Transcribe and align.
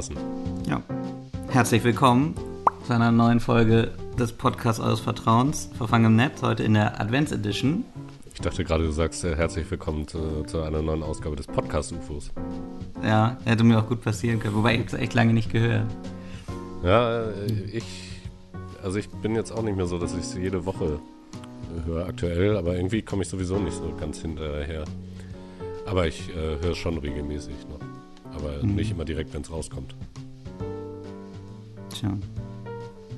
passen. 0.00 0.16
Ja. 0.66 0.82
Herzlich 1.50 1.84
willkommen 1.84 2.34
zu 2.86 2.94
einer 2.94 3.12
neuen 3.12 3.38
Folge 3.38 3.90
des 4.18 4.32
Podcasts 4.32 4.80
eures 4.80 5.00
Vertrauens, 5.00 5.68
Verfangen 5.76 6.06
im 6.06 6.16
Netz, 6.16 6.40
heute 6.40 6.62
in 6.62 6.72
der 6.72 6.98
Advents 6.98 7.32
Edition. 7.32 7.84
Ich 8.32 8.40
dachte 8.40 8.64
gerade, 8.64 8.84
du 8.84 8.92
sagst 8.92 9.24
äh, 9.24 9.36
herzlich 9.36 9.70
willkommen 9.70 10.08
zu, 10.08 10.44
zu, 10.44 10.62
einer 10.62 10.80
neuen 10.80 11.02
Ausgabe 11.02 11.36
des 11.36 11.46
Podcast-UFOs. 11.46 12.30
Ja, 13.02 13.36
hätte 13.44 13.62
mir 13.62 13.78
auch 13.78 13.88
gut 13.88 14.00
passieren 14.00 14.40
können, 14.40 14.54
wobei 14.54 14.76
ich 14.76 14.86
es 14.86 14.94
echt 14.94 15.12
lange 15.12 15.34
nicht 15.34 15.52
gehört. 15.52 15.84
Ja, 16.82 17.24
äh, 17.24 17.52
ich, 17.70 18.22
also 18.82 18.96
ich 18.96 19.10
bin 19.10 19.34
jetzt 19.34 19.52
auch 19.52 19.62
nicht 19.62 19.76
mehr 19.76 19.86
so, 19.86 19.98
dass 19.98 20.14
ich 20.14 20.20
es 20.20 20.34
jede 20.34 20.64
Woche 20.64 20.98
höre 21.84 22.06
aktuell, 22.06 22.56
aber 22.56 22.74
irgendwie 22.74 23.02
komme 23.02 23.24
ich 23.24 23.28
sowieso 23.28 23.58
nicht 23.58 23.76
so 23.76 23.94
ganz 24.00 24.22
hinterher. 24.22 24.84
Aber 25.84 26.06
ich 26.06 26.30
äh, 26.30 26.64
höre 26.64 26.74
schon 26.74 26.96
regelmäßig 26.96 27.68
noch. 27.68 27.89
Aber 28.40 28.62
mhm. 28.62 28.74
nicht 28.74 28.90
immer 28.90 29.04
direkt, 29.04 29.32
wenn 29.34 29.42
es 29.42 29.50
rauskommt. 29.50 29.94
Tja. 31.94 32.16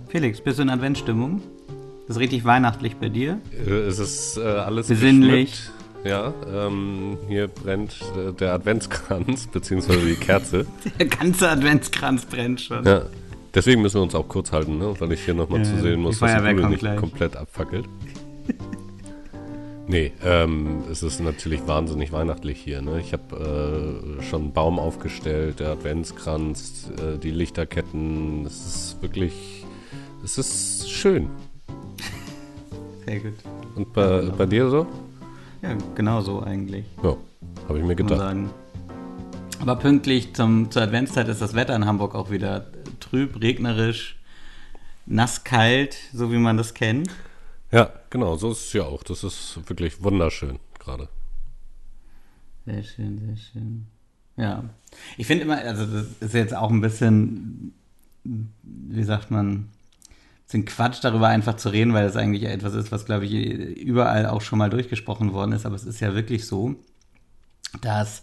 Felix, 0.08 0.40
bist 0.40 0.58
du 0.58 0.62
in 0.62 0.70
Adventsstimmung? 0.70 1.40
Das 2.06 2.16
ist 2.16 2.20
richtig 2.20 2.44
weihnachtlich 2.44 2.96
bei 2.96 3.08
dir? 3.08 3.40
Äh, 3.66 3.70
es 3.70 3.98
ist 3.98 4.36
äh, 4.36 4.42
alles 4.42 4.88
besinnlich. 4.88 5.70
Ja, 6.04 6.34
ähm, 6.52 7.16
hier 7.28 7.46
brennt 7.46 7.96
äh, 8.16 8.32
der 8.32 8.54
Adventskranz, 8.54 9.46
beziehungsweise 9.46 10.04
die 10.04 10.16
Kerze. 10.16 10.66
der 10.98 11.06
ganze 11.06 11.48
Adventskranz 11.48 12.26
brennt 12.26 12.60
schon. 12.60 12.84
Ja, 12.84 13.02
deswegen 13.54 13.82
müssen 13.82 13.98
wir 13.98 14.02
uns 14.02 14.14
auch 14.16 14.26
kurz 14.28 14.50
halten, 14.50 14.78
ne? 14.78 14.94
weil 14.98 15.12
ich 15.12 15.24
hier 15.24 15.34
nochmal 15.34 15.60
ja, 15.60 15.64
zu 15.64 15.80
sehen 15.80 16.00
muss, 16.00 16.18
dass 16.18 16.34
die 16.34 16.54
Bude 16.54 16.68
nicht 16.70 16.80
gleich. 16.80 16.98
komplett 16.98 17.36
abfackelt. 17.36 17.86
Nee, 19.92 20.10
ähm, 20.24 20.84
es 20.90 21.02
ist 21.02 21.20
natürlich 21.20 21.66
wahnsinnig 21.66 22.12
weihnachtlich 22.12 22.58
hier. 22.58 22.80
Ne? 22.80 22.98
Ich 22.98 23.12
habe 23.12 24.00
äh, 24.18 24.22
schon 24.22 24.44
einen 24.44 24.52
Baum 24.54 24.78
aufgestellt, 24.78 25.60
der 25.60 25.68
Adventskranz, 25.72 26.90
äh, 26.96 27.18
die 27.18 27.30
Lichterketten. 27.30 28.46
Es 28.46 28.64
ist 28.64 29.02
wirklich, 29.02 29.66
es 30.24 30.38
ist 30.38 30.90
schön. 30.90 31.28
Sehr 33.04 33.20
gut. 33.20 33.34
Und 33.74 33.92
bei, 33.92 34.22
bei 34.30 34.46
dir 34.46 34.70
so? 34.70 34.86
Ja, 35.60 35.76
genau 35.94 36.22
so 36.22 36.40
eigentlich. 36.40 36.86
Ja, 37.02 37.14
habe 37.68 37.78
ich 37.78 37.84
mir 37.84 37.94
gedacht. 37.94 38.34
Aber 39.60 39.76
pünktlich 39.76 40.32
zum, 40.32 40.70
zur 40.70 40.80
Adventszeit 40.80 41.28
ist 41.28 41.42
das 41.42 41.52
Wetter 41.52 41.76
in 41.76 41.84
Hamburg 41.84 42.14
auch 42.14 42.30
wieder 42.30 42.64
trüb, 42.98 43.42
regnerisch, 43.42 44.18
nass, 45.04 45.44
kalt, 45.44 45.98
so 46.14 46.32
wie 46.32 46.38
man 46.38 46.56
das 46.56 46.72
kennt. 46.72 47.10
Ja, 47.72 47.90
genau, 48.10 48.36
so 48.36 48.52
ist 48.52 48.66
es 48.66 48.72
ja 48.74 48.82
auch. 48.84 49.02
Das 49.02 49.24
ist 49.24 49.58
wirklich 49.66 50.02
wunderschön 50.02 50.58
gerade. 50.78 51.08
Sehr 52.66 52.82
schön, 52.82 53.18
sehr 53.18 53.36
schön. 53.36 53.86
Ja. 54.36 54.64
Ich 55.16 55.26
finde 55.26 55.44
immer, 55.44 55.56
also 55.56 55.86
das 55.86 56.06
ist 56.20 56.34
jetzt 56.34 56.54
auch 56.54 56.70
ein 56.70 56.80
bisschen, 56.80 57.72
wie 58.24 59.02
sagt 59.02 59.30
man, 59.30 59.50
ein 59.50 59.70
bisschen 60.44 60.64
Quatsch 60.66 61.02
darüber 61.02 61.28
einfach 61.28 61.56
zu 61.56 61.70
reden, 61.70 61.94
weil 61.94 62.06
das 62.06 62.16
eigentlich 62.16 62.44
etwas 62.44 62.74
ist, 62.74 62.92
was, 62.92 63.06
glaube 63.06 63.24
ich, 63.24 63.32
überall 63.32 64.26
auch 64.26 64.42
schon 64.42 64.58
mal 64.58 64.70
durchgesprochen 64.70 65.32
worden 65.32 65.52
ist. 65.52 65.64
Aber 65.64 65.74
es 65.74 65.84
ist 65.84 66.00
ja 66.00 66.14
wirklich 66.14 66.46
so, 66.46 66.76
dass 67.80 68.22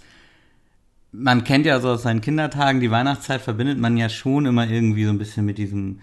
man 1.11 1.43
kennt 1.43 1.65
ja 1.65 1.79
so 1.79 1.89
aus 1.89 2.03
seinen 2.03 2.21
Kindertagen, 2.21 2.81
die 2.81 2.91
Weihnachtszeit 2.91 3.41
verbindet 3.41 3.79
man 3.79 3.97
ja 3.97 4.09
schon 4.09 4.45
immer 4.45 4.69
irgendwie 4.69 5.05
so 5.05 5.09
ein 5.09 5.17
bisschen 5.17 5.43
mit 5.43 5.57
diesem 5.57 6.01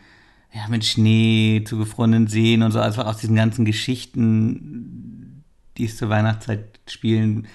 ja, 0.52 0.68
mit 0.68 0.84
Schnee, 0.84 1.62
zugefrorenen 1.64 2.28
Seen 2.28 2.62
und 2.62 2.72
so, 2.72 2.80
also 2.80 3.02
aus 3.02 3.18
diesen 3.18 3.36
ganzen 3.36 3.64
Geschichten, 3.64 5.44
die 5.76 5.84
es 5.84 5.96
zur 5.96 6.08
Weihnachtszeit 6.08 6.80
spielen. 6.88 7.46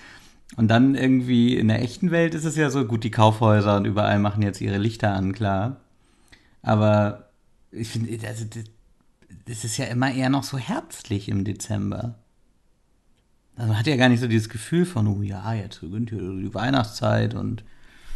Und 0.58 0.68
dann 0.68 0.96
irgendwie 0.96 1.56
in 1.58 1.70
der 1.70 1.82
echten 1.82 2.12
Welt 2.12 2.36
ist 2.36 2.46
es 2.46 2.56
ja 2.56 2.70
so, 2.70 2.86
gut, 2.86 3.04
die 3.04 3.12
Kaufhäuser 3.12 3.78
und 3.78 3.86
überall 3.86 4.20
machen 4.20 4.44
jetzt 4.44 4.62
ihre 4.62 4.78
Lichter 4.78 5.14
an, 5.14 5.34
klar. 5.34 5.78
Aber 6.62 7.30
ich 7.72 7.88
finde, 7.88 8.28
also 8.28 8.46
das 9.46 9.64
ist 9.64 9.78
ja 9.78 9.86
immer 9.86 10.14
eher 10.14 10.30
noch 10.30 10.44
so 10.44 10.58
herbstlich 10.58 11.30
im 11.30 11.46
Dezember. 11.46 12.16
Also 13.56 13.70
man 13.70 13.80
hat 13.80 13.88
ja 13.88 13.96
gar 13.96 14.10
nicht 14.10 14.20
so 14.20 14.28
dieses 14.28 14.50
Gefühl 14.50 14.86
von, 14.86 15.08
oh 15.08 15.22
ja, 15.22 15.54
jetzt 15.54 15.82
beginnt 15.82 16.10
hier 16.10 16.20
die 16.20 16.54
Weihnachtszeit 16.54 17.34
und. 17.34 17.64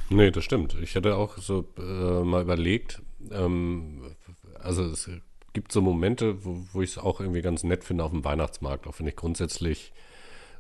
Nee, 0.09 0.31
das 0.31 0.44
stimmt. 0.44 0.75
Ich 0.81 0.95
hatte 0.95 1.16
auch 1.16 1.38
so 1.38 1.67
äh, 1.78 2.23
mal 2.23 2.44
überlegt, 2.44 3.01
ähm, 3.31 4.01
also 4.65 4.83
es 4.83 5.09
gibt 5.53 5.71
so 5.71 5.81
Momente, 5.81 6.43
wo, 6.43 6.57
wo 6.73 6.81
ich 6.81 6.91
es 6.91 6.97
auch 6.97 7.19
irgendwie 7.19 7.41
ganz 7.41 7.63
nett 7.63 7.83
finde 7.83 8.03
auf 8.03 8.11
dem 8.11 8.25
Weihnachtsmarkt, 8.25 8.87
auch 8.87 8.99
wenn 8.99 9.07
ich 9.07 9.15
grundsätzlich, 9.15 9.93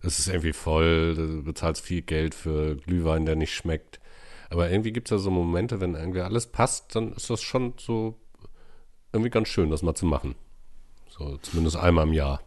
es 0.01 0.19
ist 0.19 0.27
irgendwie 0.27 0.53
voll, 0.53 1.15
du 1.15 1.43
bezahlst 1.43 1.83
viel 1.83 2.01
Geld 2.01 2.35
für 2.35 2.75
Glühwein, 2.77 3.25
der 3.25 3.35
nicht 3.35 3.53
schmeckt. 3.53 3.99
Aber 4.49 4.69
irgendwie 4.69 4.93
gibt 4.93 5.07
es 5.07 5.11
ja 5.11 5.17
so 5.17 5.31
Momente, 5.31 5.81
wenn 5.81 5.95
irgendwie 5.95 6.21
alles 6.21 6.47
passt, 6.47 6.95
dann 6.95 7.13
ist 7.13 7.29
das 7.29 7.41
schon 7.41 7.73
so 7.77 8.15
irgendwie 9.11 9.31
ganz 9.31 9.47
schön, 9.47 9.71
das 9.71 9.81
mal 9.81 9.95
zu 9.95 10.05
machen. 10.05 10.35
So 11.09 11.37
zumindest 11.41 11.77
einmal 11.77 12.07
im 12.07 12.13
Jahr. 12.13 12.41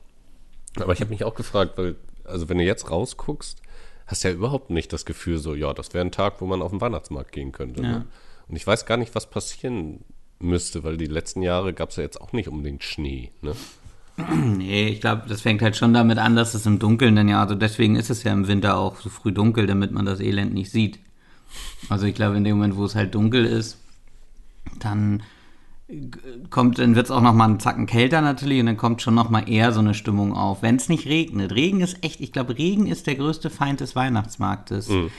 Aber 0.76 0.92
ich 0.92 1.00
habe 1.00 1.10
mich 1.10 1.24
auch 1.24 1.34
gefragt, 1.34 1.76
weil, 1.76 1.96
also 2.24 2.48
wenn 2.48 2.58
du 2.58 2.64
jetzt 2.64 2.90
rausguckst, 2.90 3.62
hast 4.06 4.24
du 4.24 4.28
ja 4.28 4.34
überhaupt 4.34 4.70
nicht 4.70 4.92
das 4.92 5.04
Gefühl 5.04 5.38
so, 5.38 5.54
ja, 5.54 5.72
das 5.74 5.92
wäre 5.92 6.04
ein 6.04 6.12
Tag, 6.12 6.40
wo 6.40 6.46
man 6.46 6.62
auf 6.62 6.70
den 6.70 6.80
Weihnachtsmarkt 6.80 7.32
gehen 7.32 7.52
könnte. 7.52 7.82
Ne? 7.82 7.88
Ja. 7.88 7.98
Ne? 7.98 8.06
Und 8.48 8.56
ich 8.56 8.66
weiß 8.66 8.86
gar 8.86 8.96
nicht, 8.96 9.14
was 9.14 9.28
passieren 9.28 10.04
müsste, 10.40 10.84
weil 10.84 10.96
die 10.96 11.06
letzten 11.06 11.42
Jahre 11.42 11.72
gab 11.72 11.90
es 11.90 11.96
ja 11.96 12.02
jetzt 12.02 12.20
auch 12.20 12.32
nicht 12.32 12.48
unbedingt 12.48 12.84
Schnee. 12.84 13.30
Ne? 13.42 13.54
Nee, 14.34 14.88
ich 14.88 15.00
glaube, 15.00 15.28
das 15.28 15.42
fängt 15.42 15.62
halt 15.62 15.76
schon 15.76 15.94
damit 15.94 16.18
an, 16.18 16.34
dass 16.34 16.54
es 16.54 16.66
im 16.66 16.80
Dunkeln 16.80 17.14
dann 17.14 17.28
ja, 17.28 17.40
also 17.40 17.54
deswegen 17.54 17.94
ist 17.94 18.10
es 18.10 18.24
ja 18.24 18.32
im 18.32 18.48
Winter 18.48 18.76
auch 18.76 18.96
so 19.00 19.10
früh 19.10 19.30
dunkel, 19.30 19.68
damit 19.68 19.92
man 19.92 20.06
das 20.06 20.18
Elend 20.18 20.52
nicht 20.52 20.72
sieht. 20.72 20.98
Also 21.88 22.06
ich 22.06 22.16
glaube, 22.16 22.36
in 22.36 22.42
dem 22.42 22.56
Moment, 22.56 22.76
wo 22.76 22.84
es 22.84 22.96
halt 22.96 23.14
dunkel 23.14 23.44
ist, 23.44 23.78
dann 24.80 25.22
kommt, 26.50 26.78
dann 26.78 26.94
wird 26.94 27.06
es 27.06 27.10
auch 27.10 27.22
noch 27.22 27.32
mal 27.32 27.46
einen 27.46 27.60
Zacken 27.60 27.86
kälter 27.86 28.20
natürlich 28.20 28.60
und 28.60 28.66
dann 28.66 28.76
kommt 28.76 29.00
schon 29.00 29.14
noch 29.14 29.30
mal 29.30 29.48
eher 29.48 29.72
so 29.72 29.80
eine 29.80 29.94
Stimmung 29.94 30.34
auf, 30.34 30.60
wenn 30.60 30.76
es 30.76 30.90
nicht 30.90 31.06
regnet. 31.06 31.52
Regen 31.54 31.80
ist 31.80 32.04
echt, 32.04 32.20
ich 32.20 32.30
glaube, 32.30 32.58
Regen 32.58 32.86
ist 32.86 33.06
der 33.06 33.14
größte 33.14 33.48
Feind 33.48 33.80
des 33.80 33.96
Weihnachtsmarktes. 33.96 34.90
Mhm. 34.90 35.10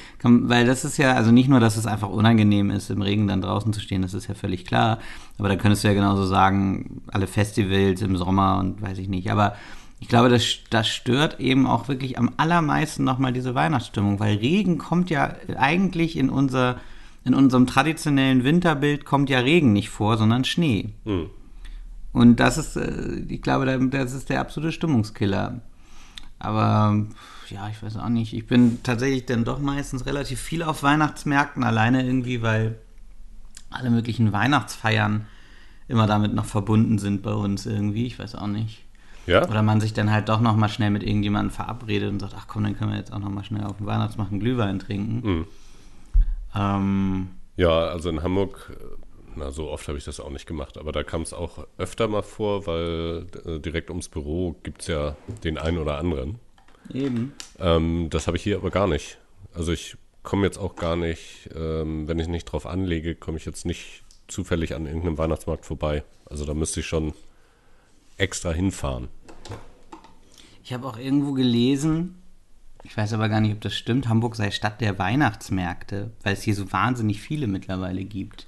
weil 0.47 0.68
das 0.68 0.85
ist 0.85 0.97
ja, 0.97 1.13
also 1.13 1.31
nicht 1.31 1.50
nur, 1.50 1.59
dass 1.59 1.75
es 1.75 1.88
einfach 1.88 2.09
unangenehm 2.09 2.69
ist, 2.69 2.91
im 2.91 3.02
Regen 3.02 3.28
dann 3.28 3.41
draußen 3.41 3.74
zu 3.74 3.79
stehen, 3.79 4.03
das 4.03 4.13
ist 4.13 4.28
ja 4.28 4.35
völlig 4.35 4.63
klar, 4.63 5.00
aber 5.40 5.50
da 5.50 5.56
könntest 5.56 5.84
du 5.84 5.88
ja 5.88 5.96
genauso 5.96 6.25
sagen, 6.25 7.02
alle 7.08 7.25
Festivals 7.25 8.03
im 8.03 8.16
Sommer 8.16 8.59
und 8.59 8.79
weiß 8.79 9.00
ich 9.00 9.09
nicht, 9.09 9.31
aber 9.31 9.56
ich 10.00 10.08
glaube, 10.08 10.29
das, 10.29 10.44
das 10.69 10.88
stört 10.88 11.40
eben 11.40 11.66
auch 11.66 11.88
wirklich 11.88 12.19
am 12.19 12.31
allermeisten 12.38 13.03
noch 13.03 13.18
mal 13.18 13.34
diese 13.34 13.56
Weihnachtsstimmung, 13.56 14.19
weil 14.19 14.38
Regen 14.38 14.78
kommt 14.78 15.09
ja 15.09 15.34
eigentlich 15.58 16.16
in 16.16 16.29
unser 16.29 16.78
in 17.25 17.34
unserem 17.34 17.68
traditionellen 17.68 18.44
Winterbild 18.44 19.06
kommt 19.06 19.30
ja 19.30 19.40
Regen 19.40 19.74
nicht 19.74 19.90
vor, 19.90 20.18
sondern 20.18 20.46
Schnee. 20.46 20.94
Mhm. 21.06 21.30
Und 22.12 22.40
das 22.40 22.57
ist, 22.57 22.75
äh, 22.75 23.19
ich 23.28 23.41
glaube, 23.41 23.66
das 23.90 24.13
ist 24.13 24.30
der 24.30 24.41
absolute 24.41 24.72
Stimmungskiller. 24.72 25.62
Aber 26.40 27.06
ja, 27.50 27.69
ich 27.69 27.81
weiß 27.84 27.97
auch 27.97 28.09
nicht. 28.09 28.34
Ich 28.34 28.47
bin 28.47 28.81
tatsächlich 28.84 29.25
dann 29.25 29.44
doch 29.44 29.59
meistens 29.59 30.06
relativ 30.06 30.40
viel 30.40 30.63
auf 30.63 30.84
Weihnachtsmärkten, 30.84 31.63
alleine 31.63 32.06
irgendwie, 32.06 32.41
weil 32.41 32.79
alle 33.69 33.90
möglichen 33.90 34.31
Weihnachtsfeiern 34.31 35.28
immer 35.88 36.08
damit 36.08 36.34
noch 36.34 36.46
verbunden 36.46 36.97
sind 36.97 37.22
bei 37.22 37.34
uns 37.34 37.66
irgendwie. 37.66 38.06
Ich 38.06 38.18
weiß 38.18 38.35
auch 38.35 38.47
nicht. 38.47 38.85
Ja? 39.25 39.47
Oder 39.47 39.62
man 39.62 39.81
sich 39.81 39.94
dann 39.94 40.12
halt 40.12 40.29
doch 40.29 40.40
noch 40.40 40.56
mal 40.56 40.69
schnell 40.69 40.90
mit 40.90 41.03
irgendjemandem 41.03 41.52
verabredet 41.52 42.09
und 42.09 42.19
sagt, 42.19 42.34
ach 42.38 42.47
komm, 42.47 42.63
dann 42.63 42.78
können 42.78 42.91
wir 42.91 42.97
jetzt 42.97 43.13
auch 43.13 43.19
noch 43.19 43.29
mal 43.29 43.44
schnell 43.44 43.63
auf 43.63 43.78
dem 43.78 43.85
Weihnachtsmarkt 43.85 44.31
einen 44.31 44.40
Glühwein 44.40 44.79
trinken. 44.79 45.29
Mhm. 45.29 45.47
Ähm, 46.55 47.29
ja, 47.55 47.87
also 47.87 48.09
in 48.09 48.23
Hamburg, 48.23 48.77
na, 49.35 49.51
so 49.51 49.69
oft 49.69 49.87
habe 49.87 49.97
ich 49.97 50.05
das 50.05 50.19
auch 50.19 50.29
nicht 50.29 50.47
gemacht, 50.47 50.77
aber 50.77 50.91
da 50.91 51.03
kam 51.03 51.21
es 51.21 51.33
auch 51.33 51.65
öfter 51.77 52.07
mal 52.07 52.23
vor, 52.23 52.67
weil 52.67 53.28
äh, 53.46 53.59
direkt 53.59 53.90
ums 53.90 54.09
Büro 54.09 54.55
gibt 54.63 54.81
es 54.81 54.87
ja 54.87 55.16
den 55.43 55.57
einen 55.57 55.78
oder 55.78 55.97
anderen. 55.97 56.40
Eben. 56.93 57.34
Ähm, 57.59 58.09
das 58.09 58.28
habe 58.28 58.37
ich 58.37 58.43
hier 58.43 58.57
aber 58.57 58.72
gar 58.72 58.87
nicht. 58.87 59.17
Also 59.53 59.72
ich 59.72 59.97
komme 60.23 60.46
jetzt 60.46 60.57
auch 60.57 60.75
gar 60.75 60.96
nicht, 60.96 61.49
ähm, 61.55 62.07
wenn 62.07 62.19
ich 62.19 62.28
nicht 62.28 62.46
drauf 62.46 62.66
anlege, 62.66 63.16
komme 63.16 63.37
ich 63.37 63.45
jetzt 63.45 63.66
nicht 63.66 64.03
zufällig 64.28 64.75
an 64.75 64.85
irgendeinem 64.85 65.17
Weihnachtsmarkt 65.17 65.66
vorbei. 65.66 66.03
Also 66.25 66.45
da 66.45 66.53
müsste 66.53 66.81
ich 66.81 66.85
schon 66.85 67.13
extra 68.17 68.52
hinfahren. 68.52 69.07
Ich 70.63 70.73
habe 70.73 70.87
auch 70.87 70.97
irgendwo 70.97 71.34
gelesen, 71.34 72.22
ich 72.84 72.96
weiß 72.96 73.14
aber 73.14 73.29
gar 73.29 73.41
nicht, 73.41 73.53
ob 73.53 73.61
das 73.61 73.76
stimmt. 73.76 74.08
Hamburg 74.08 74.35
sei 74.35 74.52
Stadt 74.52 74.81
der 74.81 74.97
Weihnachtsmärkte, 74.97 76.11
weil 76.23 76.34
es 76.34 76.41
hier 76.41 76.55
so 76.55 76.72
wahnsinnig 76.72 77.22
viele 77.22 77.47
mittlerweile 77.47 78.03
gibt. 78.03 78.47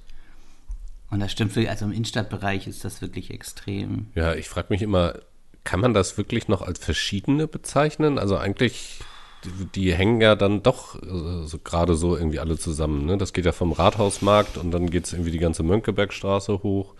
Und 1.10 1.20
das 1.20 1.30
stimmt 1.30 1.54
wirklich, 1.54 1.68
also 1.68 1.84
im 1.84 1.92
Innenstadtbereich 1.92 2.66
ist 2.66 2.84
das 2.84 3.02
wirklich 3.02 3.30
extrem. 3.30 4.06
Ja, 4.14 4.34
ich 4.34 4.48
frage 4.48 4.68
mich 4.70 4.80
immer, 4.80 5.14
kann 5.62 5.80
man 5.80 5.92
das 5.92 6.16
wirklich 6.16 6.48
noch 6.48 6.62
als 6.62 6.78
verschiedene 6.78 7.46
bezeichnen? 7.46 8.18
Also 8.18 8.38
eigentlich, 8.38 9.00
die, 9.44 9.66
die 9.66 9.94
hängen 9.94 10.22
ja 10.22 10.34
dann 10.34 10.62
doch 10.62 10.96
äh, 11.02 11.58
gerade 11.62 11.96
so 11.96 12.16
irgendwie 12.16 12.40
alle 12.40 12.56
zusammen. 12.56 13.04
Ne? 13.04 13.18
Das 13.18 13.34
geht 13.34 13.44
ja 13.44 13.52
vom 13.52 13.72
Rathausmarkt 13.72 14.56
und 14.56 14.70
dann 14.70 14.88
geht 14.88 15.04
es 15.04 15.12
irgendwie 15.12 15.30
die 15.32 15.38
ganze 15.38 15.62
Mönckebergstraße 15.62 16.62
hoch. 16.62 16.94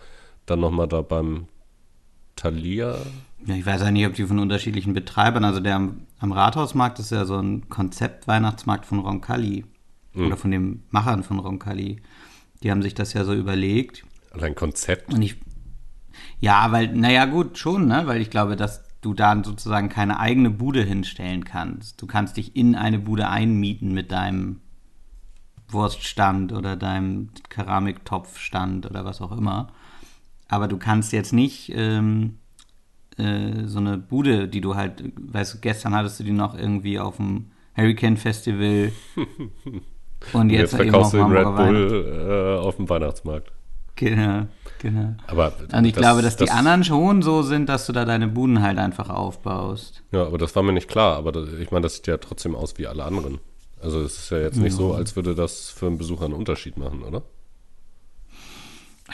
Dann 0.45 0.59
nochmal 0.59 0.87
da 0.87 1.01
beim 1.01 1.47
Thalia. 2.35 2.97
Ja, 3.45 3.55
ich 3.55 3.65
weiß 3.65 3.81
ja 3.81 3.91
nicht, 3.91 4.07
ob 4.07 4.13
die 4.13 4.25
von 4.25 4.39
unterschiedlichen 4.39 4.93
Betreibern, 4.93 5.43
also 5.43 5.59
der 5.59 5.75
am, 5.75 6.07
am 6.19 6.31
Rathausmarkt 6.31 6.99
ist 6.99 7.11
ja 7.11 7.25
so 7.25 7.37
ein 7.37 7.67
Konzept-Weihnachtsmarkt 7.69 8.85
von 8.85 8.99
Roncalli 8.99 9.65
mhm. 10.13 10.27
oder 10.27 10.37
von 10.37 10.51
den 10.51 10.83
Machern 10.89 11.23
von 11.23 11.39
Roncalli. 11.39 12.01
Die 12.61 12.71
haben 12.71 12.81
sich 12.81 12.93
das 12.93 13.13
ja 13.13 13.25
so 13.25 13.33
überlegt. 13.33 14.05
Und 14.33 14.43
ein 14.43 14.55
Konzept. 14.55 15.13
Und 15.13 15.21
ich, 15.21 15.35
ja, 16.39 16.71
weil, 16.71 16.93
naja, 16.95 17.25
gut, 17.25 17.57
schon, 17.57 17.87
ne? 17.87 18.03
Weil 18.05 18.21
ich 18.21 18.29
glaube, 18.29 18.55
dass 18.55 18.83
du 19.01 19.13
da 19.13 19.41
sozusagen 19.43 19.89
keine 19.89 20.19
eigene 20.19 20.49
Bude 20.49 20.83
hinstellen 20.83 21.43
kannst. 21.43 22.01
Du 22.01 22.07
kannst 22.07 22.37
dich 22.37 22.55
in 22.55 22.75
eine 22.75 22.99
Bude 22.99 23.27
einmieten 23.27 23.93
mit 23.93 24.11
deinem 24.11 24.61
Wurststand 25.67 26.53
oder 26.53 26.77
deinem 26.77 27.29
Keramiktopfstand 27.49 28.85
oder 28.85 29.03
was 29.03 29.21
auch 29.21 29.31
immer. 29.31 29.73
Aber 30.47 30.67
du 30.67 30.77
kannst 30.77 31.11
jetzt 31.11 31.33
nicht 31.33 31.71
ähm, 31.75 32.37
äh, 33.17 33.65
so 33.65 33.79
eine 33.79 33.97
Bude, 33.97 34.47
die 34.47 34.61
du 34.61 34.75
halt, 34.75 35.03
weißt 35.17 35.55
du, 35.55 35.57
gestern 35.59 35.95
hattest 35.95 36.19
du 36.19 36.23
die 36.23 36.31
noch 36.31 36.57
irgendwie 36.57 36.99
auf 36.99 37.17
dem 37.17 37.51
Hurricane 37.75 38.17
Festival 38.17 38.91
und 40.33 40.49
jetzt, 40.49 40.73
jetzt 40.73 40.75
verkaufst 40.75 41.13
du 41.13 41.17
den 41.17 41.31
Red 41.31 41.55
Bull 41.55 42.59
äh, 42.59 42.65
auf 42.65 42.77
dem 42.77 42.89
Weihnachtsmarkt. 42.89 43.51
Genau, 43.95 44.47
genau. 44.79 45.15
Aber 45.27 45.53
und 45.71 45.85
ich 45.85 45.93
das, 45.93 46.01
glaube, 46.01 46.21
dass 46.23 46.35
das, 46.35 46.49
die 46.49 46.51
anderen 46.51 46.83
schon 46.83 47.21
so 47.21 47.43
sind, 47.43 47.69
dass 47.69 47.85
du 47.85 47.93
da 47.93 48.05
deine 48.05 48.27
Buden 48.27 48.61
halt 48.61 48.79
einfach 48.79 49.09
aufbaust. 49.09 50.03
Ja, 50.11 50.25
aber 50.25 50.37
das 50.37 50.55
war 50.55 50.63
mir 50.63 50.73
nicht 50.73 50.87
klar. 50.87 51.15
Aber 51.15 51.31
das, 51.31 51.53
ich 51.53 51.69
meine, 51.69 51.83
das 51.83 51.95
sieht 51.95 52.07
ja 52.07 52.17
trotzdem 52.17 52.55
aus 52.55 52.77
wie 52.77 52.87
alle 52.87 53.03
anderen. 53.03 53.39
Also 53.81 54.01
es 54.01 54.17
ist 54.17 54.29
ja 54.31 54.39
jetzt 54.39 54.57
nicht 54.57 54.71
ja. 54.71 54.77
so, 54.77 54.93
als 54.93 55.15
würde 55.15 55.35
das 55.35 55.69
für 55.69 55.87
einen 55.87 55.97
Besucher 55.97 56.25
einen 56.25 56.33
Unterschied 56.33 56.77
machen, 56.77 57.03
oder? 57.03 57.21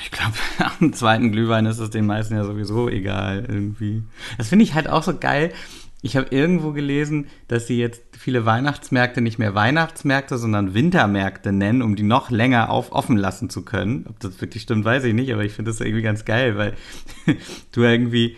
Ich 0.04 0.12
glaube, 0.12 0.34
am 0.80 0.94
zweiten 0.94 1.32
Glühwein 1.32 1.66
ist 1.66 1.80
es 1.80 1.90
den 1.90 2.06
meisten 2.06 2.36
ja 2.36 2.44
sowieso 2.44 2.90
egal 2.90 3.46
irgendwie. 3.48 4.04
Das 4.38 4.50
finde 4.50 4.64
ich 4.64 4.74
halt 4.74 4.88
auch 4.88 5.04
so 5.04 5.18
geil. 5.18 5.54
Ich 6.02 6.16
habe 6.16 6.28
irgendwo 6.30 6.72
gelesen, 6.72 7.28
dass 7.50 7.68
sie 7.68 7.78
jetzt 7.78 8.02
viele 8.18 8.46
Weihnachtsmärkte 8.46 9.20
nicht 9.20 9.38
mehr 9.38 9.54
Weihnachtsmärkte, 9.54 10.38
sondern 10.38 10.74
Wintermärkte 10.74 11.52
nennen, 11.52 11.82
um 11.82 11.98
die 11.98 12.04
noch 12.04 12.30
länger 12.30 12.70
auf, 12.70 12.94
offen 12.94 13.18
lassen 13.18 13.50
zu 13.50 13.66
können. 13.66 14.06
Ob 14.08 14.18
das 14.22 14.40
wirklich 14.40 14.64
stimmt, 14.64 14.86
weiß 14.86 15.04
ich 15.04 15.14
nicht, 15.14 15.34
aber 15.34 15.44
ich 15.44 15.52
finde 15.52 15.72
das 15.72 15.82
irgendwie 15.82 16.02
ganz 16.02 16.24
geil, 16.24 16.58
weil 16.58 16.74
du 17.74 17.82
irgendwie, 17.82 18.38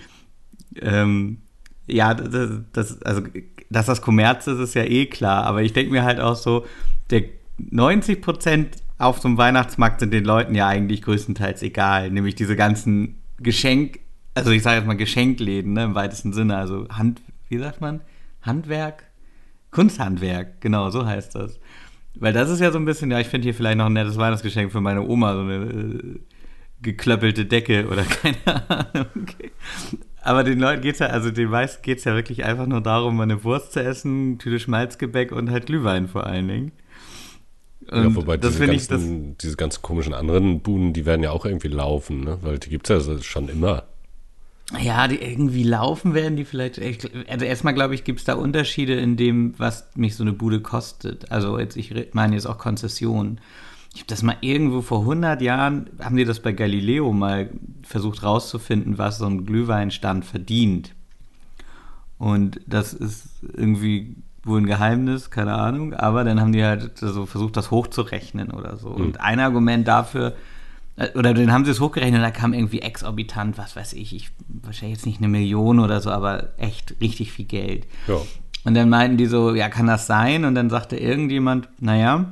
ähm, 0.81 1.37
ja, 1.85 2.15
das, 2.15 2.61
das, 2.73 3.01
also, 3.03 3.21
dass 3.69 3.85
das 3.85 4.01
Kommerz 4.01 4.47
ist, 4.47 4.59
ist 4.59 4.73
ja 4.73 4.83
eh 4.83 5.05
klar, 5.05 5.43
aber 5.43 5.61
ich 5.61 5.73
denke 5.73 5.91
mir 5.91 6.03
halt 6.03 6.19
auch 6.19 6.35
so, 6.35 6.65
der 7.11 7.25
90 7.57 8.21
Prozent 8.21 8.77
auf 9.01 9.19
so 9.19 9.27
einem 9.27 9.37
Weihnachtsmarkt 9.37 9.99
sind 9.99 10.13
den 10.13 10.25
Leuten 10.25 10.55
ja 10.55 10.67
eigentlich 10.67 11.01
größtenteils 11.01 11.63
egal, 11.63 12.11
nämlich 12.11 12.35
diese 12.35 12.55
ganzen 12.55 13.21
Geschenk, 13.39 13.99
also 14.35 14.51
ich 14.51 14.61
sage 14.61 14.77
jetzt 14.77 14.87
mal 14.87 14.95
Geschenkläden, 14.95 15.73
ne, 15.73 15.85
im 15.85 15.95
weitesten 15.95 16.33
Sinne, 16.33 16.55
also 16.57 16.87
Hand, 16.89 17.21
wie 17.49 17.57
sagt 17.57 17.81
man? 17.81 18.01
Handwerk? 18.41 19.03
Kunsthandwerk, 19.71 20.61
genau, 20.61 20.89
so 20.89 21.05
heißt 21.05 21.35
das. 21.35 21.59
Weil 22.15 22.33
das 22.33 22.49
ist 22.49 22.59
ja 22.59 22.71
so 22.71 22.77
ein 22.77 22.85
bisschen, 22.85 23.09
ja, 23.09 23.19
ich 23.19 23.27
finde 23.27 23.45
hier 23.45 23.53
vielleicht 23.53 23.77
noch 23.77 23.85
ein 23.85 23.93
nettes 23.93 24.17
Weihnachtsgeschenk 24.17 24.71
für 24.71 24.81
meine 24.81 25.01
Oma, 25.01 25.33
so 25.33 25.41
eine 25.41 25.55
äh, 25.55 26.19
geklöppelte 26.81 27.45
Decke 27.45 27.87
oder 27.87 28.03
keine 28.21 28.69
Ahnung. 28.69 29.27
Aber 30.21 30.43
den 30.43 30.59
Leuten 30.59 30.81
geht's 30.81 30.99
ja, 30.99 31.07
also 31.07 31.31
den 31.31 31.49
meisten 31.49 31.81
geht's 31.81 32.03
ja 32.03 32.13
wirklich 32.13 32.43
einfach 32.45 32.67
nur 32.67 32.81
darum, 32.81 33.19
eine 33.21 33.43
Wurst 33.43 33.71
zu 33.71 33.81
essen, 33.83 34.37
Tüte 34.37 34.59
Schmalzgebäck 34.59 35.31
und 35.31 35.49
halt 35.49 35.65
Glühwein 35.65 36.07
vor 36.07 36.27
allen 36.27 36.47
Dingen. 36.47 36.71
Ja, 37.91 38.15
wobei 38.15 38.37
diese 38.37 38.65
ganzen, 38.65 38.73
ich, 38.73 38.87
das, 38.87 39.01
diese 39.41 39.57
ganz 39.57 39.81
komischen 39.81 40.13
anderen 40.13 40.61
Buden, 40.61 40.93
die 40.93 41.05
werden 41.05 41.23
ja 41.23 41.31
auch 41.31 41.45
irgendwie 41.45 41.67
laufen, 41.67 42.23
ne? 42.23 42.37
Weil 42.41 42.57
die 42.57 42.69
gibt's 42.69 42.89
ja 42.89 42.99
schon 43.21 43.49
immer. 43.49 43.83
Ja, 44.79 45.09
die 45.09 45.21
irgendwie 45.21 45.63
laufen 45.63 46.13
werden 46.13 46.37
die 46.37 46.45
vielleicht. 46.45 46.79
Also 47.29 47.45
erstmal 47.45 47.73
glaube 47.73 47.93
ich, 47.93 48.05
gibt 48.05 48.19
es 48.19 48.25
da 48.25 48.35
Unterschiede 48.35 48.93
in 48.93 49.17
dem, 49.17 49.53
was 49.57 49.89
mich 49.95 50.15
so 50.15 50.23
eine 50.23 50.31
Bude 50.31 50.61
kostet. 50.61 51.29
Also 51.31 51.59
jetzt, 51.59 51.75
ich 51.75 51.93
meine 52.13 52.35
jetzt 52.35 52.45
auch 52.45 52.57
Konzessionen. 52.57 53.41
Ich 53.93 53.99
habe 53.99 54.07
das 54.07 54.23
mal 54.23 54.37
irgendwo 54.39 54.81
vor 54.81 55.01
100 55.01 55.41
Jahren, 55.41 55.89
haben 55.99 56.15
die 56.15 56.23
das 56.23 56.39
bei 56.39 56.53
Galileo 56.53 57.11
mal 57.11 57.49
versucht 57.83 58.23
rauszufinden, 58.23 58.97
was 58.97 59.17
so 59.17 59.25
ein 59.25 59.45
Glühweinstand 59.45 60.23
verdient. 60.23 60.93
Und 62.17 62.61
das 62.65 62.93
ist 62.93 63.25
irgendwie 63.57 64.15
wohl 64.43 64.59
ein 64.59 64.65
Geheimnis, 64.65 65.29
keine 65.29 65.53
Ahnung. 65.53 65.93
Aber 65.93 66.23
dann 66.23 66.39
haben 66.39 66.51
die 66.51 66.63
halt 66.63 66.97
so 66.97 67.25
versucht, 67.25 67.57
das 67.57 67.71
hochzurechnen 67.71 68.51
oder 68.51 68.77
so. 68.77 68.89
Mhm. 68.89 69.05
Und 69.05 69.21
ein 69.21 69.39
Argument 69.39 69.87
dafür, 69.87 70.33
äh, 70.95 71.09
oder 71.17 71.33
dann 71.33 71.51
haben 71.51 71.65
sie 71.65 71.71
es 71.71 71.79
hochgerechnet 71.79 72.19
und 72.19 72.23
da 72.23 72.31
kam 72.31 72.53
irgendwie 72.53 72.81
exorbitant, 72.81 73.57
was 73.57 73.75
weiß 73.75 73.93
ich, 73.93 74.15
ich 74.15 74.31
wahrscheinlich 74.47 74.97
jetzt 74.97 75.05
nicht 75.05 75.19
eine 75.19 75.27
Million 75.27 75.79
oder 75.79 76.01
so, 76.01 76.09
aber 76.09 76.49
echt 76.57 76.95
richtig 77.01 77.31
viel 77.31 77.45
Geld. 77.45 77.87
Ja. 78.07 78.17
Und 78.63 78.75
dann 78.75 78.89
meinten 78.89 79.17
die 79.17 79.25
so, 79.25 79.55
ja, 79.55 79.69
kann 79.69 79.87
das 79.87 80.05
sein? 80.07 80.45
Und 80.45 80.55
dann 80.55 80.69
sagte 80.69 80.95
irgendjemand, 80.97 81.69
naja, 81.79 82.31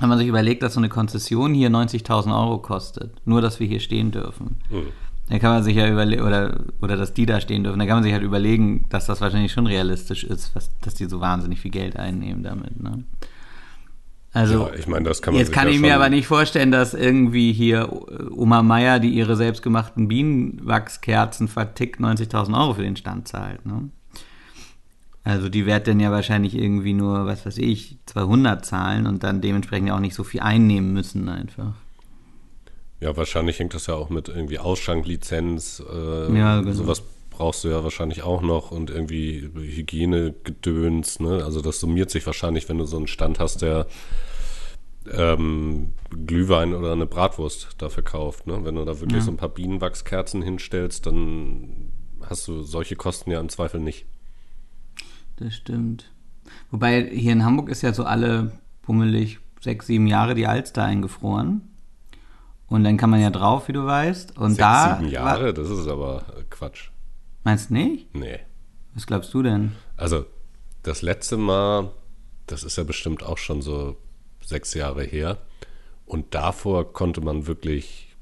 haben 0.00 0.10
wir 0.10 0.18
sich 0.18 0.28
überlegt, 0.28 0.62
dass 0.62 0.74
so 0.74 0.80
eine 0.80 0.88
Konzession 0.88 1.54
hier 1.54 1.70
90.000 1.70 2.38
Euro 2.38 2.58
kostet, 2.58 3.26
nur 3.26 3.40
dass 3.40 3.58
wir 3.58 3.66
hier 3.66 3.80
stehen 3.80 4.10
dürfen. 4.10 4.56
Mhm. 4.70 4.92
Dann 5.28 5.40
kann 5.40 5.52
man 5.52 5.62
sich 5.62 5.76
ja 5.76 5.88
überlegen, 5.88 6.22
oder, 6.22 6.64
oder 6.80 6.96
dass 6.96 7.12
die 7.12 7.26
da 7.26 7.40
stehen 7.40 7.62
dürfen, 7.62 7.78
dann 7.78 7.86
kann 7.86 7.98
man 7.98 8.04
sich 8.04 8.12
halt 8.12 8.22
überlegen, 8.22 8.86
dass 8.88 9.06
das 9.06 9.20
wahrscheinlich 9.20 9.52
schon 9.52 9.66
realistisch 9.66 10.24
ist, 10.24 10.54
was, 10.54 10.70
dass 10.80 10.94
die 10.94 11.04
so 11.04 11.20
wahnsinnig 11.20 11.60
viel 11.60 11.70
Geld 11.70 11.96
einnehmen 11.96 12.42
damit. 12.42 12.82
Ne? 12.82 13.04
Also, 14.32 14.68
ja, 14.68 14.74
ich 14.74 14.86
meine, 14.86 15.08
das 15.08 15.20
kann 15.20 15.34
man 15.34 15.40
Jetzt 15.40 15.52
kann 15.52 15.68
ja 15.68 15.74
ich 15.74 15.80
mir 15.80 15.94
aber 15.94 16.08
nicht 16.08 16.26
vorstellen, 16.26 16.70
dass 16.70 16.94
irgendwie 16.94 17.52
hier 17.52 17.88
Oma 18.30 18.62
Meier, 18.62 19.00
die 19.00 19.10
ihre 19.10 19.36
selbstgemachten 19.36 20.08
Bienenwachskerzen 20.08 21.48
vertickt, 21.48 22.00
90.000 22.00 22.58
Euro 22.58 22.74
für 22.74 22.82
den 22.82 22.96
Stand 22.96 23.28
zahlt. 23.28 23.66
Ne? 23.66 23.90
Also 25.24 25.48
die 25.50 25.66
wird 25.66 25.86
dann 25.88 26.00
ja 26.00 26.10
wahrscheinlich 26.10 26.54
irgendwie 26.56 26.94
nur, 26.94 27.26
was 27.26 27.44
weiß 27.44 27.58
ich, 27.58 27.98
200 28.06 28.64
zahlen 28.64 29.06
und 29.06 29.22
dann 29.22 29.42
dementsprechend 29.42 29.88
ja 29.88 29.96
auch 29.96 30.00
nicht 30.00 30.14
so 30.14 30.24
viel 30.24 30.40
einnehmen 30.40 30.92
müssen 30.92 31.28
einfach. 31.28 31.74
Ja, 33.00 33.16
wahrscheinlich 33.16 33.58
hängt 33.58 33.74
das 33.74 33.86
ja 33.86 33.94
auch 33.94 34.10
mit 34.10 34.28
irgendwie 34.28 34.58
Ausschanklizenz, 34.58 35.82
äh, 35.88 36.36
ja, 36.36 36.60
genau. 36.60 36.72
sowas 36.72 37.02
brauchst 37.30 37.62
du 37.62 37.68
ja 37.68 37.84
wahrscheinlich 37.84 38.22
auch 38.22 38.42
noch 38.42 38.72
und 38.72 38.90
irgendwie 38.90 39.48
Hygienegedöns, 39.54 41.20
ne? 41.20 41.44
Also 41.44 41.60
das 41.60 41.78
summiert 41.78 42.10
sich 42.10 42.26
wahrscheinlich, 42.26 42.68
wenn 42.68 42.78
du 42.78 42.84
so 42.84 42.96
einen 42.96 43.06
Stand 43.06 43.38
hast, 43.38 43.62
der 43.62 43.86
ähm, 45.12 45.92
Glühwein 46.26 46.74
oder 46.74 46.92
eine 46.92 47.06
Bratwurst 47.06 47.76
dafür 47.78 48.02
kauft, 48.02 48.48
ne? 48.48 48.64
Wenn 48.64 48.74
du 48.74 48.84
da 48.84 48.98
wirklich 48.98 49.20
ja. 49.20 49.24
so 49.24 49.30
ein 49.30 49.36
paar 49.36 49.50
Bienenwachskerzen 49.50 50.42
hinstellst, 50.42 51.06
dann 51.06 51.92
hast 52.28 52.48
du 52.48 52.62
solche 52.62 52.96
Kosten 52.96 53.30
ja 53.30 53.38
im 53.38 53.48
Zweifel 53.48 53.80
nicht. 53.80 54.06
Das 55.36 55.54
stimmt. 55.54 56.10
Wobei 56.72 57.08
hier 57.08 57.32
in 57.32 57.44
Hamburg 57.44 57.68
ist 57.68 57.82
ja 57.82 57.92
so 57.92 58.02
alle 58.02 58.50
bummelig 58.82 59.38
sechs, 59.60 59.86
sieben 59.86 60.08
Jahre 60.08 60.34
die 60.34 60.48
Alster 60.48 60.82
eingefroren. 60.82 61.62
Und 62.68 62.84
dann 62.84 62.96
kann 62.96 63.10
man 63.10 63.20
ja 63.20 63.30
drauf, 63.30 63.68
wie 63.68 63.72
du 63.72 63.86
weißt. 63.86 64.36
Und 64.36 64.50
Sechs, 64.50 64.58
da. 64.58 64.96
Sieben 64.98 65.10
Jahre, 65.10 65.54
das 65.54 65.70
ist 65.70 65.88
aber 65.88 66.22
Quatsch. 66.50 66.90
Meinst 67.44 67.70
du 67.70 67.74
nicht? 67.74 68.14
Nee. 68.14 68.40
Was 68.94 69.06
glaubst 69.06 69.32
du 69.32 69.42
denn? 69.42 69.72
Also, 69.96 70.26
das 70.82 71.02
letzte 71.02 71.36
Mal, 71.36 71.90
das 72.46 72.64
ist 72.64 72.76
ja 72.76 72.84
bestimmt 72.84 73.22
auch 73.22 73.38
schon 73.38 73.62
so 73.62 73.96
sechs 74.44 74.74
Jahre 74.74 75.02
her. 75.02 75.38
Und 76.04 76.34
davor 76.34 76.92
konnte 76.92 77.20
man 77.20 77.46
wirklich, 77.46 78.16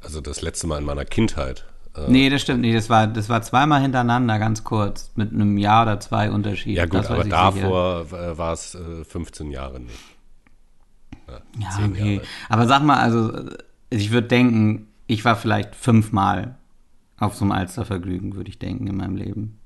also 0.00 0.20
das 0.20 0.42
letzte 0.42 0.66
Mal 0.66 0.78
in 0.78 0.84
meiner 0.84 1.04
Kindheit. 1.04 1.64
Äh, 1.96 2.08
nee, 2.08 2.28
das 2.28 2.42
stimmt 2.42 2.60
nicht. 2.60 2.76
Das 2.76 2.90
war, 2.90 3.06
das 3.06 3.28
war 3.28 3.42
zweimal 3.42 3.80
hintereinander, 3.80 4.38
ganz 4.38 4.62
kurz, 4.62 5.10
mit 5.14 5.32
einem 5.32 5.58
Jahr 5.58 5.82
oder 5.82 6.00
zwei 6.00 6.30
Unterschied. 6.30 6.76
Ja, 6.76 6.86
gut, 6.86 7.06
aber 7.06 7.24
davor 7.24 8.04
sicher. 8.04 8.38
war 8.38 8.52
es 8.52 8.74
äh, 8.74 9.04
15 9.04 9.50
Jahre 9.50 9.80
nicht. 9.80 10.15
Ja, 11.28 11.40
ja 11.58 11.86
okay. 11.86 12.14
Jahre. 12.14 12.26
Aber 12.48 12.66
sag 12.66 12.82
mal, 12.82 12.98
also, 12.98 13.32
ich 13.90 14.10
würde 14.10 14.28
denken, 14.28 14.88
ich 15.06 15.24
war 15.24 15.36
vielleicht 15.36 15.74
fünfmal 15.74 16.56
auf 17.18 17.34
so 17.34 17.44
einem 17.44 17.52
Alstervergnügen, 17.52 18.34
würde 18.34 18.50
ich 18.50 18.58
denken, 18.58 18.86
in 18.86 18.96
meinem 18.96 19.16
Leben. 19.16 19.58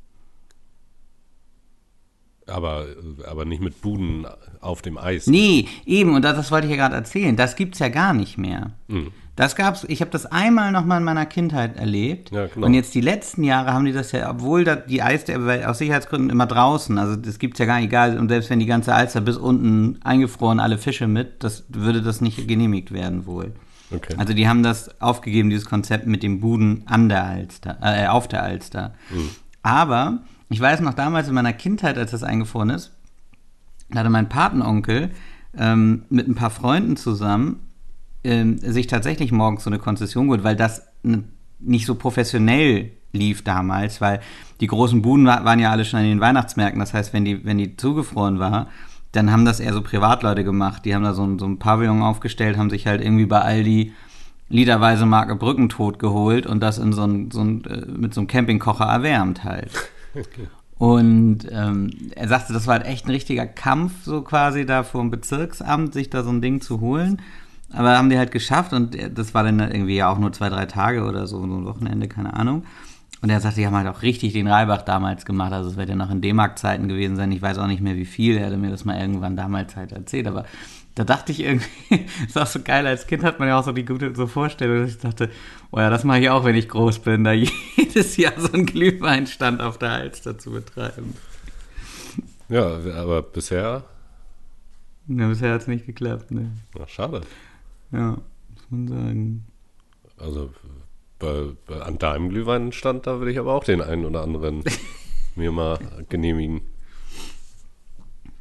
Aber, 2.46 2.86
aber 3.28 3.44
nicht 3.44 3.62
mit 3.62 3.80
Buden 3.80 4.26
auf 4.60 4.82
dem 4.82 4.98
Eis. 4.98 5.26
Nee, 5.26 5.68
eben, 5.86 6.14
und 6.14 6.22
das, 6.22 6.36
das 6.36 6.50
wollte 6.50 6.66
ich 6.66 6.72
ja 6.72 6.76
gerade 6.76 6.96
erzählen. 6.96 7.36
Das 7.36 7.54
gibt 7.56 7.74
es 7.74 7.78
ja 7.78 7.88
gar 7.88 8.12
nicht 8.12 8.38
mehr. 8.38 8.72
Mhm. 8.88 9.12
Das 9.36 9.56
gab's, 9.56 9.84
ich 9.88 10.00
habe 10.00 10.10
das 10.10 10.26
einmal 10.26 10.72
noch 10.72 10.84
mal 10.84 10.98
in 10.98 11.04
meiner 11.04 11.24
Kindheit 11.24 11.76
erlebt. 11.76 12.30
Ja, 12.30 12.46
genau. 12.46 12.66
Und 12.66 12.74
jetzt 12.74 12.94
die 12.94 13.00
letzten 13.00 13.42
Jahre 13.42 13.72
haben 13.72 13.84
die 13.84 13.92
das 13.92 14.12
ja, 14.12 14.30
obwohl 14.30 14.64
da 14.64 14.76
die 14.76 15.02
Eisdiele 15.02 15.68
aus 15.68 15.78
Sicherheitsgründen 15.78 16.30
immer 16.30 16.46
draußen, 16.46 16.98
also 16.98 17.16
das 17.16 17.38
gibt 17.38 17.54
es 17.54 17.58
ja 17.58 17.66
gar 17.66 17.76
nicht, 17.76 17.86
egal. 17.86 18.18
Und 18.18 18.28
selbst 18.28 18.50
wenn 18.50 18.58
die 18.58 18.66
ganze 18.66 18.94
Alster 18.94 19.20
bis 19.20 19.36
unten 19.36 19.98
eingefroren, 20.02 20.60
alle 20.60 20.78
Fische 20.78 21.06
mit, 21.06 21.42
das 21.42 21.64
würde 21.68 22.02
das 22.02 22.20
nicht 22.20 22.48
genehmigt 22.48 22.92
werden 22.92 23.26
wohl. 23.26 23.52
Okay. 23.92 24.14
Also 24.18 24.34
die 24.34 24.48
haben 24.48 24.62
das 24.62 25.00
aufgegeben, 25.00 25.50
dieses 25.50 25.64
Konzept 25.64 26.06
mit 26.06 26.22
dem 26.22 26.40
Buden 26.40 26.82
an 26.86 27.08
der 27.08 27.24
Alster, 27.24 27.78
äh, 27.82 28.06
auf 28.06 28.28
der 28.28 28.42
Alster. 28.42 28.94
Mhm. 29.10 29.30
Aber 29.62 30.18
ich 30.48 30.60
weiß 30.60 30.80
noch 30.80 30.94
damals 30.94 31.28
in 31.28 31.34
meiner 31.34 31.52
Kindheit, 31.52 31.98
als 31.98 32.10
das 32.10 32.22
eingefroren 32.22 32.70
ist, 32.70 32.92
da 33.90 34.00
hatte 34.00 34.10
mein 34.10 34.28
Patenonkel 34.28 35.10
ähm, 35.56 36.04
mit 36.10 36.28
ein 36.28 36.34
paar 36.34 36.50
Freunden 36.50 36.96
zusammen 36.96 37.60
ähm, 38.24 38.58
sich 38.58 38.86
tatsächlich 38.86 39.32
morgens 39.32 39.64
so 39.64 39.70
eine 39.70 39.78
Konzession 39.78 40.26
geholt, 40.26 40.44
weil 40.44 40.56
das 40.56 40.82
nicht 41.58 41.86
so 41.86 41.94
professionell 41.94 42.90
lief 43.12 43.42
damals, 43.42 44.00
weil 44.00 44.20
die 44.60 44.66
großen 44.66 45.02
Buden 45.02 45.26
waren 45.26 45.58
ja 45.58 45.70
alle 45.70 45.84
schon 45.84 46.00
an 46.00 46.06
den 46.06 46.20
Weihnachtsmärkten. 46.20 46.80
Das 46.80 46.94
heißt, 46.94 47.12
wenn 47.12 47.24
die, 47.24 47.44
wenn 47.44 47.58
die 47.58 47.76
zugefroren 47.76 48.38
war, 48.38 48.68
dann 49.12 49.32
haben 49.32 49.44
das 49.44 49.58
eher 49.58 49.72
so 49.72 49.82
Privatleute 49.82 50.44
gemacht. 50.44 50.84
Die 50.84 50.94
haben 50.94 51.02
da 51.02 51.14
so 51.14 51.24
ein, 51.24 51.38
so 51.38 51.46
ein 51.46 51.58
Pavillon 51.58 52.02
aufgestellt, 52.02 52.56
haben 52.56 52.70
sich 52.70 52.86
halt 52.86 53.02
irgendwie 53.02 53.26
bei 53.26 53.40
Aldi 53.40 53.92
literweise 54.48 55.06
Marke 55.06 55.36
Brückentod 55.36 55.98
geholt 55.98 56.46
und 56.46 56.60
das 56.60 56.78
in 56.78 56.92
so 56.92 57.04
ein, 57.04 57.30
so 57.30 57.40
ein, 57.40 57.64
äh, 57.64 57.86
mit 57.86 58.14
so 58.14 58.20
einem 58.20 58.28
Campingkocher 58.28 58.84
erwärmt 58.84 59.44
halt. 59.44 59.70
Und 60.76 61.40
ähm, 61.52 61.90
er 62.16 62.26
sagte, 62.26 62.54
das 62.54 62.66
war 62.66 62.78
halt 62.78 62.86
echt 62.86 63.04
ein 63.04 63.10
richtiger 63.10 63.46
Kampf, 63.46 64.02
so 64.02 64.22
quasi 64.22 64.64
da 64.64 64.82
vor 64.82 65.02
dem 65.02 65.10
Bezirksamt, 65.10 65.92
sich 65.92 66.08
da 66.08 66.22
so 66.22 66.30
ein 66.30 66.40
Ding 66.40 66.62
zu 66.62 66.80
holen. 66.80 67.20
Aber 67.72 67.96
haben 67.96 68.10
die 68.10 68.18
halt 68.18 68.32
geschafft 68.32 68.72
und 68.72 68.96
das 69.16 69.32
war 69.32 69.44
dann 69.44 69.60
irgendwie 69.60 69.96
ja 69.96 70.10
auch 70.10 70.18
nur 70.18 70.32
zwei, 70.32 70.48
drei 70.48 70.66
Tage 70.66 71.04
oder 71.04 71.26
so, 71.26 71.38
so 71.38 71.44
ein 71.44 71.64
Wochenende, 71.64 72.08
keine 72.08 72.34
Ahnung. 72.34 72.64
Und 73.22 73.28
er 73.28 73.40
sagte, 73.40 73.60
die 73.60 73.66
haben 73.66 73.76
halt 73.76 73.86
auch 73.86 74.02
richtig 74.02 74.32
den 74.32 74.48
Reibach 74.48 74.82
damals 74.82 75.24
gemacht. 75.26 75.52
Also 75.52 75.70
es 75.70 75.76
wird 75.76 75.90
ja 75.90 75.94
noch 75.94 76.10
in 76.10 76.22
D-Mark-Zeiten 76.22 76.88
gewesen 76.88 77.16
sein. 77.16 77.30
Ich 77.32 77.42
weiß 77.42 77.58
auch 77.58 77.66
nicht 77.66 77.82
mehr 77.82 77.96
wie 77.96 78.06
viel. 78.06 78.38
Er 78.38 78.46
hatte 78.46 78.56
mir 78.56 78.70
das 78.70 78.84
mal 78.84 78.98
irgendwann 78.98 79.36
damals 79.36 79.76
halt 79.76 79.92
erzählt. 79.92 80.26
Aber 80.26 80.46
da 80.94 81.04
dachte 81.04 81.32
ich 81.32 81.40
irgendwie, 81.40 81.68
ist 82.26 82.38
auch 82.38 82.46
so 82.46 82.60
geil. 82.62 82.86
Als 82.86 83.06
Kind 83.06 83.22
hat 83.22 83.38
man 83.38 83.48
ja 83.48 83.58
auch 83.58 83.64
so 83.64 83.72
die 83.72 83.84
gute 83.84 84.14
so 84.14 84.26
Vorstellung, 84.26 84.80
dass 84.80 84.92
ich 84.92 84.98
dachte, 84.98 85.30
oh 85.70 85.78
ja, 85.78 85.90
das 85.90 86.04
mache 86.04 86.20
ich 86.20 86.30
auch, 86.30 86.44
wenn 86.44 86.56
ich 86.56 86.68
groß 86.68 87.00
bin, 87.00 87.24
da 87.24 87.32
jedes 87.76 88.16
Jahr 88.16 88.32
so 88.38 88.52
einen 88.52 88.64
Glühweinstand 88.64 89.60
auf 89.60 89.76
der 89.76 89.90
Alster 89.90 90.38
zu 90.38 90.52
betreiben. 90.52 91.14
Ja, 92.48 92.78
aber 92.96 93.22
bisher. 93.22 93.84
Ja, 95.08 95.28
bisher 95.28 95.52
hat 95.52 95.60
es 95.60 95.66
nicht 95.66 95.86
geklappt, 95.86 96.30
ne? 96.30 96.52
Ach, 96.80 96.88
schade. 96.88 97.20
Ja, 97.92 98.18
muss 98.48 98.70
man 98.70 98.88
sagen. 98.88 99.46
Also 100.16 100.50
bei, 101.18 101.52
bei, 101.66 101.80
an 101.80 101.98
deinem 101.98 102.28
Glühweinstand, 102.28 103.06
da 103.06 103.18
würde 103.18 103.32
ich 103.32 103.38
aber 103.38 103.54
auch 103.54 103.64
den 103.64 103.80
einen 103.80 104.04
oder 104.04 104.22
anderen 104.22 104.64
mir 105.36 105.52
mal 105.52 105.78
genehmigen. 106.08 106.62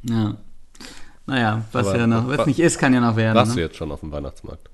Ja. 0.02 0.36
Naja, 1.26 1.64
was 1.72 1.86
aber, 1.86 1.98
ja 1.98 2.06
noch, 2.06 2.28
was 2.28 2.46
nicht 2.46 2.58
ist, 2.58 2.78
kann 2.78 2.92
ja 2.92 3.00
noch 3.00 3.16
werden. 3.16 3.36
Warst 3.36 3.50
ne? 3.50 3.56
du 3.56 3.60
jetzt 3.62 3.76
schon 3.76 3.92
auf 3.92 4.00
dem 4.00 4.10
Weihnachtsmarkt? 4.10 4.70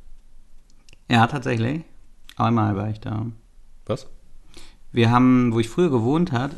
Ja, 1.11 1.26
tatsächlich. 1.26 1.83
Einmal 2.37 2.76
war 2.76 2.88
ich 2.90 3.00
da. 3.00 3.26
Was? 3.87 4.06
Wir 4.92 5.11
haben, 5.11 5.52
wo 5.52 5.61
ich 5.61 5.68
früher 5.68 5.90
gewohnt 5.90 6.33
habe, 6.33 6.54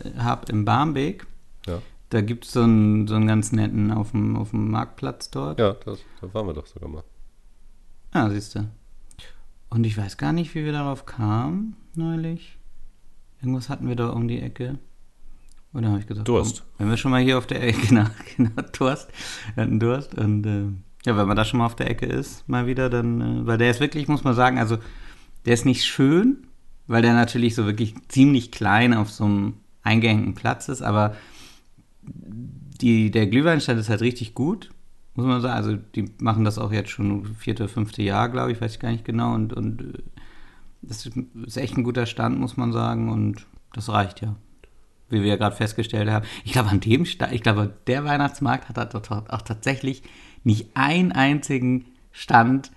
im 0.48 0.64
Barmbek, 0.64 1.26
ja. 1.66 1.80
da 2.10 2.20
gibt 2.20 2.44
es 2.44 2.52
so 2.52 2.62
einen, 2.62 3.08
so 3.08 3.14
einen 3.14 3.26
ganz 3.26 3.52
netten 3.52 3.90
auf 3.90 4.12
dem, 4.12 4.36
auf 4.36 4.50
dem 4.50 4.70
Marktplatz 4.70 5.30
dort. 5.30 5.58
Ja, 5.58 5.72
das, 5.84 5.98
da 6.20 6.32
waren 6.32 6.46
wir 6.46 6.54
doch 6.54 6.66
sogar 6.66 6.88
mal. 6.88 7.02
Ah, 8.12 8.30
siehst 8.30 8.54
du. 8.54 8.68
Und 9.70 9.84
ich 9.84 9.96
weiß 9.96 10.16
gar 10.16 10.32
nicht, 10.32 10.54
wie 10.54 10.64
wir 10.64 10.72
darauf 10.72 11.04
kamen, 11.06 11.76
neulich. 11.94 12.58
Irgendwas 13.40 13.68
hatten 13.68 13.88
wir 13.88 13.96
da 13.96 14.08
um 14.08 14.28
die 14.28 14.40
Ecke. 14.40 14.78
Oder 15.74 15.88
habe 15.88 16.00
ich 16.00 16.06
gesagt, 16.06 16.26
Durst. 16.26 16.62
Komm, 16.62 16.68
wenn 16.78 16.90
wir 16.90 16.96
schon 16.96 17.10
mal 17.10 17.22
hier 17.22 17.38
auf 17.38 17.46
der 17.46 17.62
Ecke, 17.62 17.86
genau, 17.88 18.06
genau, 18.36 18.50
Durst. 18.72 19.08
Wir 19.54 19.64
hatten 19.64 19.78
Durst. 19.78 20.14
Und 20.14 20.46
äh, 20.46 20.64
ja, 21.04 21.16
wenn 21.16 21.28
man 21.28 21.36
da 21.36 21.44
schon 21.44 21.58
mal 21.58 21.66
auf 21.66 21.76
der 21.76 21.90
Ecke 21.90 22.06
ist, 22.06 22.48
mal 22.48 22.66
wieder, 22.66 22.88
dann, 22.88 23.20
äh, 23.20 23.46
weil 23.46 23.58
der 23.58 23.70
ist 23.70 23.80
wirklich, 23.80 24.08
muss 24.08 24.24
man 24.24 24.34
sagen, 24.34 24.58
also 24.58 24.78
der 25.44 25.54
ist 25.54 25.66
nicht 25.66 25.84
schön, 25.84 26.46
weil 26.86 27.02
der 27.02 27.12
natürlich 27.12 27.54
so 27.54 27.66
wirklich 27.66 27.94
ziemlich 28.08 28.50
klein 28.50 28.94
auf 28.94 29.10
so 29.10 29.24
einem 29.24 29.54
eingehängten 29.82 30.34
Platz 30.34 30.68
ist, 30.68 30.82
aber 30.82 31.14
die, 32.02 33.10
der 33.10 33.26
Glühweinstand 33.26 33.78
ist 33.78 33.90
halt 33.90 34.00
richtig 34.00 34.34
gut 34.34 34.70
muss 35.18 35.26
man 35.26 35.40
sagen. 35.40 35.56
Also 35.56 35.76
die 35.96 36.04
machen 36.20 36.44
das 36.44 36.58
auch 36.58 36.72
jetzt 36.72 36.90
schon 36.90 37.26
vierte, 37.34 37.66
fünfte 37.66 38.02
Jahr, 38.02 38.28
glaube 38.28 38.52
ich, 38.52 38.60
weiß 38.60 38.74
ich 38.74 38.78
gar 38.78 38.92
nicht 38.92 39.04
genau. 39.04 39.34
Und, 39.34 39.52
und 39.52 39.82
äh, 39.82 39.98
das 40.80 41.10
ist 41.44 41.56
echt 41.56 41.76
ein 41.76 41.82
guter 41.82 42.06
Stand, 42.06 42.38
muss 42.38 42.56
man 42.56 42.72
sagen. 42.72 43.10
Und 43.10 43.44
das 43.72 43.88
reicht 43.88 44.20
ja. 44.20 44.36
Wie 45.10 45.20
wir 45.20 45.26
ja 45.26 45.36
gerade 45.36 45.56
festgestellt 45.56 46.08
haben. 46.08 46.24
Ich 46.44 46.52
glaube, 46.52 46.68
an 46.68 46.78
dem 46.78 47.04
Stand, 47.04 47.32
ich 47.32 47.42
glaube, 47.42 47.74
der 47.88 48.04
Weihnachtsmarkt 48.04 48.68
hat 48.68 48.94
auch 48.94 49.42
tatsächlich 49.42 50.04
nicht 50.44 50.68
einen 50.74 51.10
einzigen 51.10 51.86
Stand, 52.12 52.70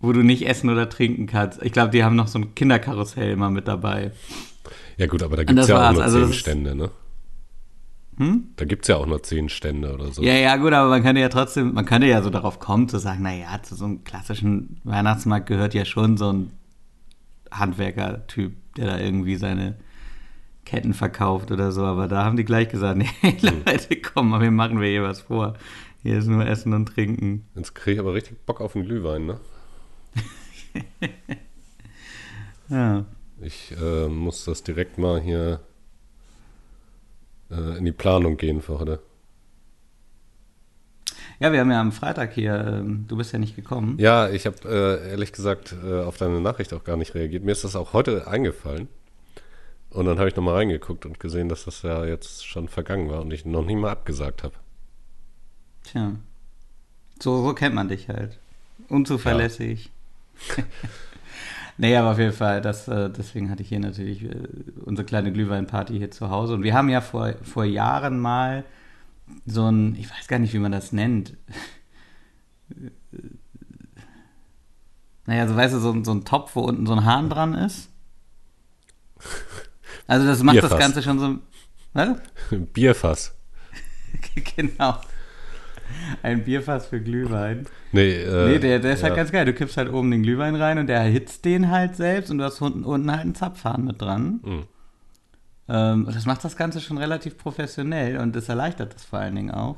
wo 0.00 0.14
du 0.14 0.22
nicht 0.22 0.48
essen 0.48 0.70
oder 0.70 0.88
trinken 0.88 1.26
kannst. 1.26 1.62
Ich 1.62 1.72
glaube, 1.72 1.90
die 1.90 2.04
haben 2.04 2.16
noch 2.16 2.28
so 2.28 2.38
ein 2.38 2.54
Kinderkarussell 2.54 3.32
immer 3.32 3.50
mit 3.50 3.68
dabei. 3.68 4.12
Ja, 4.96 5.08
gut, 5.08 5.22
aber 5.22 5.36
da 5.36 5.44
gibt 5.44 5.58
es 5.58 5.68
ja 5.68 5.90
auch 5.90 5.92
nur 5.92 6.02
also 6.02 6.24
zehn 6.24 6.32
Stände, 6.32 6.74
ne? 6.74 6.90
Hm? 8.20 8.48
Da 8.56 8.66
gibt 8.66 8.84
es 8.84 8.88
ja 8.88 8.96
auch 8.96 9.06
nur 9.06 9.22
zehn 9.22 9.48
Stände 9.48 9.94
oder 9.94 10.12
so. 10.12 10.22
Ja, 10.22 10.34
ja, 10.34 10.56
gut, 10.56 10.74
aber 10.74 10.90
man 10.90 11.02
könnte 11.02 11.22
ja 11.22 11.30
trotzdem, 11.30 11.72
man 11.72 11.86
könnte 11.86 12.06
ja 12.06 12.20
so 12.20 12.28
darauf 12.28 12.58
kommen, 12.58 12.86
zu 12.86 12.98
sagen, 12.98 13.22
naja, 13.22 13.62
zu 13.62 13.74
so 13.74 13.86
einem 13.86 14.04
klassischen 14.04 14.78
Weihnachtsmarkt 14.84 15.46
gehört 15.46 15.72
ja 15.72 15.86
schon 15.86 16.18
so 16.18 16.30
ein 16.30 16.50
Handwerker-Typ, 17.50 18.52
der 18.76 18.88
da 18.88 18.98
irgendwie 18.98 19.36
seine 19.36 19.76
Ketten 20.66 20.92
verkauft 20.92 21.50
oder 21.50 21.72
so. 21.72 21.82
Aber 21.82 22.08
da 22.08 22.22
haben 22.22 22.36
die 22.36 22.44
gleich 22.44 22.68
gesagt, 22.68 22.98
nee, 22.98 23.08
hm. 23.22 23.62
Leute, 23.64 23.96
komm, 23.96 24.38
wir 24.38 24.50
machen 24.50 24.82
wir 24.82 24.88
hier 24.90 25.02
was 25.02 25.22
vor. 25.22 25.54
Hier 26.02 26.18
ist 26.18 26.26
nur 26.26 26.46
Essen 26.46 26.74
und 26.74 26.90
Trinken. 26.90 27.46
Jetzt 27.54 27.74
kriege 27.74 27.94
ich 27.94 28.00
aber 28.00 28.12
richtig 28.12 28.44
Bock 28.44 28.60
auf 28.60 28.74
den 28.74 28.84
Glühwein, 28.84 29.24
ne? 29.24 29.40
ja. 32.68 33.06
Ich 33.40 33.74
äh, 33.80 34.08
muss 34.08 34.44
das 34.44 34.62
direkt 34.62 34.98
mal 34.98 35.18
hier 35.22 35.60
äh, 37.50 37.78
in 37.78 37.84
die 37.84 37.92
Planung 37.92 38.36
gehen 38.36 38.62
für 38.62 38.78
heute. 38.78 39.00
Ja, 41.38 41.52
wir 41.52 41.60
haben 41.60 41.70
ja 41.70 41.80
am 41.80 41.92
Freitag 41.92 42.34
hier, 42.34 42.54
ähm, 42.66 43.06
du 43.08 43.16
bist 43.16 43.32
ja 43.32 43.38
nicht 43.38 43.56
gekommen. 43.56 43.96
Ja, 43.98 44.28
ich 44.28 44.44
habe 44.44 44.58
äh, 44.68 45.10
ehrlich 45.10 45.32
gesagt 45.32 45.74
äh, 45.82 46.00
auf 46.00 46.18
deine 46.18 46.40
Nachricht 46.40 46.74
auch 46.74 46.84
gar 46.84 46.98
nicht 46.98 47.14
reagiert. 47.14 47.44
Mir 47.44 47.52
ist 47.52 47.64
das 47.64 47.76
auch 47.76 47.94
heute 47.94 48.26
eingefallen. 48.28 48.88
Und 49.88 50.04
dann 50.04 50.18
habe 50.18 50.28
ich 50.28 50.36
nochmal 50.36 50.56
reingeguckt 50.56 51.06
und 51.06 51.18
gesehen, 51.18 51.48
dass 51.48 51.64
das 51.64 51.82
ja 51.82 52.04
jetzt 52.04 52.46
schon 52.46 52.68
vergangen 52.68 53.08
war 53.08 53.22
und 53.22 53.32
ich 53.32 53.44
noch 53.44 53.64
nie 53.64 53.74
mal 53.74 53.90
abgesagt 53.90 54.44
habe. 54.44 54.54
Tja. 55.84 56.12
So, 57.20 57.42
so 57.42 57.54
kennt 57.54 57.74
man 57.74 57.88
dich 57.88 58.08
halt. 58.08 58.38
Unzuverlässig. 58.88 59.90
Ja. 60.56 60.64
Nee, 61.80 61.96
aber 61.96 62.10
auf 62.10 62.18
jeden 62.18 62.34
Fall, 62.34 62.60
das, 62.60 62.88
äh, 62.88 63.08
deswegen 63.08 63.50
hatte 63.50 63.62
ich 63.62 63.70
hier 63.70 63.80
natürlich 63.80 64.22
äh, 64.22 64.36
unsere 64.84 65.06
kleine 65.06 65.32
Glühweinparty 65.32 65.96
hier 65.96 66.10
zu 66.10 66.28
Hause. 66.28 66.52
Und 66.52 66.62
wir 66.62 66.74
haben 66.74 66.90
ja 66.90 67.00
vor, 67.00 67.32
vor 67.40 67.64
Jahren 67.64 68.18
mal 68.18 68.66
so 69.46 69.66
ein, 69.66 69.94
ich 69.94 70.10
weiß 70.10 70.28
gar 70.28 70.38
nicht, 70.38 70.52
wie 70.52 70.58
man 70.58 70.72
das 70.72 70.92
nennt. 70.92 71.38
Naja, 75.24 75.48
so 75.48 75.56
weißt 75.56 75.72
du, 75.72 75.78
so, 75.78 76.04
so 76.04 76.12
ein 76.12 76.26
Topf, 76.26 76.54
wo 76.54 76.60
unten 76.60 76.84
so 76.84 76.92
ein 76.92 77.06
Hahn 77.06 77.30
dran 77.30 77.54
ist. 77.54 77.88
Also 80.06 80.26
das 80.26 80.42
macht 80.42 80.56
Bierfass. 80.56 80.72
das 80.72 80.78
Ganze 80.78 81.02
schon 81.02 81.18
so. 81.18 81.38
Was? 81.94 82.18
Bierfass. 82.74 83.34
genau. 84.54 85.00
Ein 86.22 86.44
Bierfass 86.44 86.86
für 86.86 87.00
Glühwein. 87.00 87.66
Nee, 87.92 88.22
äh, 88.22 88.48
nee 88.48 88.58
der, 88.58 88.78
der 88.78 88.92
ist 88.92 89.02
halt 89.02 89.12
ja. 89.12 89.16
halt 89.16 89.16
ganz 89.16 89.32
geil. 89.32 89.44
Du 89.44 89.52
kippst 89.52 89.76
halt 89.76 89.92
oben 89.92 90.10
den 90.10 90.22
Glühwein 90.22 90.54
rein 90.54 90.78
und 90.78 90.86
der 90.86 90.98
erhitzt 90.98 91.44
den 91.44 91.70
halt 91.70 91.96
selbst 91.96 92.30
und 92.30 92.38
du 92.38 92.44
hast 92.44 92.60
unten, 92.60 92.84
unten 92.84 93.10
halt 93.10 93.22
einen 93.22 93.34
Zapfhahn 93.34 93.84
mit 93.84 94.00
dran. 94.00 94.40
Mhm. 94.44 94.62
Ähm, 95.68 96.06
das 96.06 96.26
macht 96.26 96.44
das 96.44 96.56
Ganze 96.56 96.80
schon 96.80 96.98
relativ 96.98 97.38
professionell 97.38 98.18
und 98.18 98.34
das 98.34 98.48
erleichtert 98.48 98.94
das 98.94 99.04
vor 99.04 99.20
allen 99.20 99.36
Dingen 99.36 99.50
auch. 99.52 99.76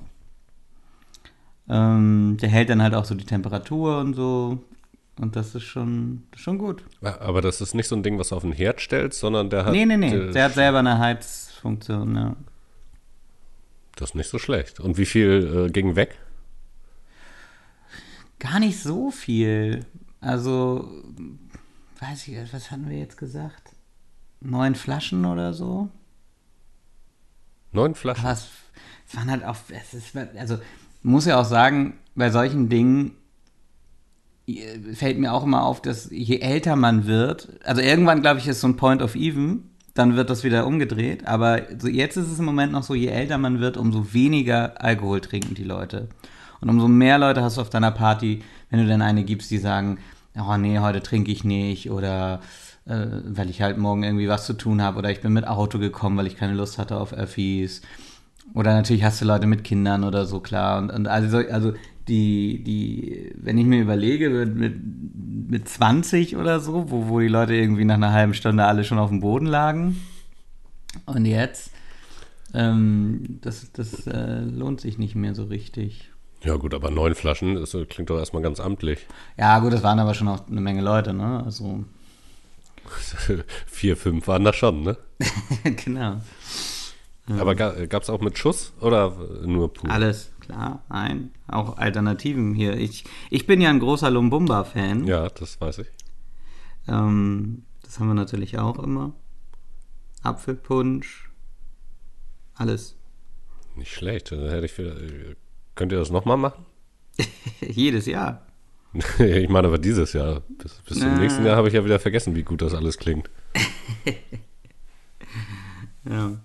Ähm, 1.68 2.36
der 2.40 2.48
hält 2.48 2.70
dann 2.70 2.82
halt 2.82 2.94
auch 2.94 3.04
so 3.04 3.14
die 3.14 3.24
Temperatur 3.24 3.98
und 3.98 4.14
so. 4.14 4.58
Und 5.20 5.36
das 5.36 5.54
ist 5.54 5.64
schon, 5.64 6.22
das 6.30 6.40
ist 6.40 6.44
schon 6.44 6.58
gut. 6.58 6.82
Aber 7.02 7.42
das 7.42 7.60
ist 7.60 7.74
nicht 7.74 7.88
so 7.88 7.94
ein 7.94 8.02
Ding, 8.02 8.18
was 8.18 8.30
du 8.30 8.36
auf 8.36 8.42
den 8.42 8.52
Herd 8.52 8.80
stellst, 8.80 9.20
sondern 9.20 9.50
der 9.50 9.66
hat. 9.66 9.72
Nee, 9.72 9.84
nee, 9.84 9.96
nee. 9.96 10.32
Der 10.32 10.44
hat 10.44 10.54
selber 10.54 10.78
eine 10.78 10.98
Heizfunktion, 10.98 12.16
ja. 12.16 12.36
Das 13.96 14.10
ist 14.10 14.14
nicht 14.14 14.30
so 14.30 14.38
schlecht. 14.38 14.80
Und 14.80 14.98
wie 14.98 15.06
viel 15.06 15.66
äh, 15.68 15.70
ging 15.70 15.96
weg? 15.96 16.18
Gar 18.38 18.60
nicht 18.60 18.80
so 18.80 19.10
viel. 19.10 19.84
Also, 20.20 20.88
weiß 22.00 22.28
ich, 22.28 22.52
was 22.52 22.70
hatten 22.70 22.88
wir 22.88 22.98
jetzt 22.98 23.16
gesagt? 23.16 23.70
Neun 24.40 24.74
Flaschen 24.74 25.24
oder 25.24 25.52
so? 25.52 25.88
Neun 27.72 27.94
Flaschen? 27.94 28.24
Aber 28.24 28.32
es, 28.32 28.48
es 29.08 29.16
waren 29.16 29.30
halt 29.30 29.44
auch, 29.44 29.56
es 29.70 29.94
ist, 29.94 30.16
also, 30.16 30.58
muss 31.02 31.26
ja 31.26 31.40
auch 31.40 31.44
sagen, 31.44 31.98
bei 32.14 32.30
solchen 32.30 32.68
Dingen 32.68 33.16
äh, 34.46 34.94
fällt 34.94 35.18
mir 35.18 35.32
auch 35.32 35.44
immer 35.44 35.64
auf, 35.64 35.82
dass 35.82 36.08
je 36.10 36.38
älter 36.38 36.76
man 36.76 37.06
wird, 37.06 37.60
also 37.64 37.80
irgendwann, 37.80 38.22
glaube 38.22 38.40
ich, 38.40 38.48
ist 38.48 38.60
so 38.60 38.68
ein 38.68 38.76
Point 38.76 39.02
of 39.02 39.14
Even, 39.14 39.70
dann 39.94 40.16
wird 40.16 40.30
das 40.30 40.44
wieder 40.44 40.66
umgedreht. 40.66 41.26
Aber 41.26 41.62
so 41.78 41.88
jetzt 41.88 42.16
ist 42.16 42.30
es 42.30 42.38
im 42.38 42.44
Moment 42.44 42.72
noch 42.72 42.82
so, 42.82 42.94
je 42.94 43.08
älter 43.08 43.38
man 43.38 43.60
wird, 43.60 43.76
umso 43.76 44.12
weniger 44.12 44.82
Alkohol 44.82 45.20
trinken 45.20 45.54
die 45.54 45.64
Leute. 45.64 46.08
Und 46.60 46.70
umso 46.70 46.88
mehr 46.88 47.18
Leute 47.18 47.42
hast 47.42 47.56
du 47.56 47.60
auf 47.60 47.70
deiner 47.70 47.90
Party, 47.90 48.42
wenn 48.70 48.80
du 48.80 48.86
dann 48.86 49.02
eine 49.02 49.24
gibst, 49.24 49.50
die 49.50 49.58
sagen, 49.58 49.98
oh 50.38 50.56
nee, 50.56 50.78
heute 50.78 51.02
trinke 51.02 51.30
ich 51.30 51.44
nicht 51.44 51.90
oder 51.90 52.40
äh, 52.86 53.06
weil 53.24 53.50
ich 53.50 53.62
halt 53.62 53.78
morgen 53.78 54.02
irgendwie 54.02 54.28
was 54.28 54.46
zu 54.46 54.54
tun 54.54 54.80
habe 54.80 54.98
oder 54.98 55.10
ich 55.10 55.20
bin 55.20 55.32
mit 55.32 55.46
Auto 55.46 55.78
gekommen, 55.78 56.16
weil 56.16 56.26
ich 56.26 56.36
keine 56.36 56.54
Lust 56.54 56.78
hatte 56.78 56.96
auf 56.96 57.12
Öffis. 57.12 57.82
Oder 58.54 58.74
natürlich 58.74 59.04
hast 59.04 59.20
du 59.20 59.24
Leute 59.24 59.46
mit 59.46 59.64
Kindern 59.64 60.04
oder 60.04 60.26
so, 60.26 60.40
klar. 60.40 60.78
Und, 60.78 60.90
und 60.90 61.08
also, 61.08 61.38
also 61.38 61.74
die, 62.08 62.62
die, 62.64 63.32
wenn 63.36 63.58
ich 63.58 63.66
mir 63.66 63.80
überlege, 63.80 64.30
mit, 64.30 64.76
mit 65.50 65.68
20 65.68 66.36
oder 66.36 66.60
so, 66.60 66.90
wo, 66.90 67.08
wo 67.08 67.20
die 67.20 67.28
Leute 67.28 67.54
irgendwie 67.54 67.84
nach 67.84 67.94
einer 67.94 68.12
halben 68.12 68.34
Stunde 68.34 68.64
alle 68.64 68.84
schon 68.84 68.98
auf 68.98 69.10
dem 69.10 69.20
Boden 69.20 69.46
lagen. 69.46 70.00
Und 71.06 71.24
jetzt 71.26 71.70
Ähm, 72.54 73.38
das 73.40 73.72
das 73.72 74.06
äh, 74.06 74.40
lohnt 74.40 74.80
sich 74.82 74.98
nicht 74.98 75.14
mehr 75.14 75.34
so 75.34 75.44
richtig. 75.44 76.10
Ja 76.44 76.56
gut, 76.56 76.74
aber 76.74 76.90
neun 76.90 77.14
Flaschen, 77.14 77.54
das 77.54 77.74
klingt 77.88 78.10
doch 78.10 78.18
erstmal 78.18 78.42
ganz 78.42 78.60
amtlich. 78.60 79.06
Ja, 79.38 79.58
gut, 79.60 79.72
das 79.72 79.82
waren 79.82 79.98
aber 79.98 80.12
schon 80.12 80.28
auch 80.28 80.46
eine 80.48 80.60
Menge 80.60 80.82
Leute, 80.82 81.14
ne? 81.14 81.42
Also. 81.44 81.84
Vier, 83.66 83.96
fünf 83.96 84.26
waren 84.28 84.44
das 84.44 84.56
schon, 84.56 84.82
ne? 84.82 84.98
genau. 85.84 86.20
Aber 87.38 87.54
gab 87.54 88.02
es 88.02 88.10
auch 88.10 88.20
mit 88.20 88.36
Schuss 88.36 88.72
oder 88.80 89.16
nur 89.46 89.72
pur? 89.72 89.88
Alles, 89.88 90.30
klar, 90.52 90.84
nein. 90.88 91.30
Auch 91.48 91.78
Alternativen 91.78 92.54
hier. 92.54 92.76
Ich, 92.76 93.04
ich 93.30 93.46
bin 93.46 93.60
ja 93.60 93.70
ein 93.70 93.80
großer 93.80 94.10
Lumbumba-Fan. 94.10 95.06
Ja, 95.06 95.28
das 95.28 95.60
weiß 95.60 95.78
ich. 95.78 95.88
Ähm, 96.88 97.62
das 97.82 97.98
haben 97.98 98.08
wir 98.08 98.14
natürlich 98.14 98.58
auch 98.58 98.78
immer. 98.78 99.12
Apfelpunsch, 100.22 101.30
alles. 102.54 102.96
Nicht 103.76 103.92
schlecht. 103.92 104.32
Dann 104.32 104.48
hätte 104.48 104.66
ich 104.66 104.74
könnt 105.74 105.92
ihr 105.92 105.98
das 105.98 106.10
nochmal 106.10 106.36
machen? 106.36 106.66
Jedes 107.60 108.06
Jahr. 108.06 108.46
ich 109.18 109.48
meine 109.48 109.68
aber 109.68 109.78
dieses 109.78 110.12
Jahr. 110.12 110.42
Bis, 110.58 110.74
bis 110.86 110.98
zum 110.98 111.18
nächsten 111.18 111.46
Jahr 111.46 111.56
habe 111.56 111.68
ich 111.68 111.74
ja 111.74 111.84
wieder 111.84 111.98
vergessen, 111.98 112.34
wie 112.34 112.42
gut 112.42 112.60
das 112.60 112.74
alles 112.74 112.98
klingt. 112.98 113.30
ja. 116.08 116.36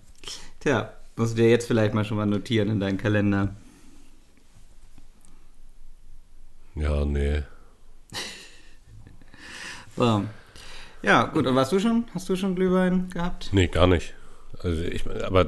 Tja, 0.62 0.94
musst 1.18 1.38
du 1.38 1.42
dir 1.42 1.50
jetzt 1.50 1.68
vielleicht 1.68 1.94
mal 1.94 2.06
schon 2.06 2.18
mal 2.18 2.26
notieren 2.26 2.70
in 2.70 2.80
deinen 2.80 2.98
Kalender. 2.98 3.56
Ja, 6.78 7.06
nee. 7.06 7.44
so. 9.96 10.24
Ja, 11.02 11.24
gut. 11.26 11.48
Und 11.48 11.56
warst 11.56 11.72
du 11.72 11.80
schon? 11.80 12.06
Hast 12.14 12.30
du 12.30 12.36
schon 12.36 12.56
Glühwein 12.56 13.10
gehabt? 13.10 13.50
Nee, 13.52 13.68
gar 13.68 13.88
nicht. 13.88 14.14
Also 14.64 14.84
ich, 14.84 15.06
aber 15.24 15.48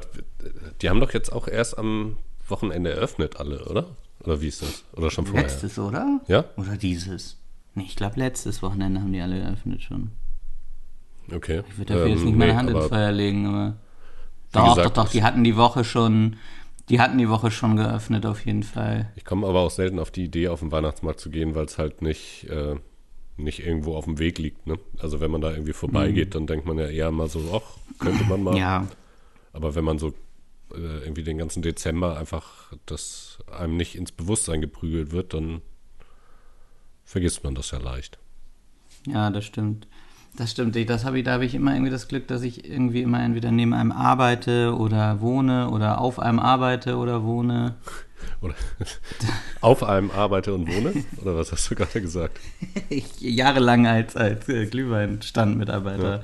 die 0.82 0.90
haben 0.90 1.00
doch 1.00 1.14
jetzt 1.14 1.32
auch 1.32 1.48
erst 1.48 1.78
am 1.78 2.18
Wochenende 2.48 2.92
eröffnet, 2.92 3.38
alle, 3.40 3.66
oder? 3.66 3.88
Oder 4.24 4.42
wie 4.42 4.48
ist 4.48 4.62
das? 4.62 4.84
Oder 4.94 5.10
schon 5.10 5.26
vorher? 5.26 5.44
Letztes, 5.44 5.80
oder? 5.80 6.20
Ja? 6.28 6.46
Oder 6.58 6.76
dieses? 6.76 7.38
Nee, 7.76 7.84
ich 7.84 7.96
glaube, 7.96 8.20
letztes 8.20 8.62
Wochenende 8.62 9.02
haben 9.02 9.14
die 9.14 9.22
alle 9.22 9.40
eröffnet 9.40 9.82
schon. 9.82 10.12
Okay. 11.34 11.64
Ich 11.70 11.78
würde 11.78 11.94
dafür 11.94 12.08
ähm, 12.08 12.14
jetzt 12.14 12.26
nicht 12.26 12.38
meine 12.38 12.54
nee, 12.54 12.58
Hand 12.58 12.70
ins 12.70 12.86
Feuer 12.88 13.12
legen, 13.12 13.48
aber. 13.48 13.78
Doch, 14.52 14.76
gesagt, 14.76 14.98
doch, 14.98 15.04
doch, 15.04 15.12
die 15.12 15.24
hatten 15.24 15.44
die 15.44 15.56
Woche 15.56 15.84
schon. 15.84 16.38
Die 16.90 17.00
hatten 17.00 17.18
die 17.18 17.30
Woche 17.30 17.52
schon 17.52 17.76
geöffnet, 17.76 18.26
auf 18.26 18.46
jeden 18.46 18.64
Fall. 18.64 19.12
Ich 19.16 19.26
komme 19.26 19.48
aber 19.48 19.60
auch 19.60 19.72
selten 19.72 20.00
auf 20.00 20.12
die 20.12 20.26
Idee, 20.26 20.48
auf 20.48 20.62
den 20.62 20.72
Weihnachtsmarkt 20.72 21.20
zu 21.20 21.30
gehen, 21.30 21.54
weil 21.56 21.66
es 21.66 21.78
halt 21.78 22.02
nicht, 22.02 22.46
äh, 22.50 22.76
nicht 23.38 23.66
irgendwo 23.66 23.96
auf 23.96 24.06
dem 24.06 24.18
Weg 24.18 24.40
liegt. 24.40 24.66
Ne? 24.66 24.80
Also 24.98 25.22
wenn 25.22 25.30
man 25.30 25.42
da 25.42 25.52
irgendwie 25.52 25.74
vorbeigeht, 25.74 26.30
mhm. 26.30 26.32
dann 26.32 26.48
denkt 26.48 26.66
man 26.66 26.78
ja 26.80 26.88
eher 26.88 27.12
mal 27.12 27.30
so, 27.30 27.40
ach, 27.54 28.00
könnte 28.00 28.24
man 28.26 28.44
mal. 28.44 28.58
Ja. 28.58 28.88
Aber 29.54 29.76
wenn 29.76 29.84
man 29.84 30.00
so 30.00 30.14
äh, 30.74 31.04
irgendwie 31.04 31.24
den 31.24 31.38
ganzen 31.38 31.62
Dezember 31.62 32.18
einfach 32.18 32.74
das 32.86 33.40
einem 33.52 33.78
nicht 33.78 33.96
ins 33.96 34.12
Bewusstsein 34.12 34.62
geprügelt 34.62 35.12
wird, 35.12 35.34
dann 35.34 35.62
vergisst 37.06 37.44
man 37.44 37.56
das 37.56 37.72
ja 37.72 37.80
leicht. 37.80 38.20
Ja, 39.08 39.30
das 39.30 39.46
stimmt. 39.46 39.88
Das 40.38 40.52
stimmt, 40.52 40.76
das 40.90 41.06
habe 41.06 41.20
ich, 41.20 41.26
da 41.26 41.34
habe 41.34 41.46
ich 41.46 41.56
immer 41.56 41.74
irgendwie 41.74 41.92
das 41.92 42.08
Glück, 42.08 42.28
dass 42.28 42.44
ich 42.44 42.70
irgendwie 42.70 43.02
immer 43.02 43.22
entweder 43.22 43.52
neben 43.52 43.74
einem 43.74 43.92
arbeite 43.92 44.76
oder 44.76 45.22
wohne 45.22 45.70
oder 45.70 46.00
auf 46.00 46.20
einem 46.20 46.40
arbeite 46.40 46.96
oder 46.98 47.24
wohne. 47.24 47.76
Oder 48.42 48.56
auf 49.62 49.82
einem 49.82 50.12
arbeite 50.12 50.54
und 50.54 50.68
wohne? 50.68 50.94
Oder 51.22 51.38
was 51.38 51.54
hast 51.54 51.72
du 51.72 51.76
gerade 51.76 52.02
gesagt? 52.02 52.38
ich 52.90 53.06
jahrelang 53.20 53.88
als, 53.88 54.16
als 54.16 54.48
äh, 54.50 54.66
Glühweinstandmitarbeiter 54.66 56.18
ja. 56.18 56.24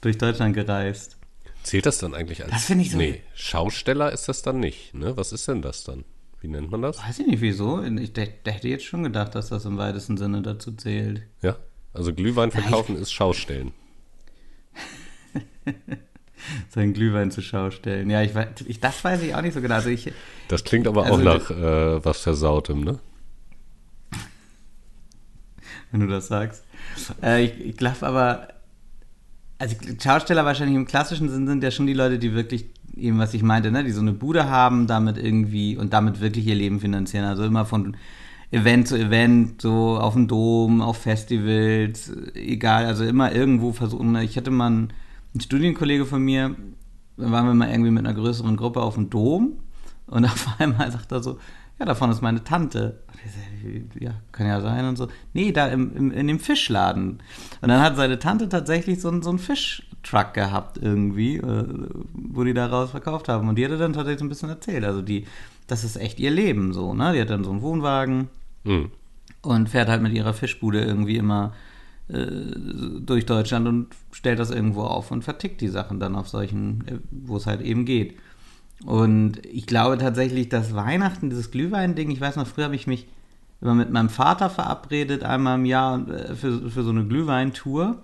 durch 0.00 0.18
Deutschland 0.18 0.54
gereist. 0.54 1.16
Zählt 1.64 1.86
das 1.86 1.98
dann 1.98 2.14
eigentlich 2.14 2.42
als. 2.42 2.52
Das 2.52 2.64
finde 2.64 2.84
ich 2.84 2.92
so. 2.92 2.98
Nee, 2.98 3.22
Schausteller 3.34 4.12
ist 4.12 4.28
das 4.28 4.42
dann 4.42 4.60
nicht, 4.60 4.94
ne? 4.94 5.16
Was 5.16 5.32
ist 5.32 5.48
denn 5.48 5.62
das 5.62 5.82
dann? 5.82 6.04
Wie 6.40 6.48
nennt 6.48 6.70
man 6.70 6.82
das? 6.82 6.98
Weiß 6.98 7.20
ich 7.20 7.26
nicht 7.26 7.40
wieso. 7.40 7.82
Ich 7.82 8.12
der, 8.12 8.26
der 8.26 8.52
hätte 8.54 8.68
jetzt 8.68 8.84
schon 8.84 9.04
gedacht, 9.04 9.34
dass 9.34 9.48
das 9.48 9.64
im 9.64 9.78
weitesten 9.78 10.16
Sinne 10.16 10.42
dazu 10.42 10.72
zählt. 10.72 11.22
Ja. 11.40 11.56
Also 11.94 12.14
Glühwein 12.14 12.50
verkaufen 12.50 12.96
ist 12.96 13.12
Schaustellen. 13.12 13.72
Sein 16.70 16.92
Glühwein 16.92 17.30
zur 17.30 17.42
Schau 17.42 17.70
stellen. 17.70 18.10
Ja, 18.10 18.22
ich, 18.22 18.32
ich, 18.66 18.80
das 18.80 19.02
weiß 19.04 19.22
ich 19.22 19.34
auch 19.34 19.42
nicht 19.42 19.54
so 19.54 19.60
genau. 19.60 19.76
Also 19.76 19.90
ich, 19.90 20.12
das 20.48 20.64
klingt 20.64 20.86
aber 20.86 21.04
also 21.04 21.14
auch 21.14 21.22
nach 21.22 21.50
äh, 21.50 22.04
was 22.04 22.20
Versautem, 22.20 22.82
ne? 22.82 22.98
Wenn 25.90 26.00
du 26.00 26.06
das 26.06 26.26
sagst. 26.28 26.64
Äh, 27.22 27.44
ich 27.44 27.60
ich 27.60 27.76
glaube 27.76 28.04
aber, 28.06 28.48
also 29.58 29.76
Schausteller 30.02 30.44
wahrscheinlich 30.44 30.76
im 30.76 30.86
klassischen 30.86 31.28
Sinn 31.28 31.46
sind 31.46 31.62
ja 31.62 31.70
schon 31.70 31.86
die 31.86 31.94
Leute, 31.94 32.18
die 32.18 32.34
wirklich 32.34 32.66
eben, 32.96 33.18
was 33.18 33.34
ich 33.34 33.42
meinte, 33.42 33.70
ne, 33.70 33.84
die 33.84 33.92
so 33.92 34.00
eine 34.00 34.12
Bude 34.12 34.48
haben, 34.48 34.86
damit 34.86 35.18
irgendwie 35.18 35.76
und 35.76 35.92
damit 35.92 36.20
wirklich 36.20 36.46
ihr 36.46 36.54
Leben 36.54 36.80
finanzieren. 36.80 37.24
Also 37.24 37.44
immer 37.44 37.64
von 37.64 37.96
Event 38.52 38.86
zu 38.86 38.96
Event, 38.96 39.62
so 39.62 39.98
auf 39.98 40.12
dem 40.12 40.28
Dom, 40.28 40.82
auf 40.82 40.98
Festivals, 40.98 42.12
egal, 42.34 42.84
also 42.84 43.04
immer 43.04 43.32
irgendwo 43.32 43.72
versuchen. 43.72 44.14
Ich 44.16 44.36
hatte 44.36 44.50
mal 44.50 44.66
einen, 44.66 44.92
einen 45.32 45.40
Studienkollege 45.40 46.04
von 46.04 46.22
mir, 46.22 46.54
da 47.16 47.30
waren 47.30 47.46
wir 47.46 47.54
mal 47.54 47.70
irgendwie 47.70 47.90
mit 47.90 48.06
einer 48.06 48.14
größeren 48.14 48.56
Gruppe 48.56 48.82
auf 48.82 48.94
dem 48.94 49.08
Dom 49.08 49.54
und 50.06 50.24
auf 50.26 50.48
einmal 50.58 50.92
sagt 50.92 51.10
er 51.12 51.22
so, 51.22 51.38
ja, 51.78 51.86
davon 51.86 52.10
ist 52.10 52.20
meine 52.20 52.44
Tante. 52.44 53.00
Ja, 53.98 54.12
kann 54.32 54.46
ja 54.46 54.60
sein 54.60 54.84
und 54.84 54.96
so. 54.96 55.08
Nee, 55.32 55.52
da 55.52 55.68
im, 55.68 55.96
im, 55.96 56.10
in 56.12 56.26
dem 56.26 56.38
Fischladen. 56.38 57.22
Und 57.60 57.68
dann 57.68 57.80
hat 57.80 57.96
seine 57.96 58.18
Tante 58.18 58.48
tatsächlich 58.48 59.00
so, 59.00 59.08
einen, 59.08 59.22
so 59.22 59.30
einen 59.30 59.38
Fischtruck 59.38 60.34
gehabt 60.34 60.78
irgendwie, 60.80 61.38
äh, 61.38 61.64
wo 62.12 62.44
die 62.44 62.54
daraus 62.54 62.90
verkauft 62.90 63.28
haben. 63.28 63.48
Und 63.48 63.56
die 63.56 63.64
hatte 63.64 63.78
dann 63.78 63.94
tatsächlich 63.94 64.18
so 64.18 64.26
ein 64.26 64.28
bisschen 64.28 64.48
erzählt. 64.50 64.84
Also 64.84 65.00
die, 65.00 65.26
das 65.66 65.84
ist 65.84 65.96
echt 65.96 66.20
ihr 66.20 66.30
Leben 66.30 66.72
so, 66.72 66.92
ne? 66.92 67.14
Die 67.14 67.20
hat 67.20 67.30
dann 67.30 67.44
so 67.44 67.50
einen 67.50 67.62
Wohnwagen 67.62 68.28
Mhm. 68.64 68.90
Und 69.42 69.68
fährt 69.68 69.88
halt 69.88 70.02
mit 70.02 70.12
ihrer 70.12 70.34
Fischbude 70.34 70.82
irgendwie 70.82 71.16
immer 71.16 71.52
äh, 72.08 72.26
durch 73.00 73.26
Deutschland 73.26 73.66
und 73.66 73.88
stellt 74.12 74.38
das 74.38 74.50
irgendwo 74.50 74.82
auf 74.82 75.10
und 75.10 75.22
vertickt 75.22 75.60
die 75.60 75.68
Sachen 75.68 75.98
dann 75.98 76.14
auf 76.14 76.28
solchen, 76.28 76.86
äh, 76.86 76.98
wo 77.10 77.36
es 77.36 77.46
halt 77.46 77.60
eben 77.60 77.84
geht. 77.84 78.16
Und 78.84 79.44
ich 79.46 79.66
glaube 79.66 79.98
tatsächlich, 79.98 80.48
dass 80.48 80.74
Weihnachten, 80.74 81.30
dieses 81.30 81.50
Glühwein-Ding, 81.50 82.10
ich 82.10 82.20
weiß 82.20 82.36
noch, 82.36 82.46
früher 82.46 82.64
habe 82.64 82.74
ich 82.74 82.86
mich 82.86 83.06
immer 83.60 83.74
mit 83.74 83.90
meinem 83.90 84.08
Vater 84.08 84.50
verabredet, 84.50 85.22
einmal 85.22 85.58
im 85.58 85.64
Jahr 85.64 86.08
äh, 86.08 86.34
für, 86.34 86.70
für 86.70 86.82
so 86.82 86.90
eine 86.90 87.04
Glühweintour. 87.04 88.02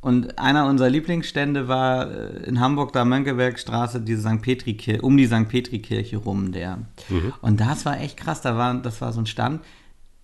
Und 0.00 0.38
einer 0.38 0.66
unserer 0.66 0.90
Lieblingsstände 0.90 1.68
war 1.68 2.10
äh, 2.10 2.44
in 2.44 2.60
Hamburg, 2.60 2.92
da 2.92 3.04
Mönckebergstraße, 3.04 4.00
diese 4.00 4.22
St. 4.28 4.42
Petri 4.42 5.00
um 5.00 5.16
die 5.16 5.26
St. 5.26 5.48
Petri-Kirche 5.48 6.18
rum, 6.18 6.52
der. 6.52 6.78
Mhm. 7.08 7.32
Und 7.40 7.60
das 7.60 7.86
war 7.86 8.00
echt 8.00 8.16
krass, 8.16 8.40
da 8.40 8.56
war, 8.56 8.74
das 8.74 9.00
war 9.00 9.12
so 9.12 9.20
ein 9.20 9.26
Stand, 9.26 9.62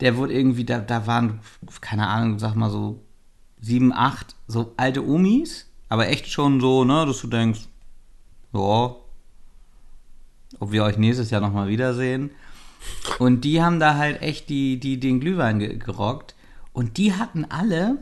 der 0.02 0.16
wurde 0.16 0.34
irgendwie, 0.34 0.64
da, 0.64 0.80
da 0.80 1.06
waren, 1.06 1.38
keine 1.80 2.08
Ahnung, 2.08 2.40
sag 2.40 2.56
mal 2.56 2.70
so 2.70 3.00
sieben, 3.60 3.92
acht, 3.92 4.34
so 4.48 4.74
alte 4.76 5.06
Omis, 5.06 5.70
aber 5.88 6.08
echt 6.08 6.26
schon 6.26 6.60
so, 6.60 6.84
ne, 6.84 7.06
dass 7.06 7.20
du 7.20 7.28
denkst, 7.28 7.60
ja, 8.52 8.96
ob 10.58 10.72
wir 10.72 10.82
euch 10.82 10.98
nächstes 10.98 11.30
Jahr 11.30 11.40
nochmal 11.40 11.68
wiedersehen. 11.68 12.30
Und 13.20 13.42
die 13.42 13.62
haben 13.62 13.78
da 13.78 13.94
halt 13.96 14.22
echt 14.22 14.48
die, 14.48 14.80
die, 14.80 14.98
den 14.98 15.20
Glühwein 15.20 15.60
gerockt. 15.78 16.34
Und 16.72 16.96
die 16.96 17.14
hatten 17.14 17.44
alle 17.44 17.98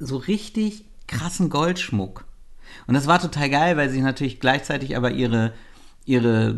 so 0.00 0.16
richtig 0.16 0.84
krassen 1.06 1.48
Goldschmuck. 1.48 2.24
Und 2.88 2.94
das 2.94 3.06
war 3.06 3.20
total 3.20 3.50
geil, 3.50 3.76
weil 3.76 3.88
sie 3.88 4.00
natürlich 4.00 4.40
gleichzeitig 4.40 4.96
aber 4.96 5.12
ihre, 5.12 5.52
ihre 6.04 6.56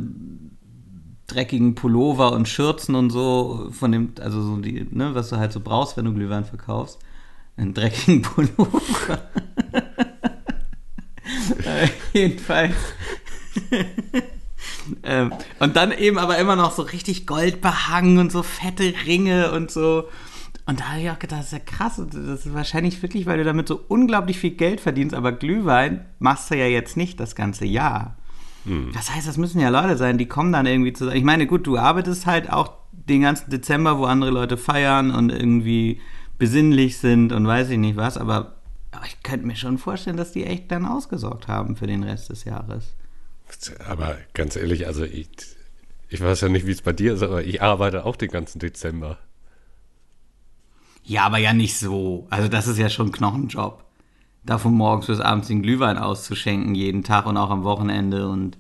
dreckigen 1.29 1.75
Pullover 1.75 2.33
und 2.33 2.49
Schürzen 2.49 2.95
und 2.95 3.11
so 3.11 3.69
von 3.71 3.93
dem, 3.93 4.13
also 4.21 4.43
so 4.43 4.57
die, 4.57 4.87
ne, 4.91 5.15
was 5.15 5.29
du 5.29 5.37
halt 5.37 5.53
so 5.53 5.61
brauchst, 5.61 5.97
wenn 5.97 6.07
du 6.07 6.13
Glühwein 6.13 6.45
verkaufst. 6.45 6.99
Einen 7.57 7.75
dreckigen 7.75 8.23
Pullover. 8.23 9.23
jedenfalls. 12.13 12.75
ähm, 15.03 15.33
und 15.59 15.77
dann 15.77 15.93
eben 15.93 16.19
aber 16.19 16.39
immer 16.39 16.57
noch 16.57 16.73
so 16.73 16.83
richtig 16.83 17.27
goldbehangen 17.27 18.19
und 18.19 18.33
so 18.33 18.43
fette 18.43 18.95
Ringe 19.07 19.53
und 19.53 19.71
so. 19.71 20.09
Und 20.67 20.81
da 20.81 20.91
habe 20.91 21.01
ich 21.01 21.11
auch 21.11 21.19
gedacht, 21.19 21.41
das 21.41 21.47
ist 21.47 21.53
ja 21.53 21.59
krass. 21.61 21.97
Das 21.97 22.47
ist 22.47 22.55
wahrscheinlich 22.55 23.01
wirklich, 23.03 23.27
weil 23.27 23.39
du 23.39 23.45
damit 23.45 23.69
so 23.69 23.81
unglaublich 23.89 24.39
viel 24.39 24.51
Geld 24.51 24.81
verdienst, 24.81 25.15
aber 25.15 25.33
Glühwein 25.33 26.05
machst 26.19 26.51
du 26.51 26.57
ja 26.57 26.67
jetzt 26.67 26.97
nicht 26.97 27.19
das 27.21 27.35
ganze 27.35 27.65
Jahr. 27.65 28.17
Hm. 28.69 28.91
Das 28.93 29.15
heißt, 29.15 29.27
das 29.27 29.39
müssen 29.39 29.61
ja 29.61 29.71
Leute 29.71 29.97
sein, 29.97 30.19
die 30.19 30.27
kommen 30.27 30.53
dann 30.53 30.67
irgendwie 30.67 30.93
zusammen. 30.93 31.17
Ich 31.17 31.25
meine, 31.25 31.47
gut, 31.47 31.67
du 31.67 31.79
arbeitest 31.79 32.27
halt 32.27 32.53
auch 32.53 32.73
den 32.93 33.23
ganzen 33.23 33.51
Dezember, 33.51 33.99
wo 33.99 34.05
andere 34.05 34.31
Leute 34.31 34.57
feiern 34.57 35.11
und 35.11 35.31
irgendwie 35.31 36.01
besinnlich 36.37 36.99
sind 36.99 37.33
und 37.33 37.47
weiß 37.47 37.71
ich 37.71 37.79
nicht 37.79 37.97
was, 37.97 38.19
aber 38.19 38.55
ich 39.07 39.23
könnte 39.23 39.47
mir 39.47 39.57
schon 39.57 39.79
vorstellen, 39.79 40.17
dass 40.17 40.33
die 40.33 40.45
echt 40.45 40.71
dann 40.71 40.87
ausgesorgt 40.87 41.49
haben 41.49 41.77
für 41.77 41.87
den 41.87 42.03
Rest 42.03 42.31
des 42.31 42.45
Jahres. 42.45 42.95
Aber 43.87 44.17
ganz 44.35 44.57
ehrlich, 44.57 44.87
also 44.87 45.05
ich, 45.05 45.29
ich 46.09 46.21
weiß 46.21 46.43
ja 46.43 46.49
nicht, 46.49 46.67
wie 46.67 46.73
es 46.73 46.83
bei 46.83 46.93
dir 46.93 47.15
ist, 47.15 47.23
aber 47.23 47.45
ich 47.45 47.63
arbeite 47.63 48.05
auch 48.05 48.17
den 48.17 48.31
ganzen 48.31 48.59
Dezember. 48.59 49.19
Ja, 51.05 51.25
aber 51.25 51.39
ja 51.39 51.55
nicht 51.55 51.79
so. 51.79 52.27
Also 52.29 52.49
das 52.49 52.67
ist 52.67 52.79
ja 52.79 52.91
schon 52.91 53.13
Knochenjob 53.13 53.88
da 54.49 54.57
von 54.57 54.73
morgens 54.73 55.07
bis 55.07 55.21
abends 55.21 55.49
den 55.49 55.63
Glühwein 55.63 55.99
auszuschenken, 55.99 56.75
jeden 56.75 57.05
Tag 57.05 57.27
und 57.27 57.37
auch 57.37 57.51
am 57.51 57.65
Wochenende 57.65 58.29
und. 58.29 58.57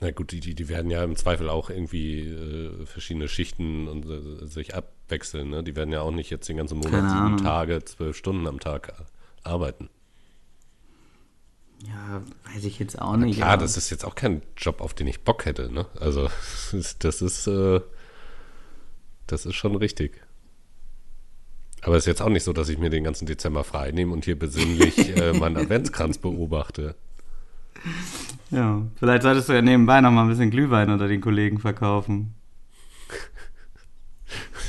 Na 0.00 0.10
gut, 0.10 0.32
die, 0.32 0.40
die, 0.40 0.68
werden 0.68 0.90
ja 0.90 1.02
im 1.02 1.16
Zweifel 1.16 1.48
auch 1.48 1.70
irgendwie 1.70 2.20
äh, 2.28 2.84
verschiedene 2.86 3.28
Schichten 3.28 3.88
und 3.88 4.04
äh, 4.04 4.46
sich 4.46 4.74
abwechseln. 4.74 5.50
Ne? 5.50 5.62
Die 5.62 5.76
werden 5.76 5.92
ja 5.92 6.02
auch 6.02 6.10
nicht 6.10 6.28
jetzt 6.28 6.48
den 6.48 6.56
ganzen 6.56 6.78
Monat 6.78 7.08
sieben. 7.08 7.36
Tage, 7.38 7.84
zwölf 7.84 8.16
Stunden 8.16 8.46
am 8.46 8.58
Tag 8.60 8.92
arbeiten. 9.44 9.88
Ja, 11.86 12.22
weiß 12.52 12.64
ich 12.64 12.78
jetzt 12.78 13.00
auch 13.00 13.16
nicht. 13.16 13.36
Klar, 13.36 13.50
aber- 13.50 13.62
das 13.62 13.76
ist 13.76 13.90
jetzt 13.90 14.04
auch 14.04 14.14
kein 14.14 14.42
Job, 14.56 14.80
auf 14.80 14.92
den 14.92 15.06
ich 15.06 15.20
Bock 15.20 15.46
hätte. 15.46 15.72
Ne? 15.72 15.86
Also 15.98 16.28
das 16.98 17.22
ist, 17.22 17.46
äh, 17.46 17.80
das 19.26 19.46
ist 19.46 19.54
schon 19.54 19.76
richtig. 19.76 20.20
Aber 21.82 21.96
es 21.96 22.04
ist 22.04 22.06
jetzt 22.06 22.22
auch 22.22 22.28
nicht 22.28 22.44
so, 22.44 22.52
dass 22.52 22.68
ich 22.68 22.78
mir 22.78 22.90
den 22.90 23.04
ganzen 23.04 23.26
Dezember 23.26 23.64
frei 23.64 23.90
nehme 23.90 24.12
und 24.12 24.24
hier 24.24 24.38
besinnlich 24.38 25.16
äh, 25.16 25.32
meinen 25.38 25.56
Adventskranz 25.56 26.18
beobachte. 26.18 26.94
Ja, 28.50 28.82
vielleicht 28.96 29.22
solltest 29.22 29.48
du 29.48 29.52
ja 29.52 29.62
nebenbei 29.62 30.00
noch 30.00 30.12
mal 30.12 30.22
ein 30.22 30.28
bisschen 30.28 30.50
Glühwein 30.50 30.90
unter 30.90 31.08
den 31.08 31.20
Kollegen 31.20 31.58
verkaufen. 31.58 32.34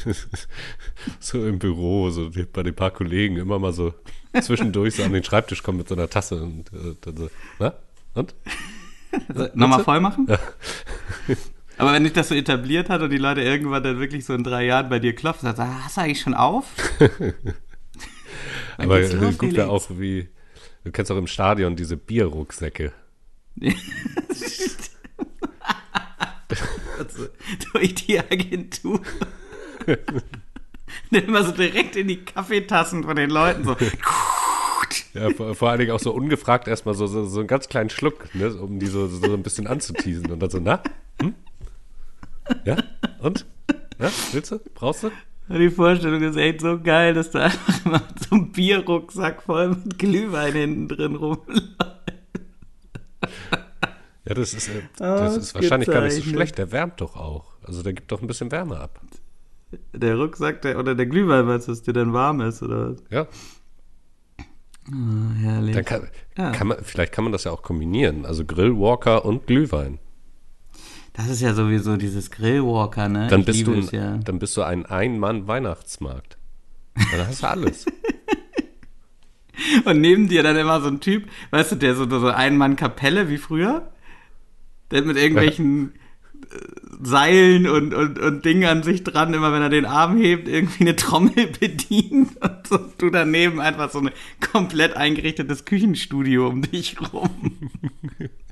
so 1.20 1.46
im 1.46 1.60
Büro, 1.60 2.10
so 2.10 2.32
bei 2.52 2.64
den 2.64 2.76
paar 2.76 2.92
Kollegen 2.92 3.38
immer 3.38 3.60
mal 3.60 3.74
so 3.74 3.94
zwischendurch 4.42 4.96
so 4.96 5.04
an 5.04 5.14
den 5.14 5.24
Schreibtisch 5.24 5.62
kommen 5.64 5.78
mit 5.78 5.88
so 5.88 5.96
einer 5.96 6.10
Tasse 6.10 6.42
und 6.42 6.74
äh, 6.74 6.96
dann 7.02 7.18
so, 7.18 7.30
na? 7.60 7.74
Und? 8.14 8.36
Also, 9.28 9.48
Nochmal 9.54 9.84
voll 9.84 10.00
machen? 10.00 10.28
Aber 11.78 11.94
wenn 11.94 12.04
sich 12.04 12.14
das 12.14 12.30
so 12.30 12.36
etabliert 12.36 12.90
hat 12.90 13.02
und 13.02 13.10
die 13.10 13.18
Leute 13.18 13.42
irgendwann 13.42 13.84
dann 13.84 14.00
wirklich 14.00 14.26
so 14.26 14.34
in 14.34 14.44
drei 14.44 14.66
Jahren 14.66 14.90
bei 14.90 15.00
dir 15.00 15.14
klopfen, 15.16 15.54
du, 15.54 15.62
"Ah, 15.62 15.82
hast 15.86 15.98
du 15.98 16.02
eigentlich 16.02 16.22
schon 16.22 16.34
auf? 16.36 16.66
Dann 17.00 17.34
Aber 18.78 19.00
los, 19.00 19.14
wäre 19.14 19.34
Felix. 19.34 19.60
auch 19.64 19.90
wie, 19.92 20.30
du 20.84 20.92
kennst 20.92 21.12
auch 21.12 21.18
im 21.18 21.28
Stadion 21.28 21.76
diese 21.76 21.98
Bierrucksäcke. 21.98 22.92
Also, 27.00 27.28
durch 27.74 27.96
die 27.96 28.20
Agentur. 28.20 29.02
Dann 29.86 31.24
immer 31.24 31.44
so 31.44 31.52
direkt 31.52 31.96
in 31.96 32.08
die 32.08 32.24
Kaffeetassen 32.24 33.04
von 33.04 33.16
den 33.16 33.30
Leuten 33.32 33.64
so. 33.64 33.76
Ja, 35.14 35.30
vor, 35.32 35.56
vor 35.56 35.70
allen 35.72 35.80
Dingen 35.80 35.92
auch 35.92 36.00
so 36.00 36.14
ungefragt 36.14 36.68
erstmal 36.68 36.94
so, 36.94 37.08
so, 37.08 37.26
so 37.26 37.40
einen 37.40 37.48
ganz 37.48 37.68
kleinen 37.68 37.90
Schluck, 37.90 38.34
ne, 38.36 38.54
um 38.56 38.80
die 38.80 38.86
so, 38.86 39.08
so 39.08 39.34
ein 39.34 39.42
bisschen 39.44 39.66
anzuteasen 39.68 40.32
und 40.32 40.40
dann 40.40 40.50
so, 40.52 40.60
na? 40.60 40.82
Hm? 41.22 41.34
Ja? 42.66 42.78
Und? 43.20 43.46
Ja? 44.00 44.10
Willst 44.32 44.52
du? 44.52 44.60
Brauchst 44.74 45.04
du? 45.04 45.12
Die 45.50 45.70
Vorstellung 45.70 46.22
ist 46.24 46.38
echt 46.38 46.62
so 46.62 46.80
geil, 46.80 47.14
dass 47.14 47.32
da 47.32 47.42
einfach 47.46 47.86
immer 47.86 48.02
so 48.30 48.36
ein 48.36 48.52
Bierrucksack 48.52 49.44
voll 49.44 49.70
mit 49.70 50.00
Glühwein 50.00 50.54
hinten 50.54 50.88
drin 50.88 51.16
rumläuft. 51.16 51.50
Ja, 54.26 54.34
das 54.36 54.54
ist, 54.54 54.70
äh, 54.70 54.82
das 55.00 55.36
ist 55.36 55.54
wahrscheinlich 55.56 55.90
gar 55.90 56.02
nicht 56.02 56.16
so 56.16 56.22
schlecht. 56.22 56.58
Der 56.58 56.72
wärmt 56.72 57.02
doch 57.02 57.16
auch. 57.18 57.54
Also 57.64 57.84
der 57.84 57.94
gibt 57.94 58.12
doch 58.12 58.22
ein 58.22 58.28
bisschen 58.28 58.52
Wärme 58.52 58.80
ab. 58.80 59.02
Der 59.94 60.16
Rucksack, 60.16 60.62
der, 60.62 60.80
oder 60.80 60.96
der 60.96 61.08
Glühwein, 61.08 61.48
weißt 61.48 61.68
du, 61.68 61.72
dass 61.72 61.82
der 61.82 61.94
dann 61.94 62.14
warm 62.14 62.40
ist, 62.42 62.62
oder 62.64 62.92
was? 62.92 63.04
Ja. 63.10 63.28
Ah, 64.92 65.34
herrlich. 65.42 65.76
Dann 65.76 65.86
kann, 65.86 66.08
Ja. 66.38 66.52
kann 66.52 66.68
man, 66.68 66.78
vielleicht 66.84 67.12
kann 67.12 67.24
man 67.26 67.34
das 67.34 67.44
ja 67.46 67.52
auch 67.52 67.64
kombinieren. 67.64 68.26
Also 68.26 68.46
Grillwalker 68.46 69.26
und 69.26 69.48
Glühwein. 69.48 70.00
Das 71.14 71.30
ist 71.30 71.42
ja 71.42 71.54
sowieso 71.54 71.96
dieses 71.96 72.32
Grillwalker, 72.32 73.08
ne? 73.08 73.28
Dann 73.28 73.42
ich 73.42 73.46
bist, 73.46 73.68
du 73.68 73.74
es 73.74 73.92
ja. 73.92 74.14
ein, 74.14 74.24
dann 74.24 74.40
bist 74.40 74.58
du 74.58 74.64
ein 74.64 74.86
Ein-Mann-Weihnachtsmarkt. 74.86 76.38
Dann 76.96 77.28
hast 77.28 77.44
du 77.44 77.50
alles. 77.50 77.86
Und 79.86 80.02
neben 80.02 80.28
dir 80.28 80.42
dann 80.42 80.58
immer 80.58 80.82
so 80.82 80.88
ein 80.88 81.00
Typ, 81.00 81.30
weißt 81.52 81.74
du, 81.74 81.76
der 81.76 81.96
so, 81.96 82.10
so 82.10 82.28
Ein-Mann-Kapelle 82.28 83.30
wie 83.30 83.38
früher, 83.38 83.92
der 84.90 85.04
mit 85.04 85.18
irgendwelchen 85.18 85.94
äh, 86.52 86.58
Seilen 87.06 87.68
und, 87.68 87.94
und, 87.94 88.18
und 88.18 88.46
Dingen 88.46 88.66
an 88.66 88.82
sich 88.82 89.04
dran, 89.04 89.34
immer 89.34 89.52
wenn 89.54 89.62
er 89.62 89.70
den 89.70 89.86
Arm 89.86 90.18
hebt, 90.18 90.48
irgendwie 90.48 90.82
eine 90.82 90.96
Trommel 90.96 91.48
bedient 91.60 92.42
und 92.42 92.68
so, 92.68 92.80
du 92.98 93.10
daneben 93.10 93.60
einfach 93.60 93.92
so 93.92 94.00
ein 94.00 94.12
komplett 94.52 94.96
eingerichtetes 94.96 95.66
Küchenstudio 95.66 96.48
um 96.48 96.64
dich 96.64 96.96
rum. 97.14 97.70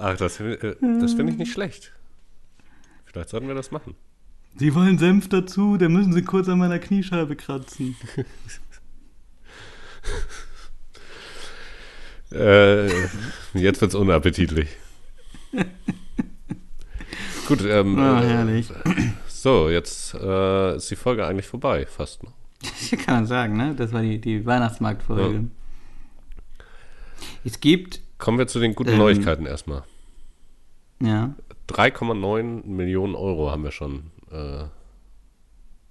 Ach, 0.00 0.16
das, 0.16 0.40
äh, 0.40 0.76
das 1.00 1.12
finde 1.14 1.32
ich 1.32 1.38
nicht 1.38 1.52
schlecht. 1.52 1.92
Vielleicht 3.04 3.28
sollten 3.28 3.48
wir 3.48 3.54
das 3.54 3.70
machen. 3.70 3.94
Sie 4.56 4.74
wollen 4.74 4.98
Senf 4.98 5.28
dazu, 5.28 5.76
dann 5.76 5.92
müssen 5.92 6.12
sie 6.12 6.22
kurz 6.22 6.48
an 6.48 6.58
meiner 6.58 6.78
Kniescheibe 6.78 7.36
kratzen. 7.36 7.96
Äh, 12.32 12.86
jetzt 13.54 13.80
wird's 13.80 13.94
unappetitlich. 13.96 14.68
Gut, 17.48 17.62
ähm, 17.64 17.98
Ah, 17.98 18.22
äh, 18.22 18.28
herrlich. 18.28 18.68
so, 19.26 19.68
jetzt 19.68 20.14
äh, 20.14 20.76
ist 20.76 20.88
die 20.92 20.96
Folge 20.96 21.26
eigentlich 21.26 21.48
vorbei, 21.48 21.86
fast. 21.86 22.22
Ne? 22.22 22.30
Kann 23.04 23.14
man 23.16 23.26
sagen, 23.26 23.56
ne? 23.56 23.74
Das 23.74 23.92
war 23.92 24.02
die, 24.02 24.20
die 24.20 24.46
Weihnachtsmarktfolge. 24.46 25.46
Es 27.44 27.58
gibt, 27.58 28.00
Kommen 28.20 28.38
wir 28.38 28.46
zu 28.46 28.60
den 28.60 28.74
guten 28.74 28.90
Ähm. 28.90 28.98
Neuigkeiten 28.98 29.46
erstmal. 29.46 29.82
ja, 31.02 31.34
3,9 31.68 32.66
Millionen 32.66 33.14
Euro 33.14 33.50
haben 33.50 33.64
wir 33.64 33.70
schon 33.70 34.10
äh, 34.30 34.64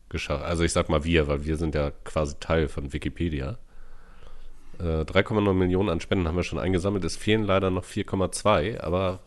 geschafft. 0.10 0.44
Also 0.44 0.64
ich 0.64 0.72
sag 0.74 0.90
mal 0.90 1.04
wir, 1.04 1.28
weil 1.28 1.46
wir 1.46 1.58
sind 1.58 1.74
ja 1.76 1.92
quasi 2.04 2.36
Teil 2.40 2.68
von 2.68 2.92
Wikipedia. 2.94 3.58
Äh, 4.80 5.02
3,9 5.04 5.54
Millionen 5.54 5.90
an 5.90 6.00
Spenden 6.02 6.28
haben 6.28 6.36
wir 6.36 6.44
schon 6.44 6.60
eingesammelt. 6.60 7.04
Es 7.06 7.18
fehlen 7.18 7.44
leider 7.44 7.70
noch 7.72 7.86
4,2, 7.86 8.80
aber 8.82 9.20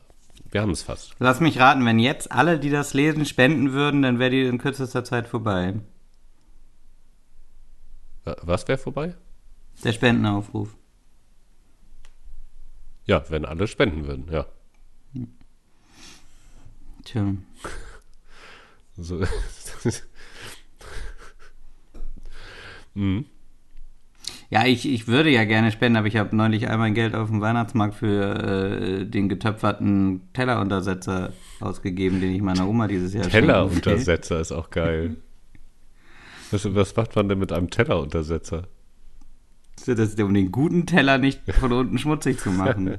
wir 0.50 0.60
haben 0.60 0.70
es 0.72 0.82
fast. 0.82 1.14
Lass 1.18 1.40
mich 1.40 1.58
raten, 1.58 1.84
wenn 1.86 1.98
jetzt 1.98 2.30
alle, 2.32 2.58
die 2.58 2.70
das 2.70 2.94
lesen, 2.94 3.24
spenden 3.24 3.72
würden, 3.72 4.02
dann 4.02 4.18
wäre 4.18 4.30
die 4.30 4.42
in 4.42 4.58
kürzester 4.58 5.04
Zeit 5.04 5.26
vorbei. 5.26 5.74
Äh, 8.24 8.34
Was 8.42 8.68
wäre 8.68 8.78
vorbei? 8.78 9.14
Der 9.84 9.92
Spendenaufruf. 9.92 10.76
Ja, 13.04 13.24
wenn 13.28 13.44
alle 13.44 13.66
spenden 13.66 14.06
würden, 14.06 14.26
ja. 14.30 14.46
Tja. 17.04 17.34
So. 18.96 19.24
mhm. 22.94 23.26
Ja, 24.50 24.66
ich, 24.66 24.86
ich 24.86 25.08
würde 25.08 25.30
ja 25.30 25.44
gerne 25.44 25.72
spenden, 25.72 25.96
aber 25.96 26.06
ich 26.08 26.16
habe 26.16 26.36
neulich 26.36 26.68
einmal 26.68 26.92
Geld 26.92 27.14
auf 27.14 27.30
dem 27.30 27.40
Weihnachtsmarkt 27.40 27.94
für 27.94 29.00
äh, 29.00 29.06
den 29.06 29.30
getöpferten 29.30 30.28
Telleruntersetzer 30.34 31.32
ausgegeben, 31.60 32.20
den 32.20 32.32
ich 32.32 32.42
meiner 32.42 32.68
Oma 32.68 32.86
dieses 32.86 33.14
Jahr. 33.14 33.28
Telleruntersetzer 33.28 34.40
ist 34.40 34.52
auch 34.52 34.68
geil. 34.68 35.16
Was, 36.50 36.74
was 36.74 36.94
macht 36.94 37.16
man 37.16 37.30
denn 37.30 37.38
mit 37.38 37.50
einem 37.50 37.70
Telleruntersetzer? 37.70 38.68
Das 39.86 40.14
um 40.14 40.34
den 40.34 40.52
guten 40.52 40.86
Teller 40.86 41.18
nicht 41.18 41.40
von 41.60 41.72
unten 41.72 41.98
schmutzig 41.98 42.38
zu 42.38 42.50
machen. 42.50 42.98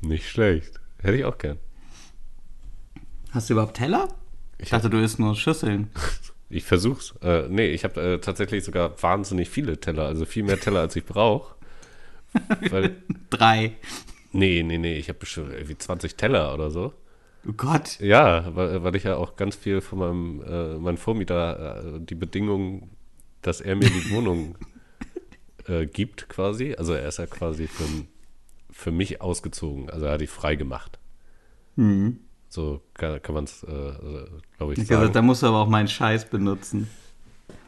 Nicht 0.00 0.28
schlecht. 0.28 0.80
Hätte 0.98 1.16
ich 1.16 1.24
auch 1.24 1.38
gern. 1.38 1.58
Hast 3.30 3.48
du 3.48 3.54
überhaupt 3.54 3.76
Teller? 3.76 4.08
Ich 4.58 4.70
dachte, 4.70 4.90
du 4.90 4.98
isst 4.98 5.18
nur 5.18 5.34
Schüsseln. 5.36 5.90
Ich 6.52 6.64
versuch's. 6.64 7.14
Äh, 7.22 7.46
nee, 7.48 7.68
ich 7.68 7.84
habe 7.84 8.00
äh, 8.00 8.18
tatsächlich 8.18 8.64
sogar 8.64 9.00
wahnsinnig 9.00 9.48
viele 9.48 9.78
Teller, 9.78 10.06
also 10.06 10.24
viel 10.24 10.42
mehr 10.42 10.58
Teller, 10.58 10.80
als 10.80 10.96
ich 10.96 11.04
brauche. 11.04 11.54
Drei. 13.30 13.76
nee, 14.32 14.64
nee, 14.64 14.78
nee, 14.78 14.98
ich 14.98 15.08
habe 15.08 15.20
bestimmt 15.20 15.52
irgendwie 15.52 15.78
20 15.78 16.16
Teller 16.16 16.52
oder 16.52 16.72
so. 16.72 16.92
Oh 17.48 17.52
Gott. 17.52 18.00
Ja, 18.00 18.54
weil, 18.56 18.82
weil 18.82 18.96
ich 18.96 19.04
ja 19.04 19.14
auch 19.16 19.36
ganz 19.36 19.54
viel 19.54 19.80
von 19.80 19.98
meinem, 20.00 20.42
äh, 20.42 20.78
meinem 20.78 20.96
Vormieter 20.96 21.84
äh, 21.84 22.00
die 22.00 22.16
Bedingung, 22.16 22.90
dass 23.42 23.60
er 23.60 23.76
mir 23.76 23.88
die 23.88 24.10
Wohnung 24.10 24.56
äh, 25.66 25.86
gibt 25.86 26.28
quasi. 26.28 26.74
Also 26.74 26.94
er 26.94 27.08
ist 27.08 27.18
ja 27.18 27.26
quasi 27.26 27.66
für, 27.66 27.84
für 28.70 28.90
mich 28.90 29.20
ausgezogen. 29.20 29.90
Also 29.90 30.06
er 30.06 30.12
hat 30.12 30.20
die 30.20 30.26
frei 30.26 30.56
gemacht. 30.56 30.98
Mhm. 31.76 32.20
So 32.48 32.80
kann, 32.94 33.22
kann 33.22 33.34
man 33.34 33.44
es, 33.44 33.62
äh, 33.62 33.92
glaube 34.58 34.72
ich, 34.72 34.78
Ich 34.80 34.86
sagen. 34.86 35.00
gesagt, 35.00 35.16
da 35.16 35.22
musst 35.22 35.42
du 35.42 35.46
aber 35.46 35.58
auch 35.58 35.68
meinen 35.68 35.88
Scheiß 35.88 36.28
benutzen. 36.28 36.88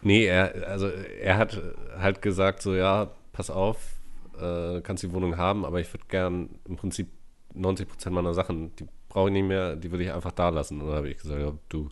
Nee, 0.02 0.24
er, 0.26 0.68
also 0.68 0.88
er 0.88 1.36
hat 1.36 1.60
halt 1.96 2.20
gesagt, 2.22 2.62
so 2.62 2.74
ja, 2.74 3.10
pass 3.32 3.50
auf, 3.50 3.78
äh, 4.40 4.80
kannst 4.80 5.04
die 5.04 5.12
Wohnung 5.12 5.36
haben, 5.36 5.64
aber 5.64 5.80
ich 5.80 5.92
würde 5.92 6.04
gern 6.08 6.48
im 6.64 6.76
Prinzip 6.76 7.08
90 7.54 7.88
Prozent 7.88 8.14
meiner 8.14 8.34
Sachen, 8.34 8.74
die 8.76 8.86
brauche 9.08 9.28
ich 9.28 9.32
nicht 9.34 9.46
mehr, 9.46 9.76
die 9.76 9.90
würde 9.90 10.04
ich 10.04 10.12
einfach 10.12 10.32
da 10.32 10.48
lassen. 10.48 10.80
Und 10.80 10.88
dann 10.88 10.96
habe 10.96 11.10
ich 11.10 11.18
gesagt, 11.18 11.40
ja, 11.40 11.52
du, 11.68 11.88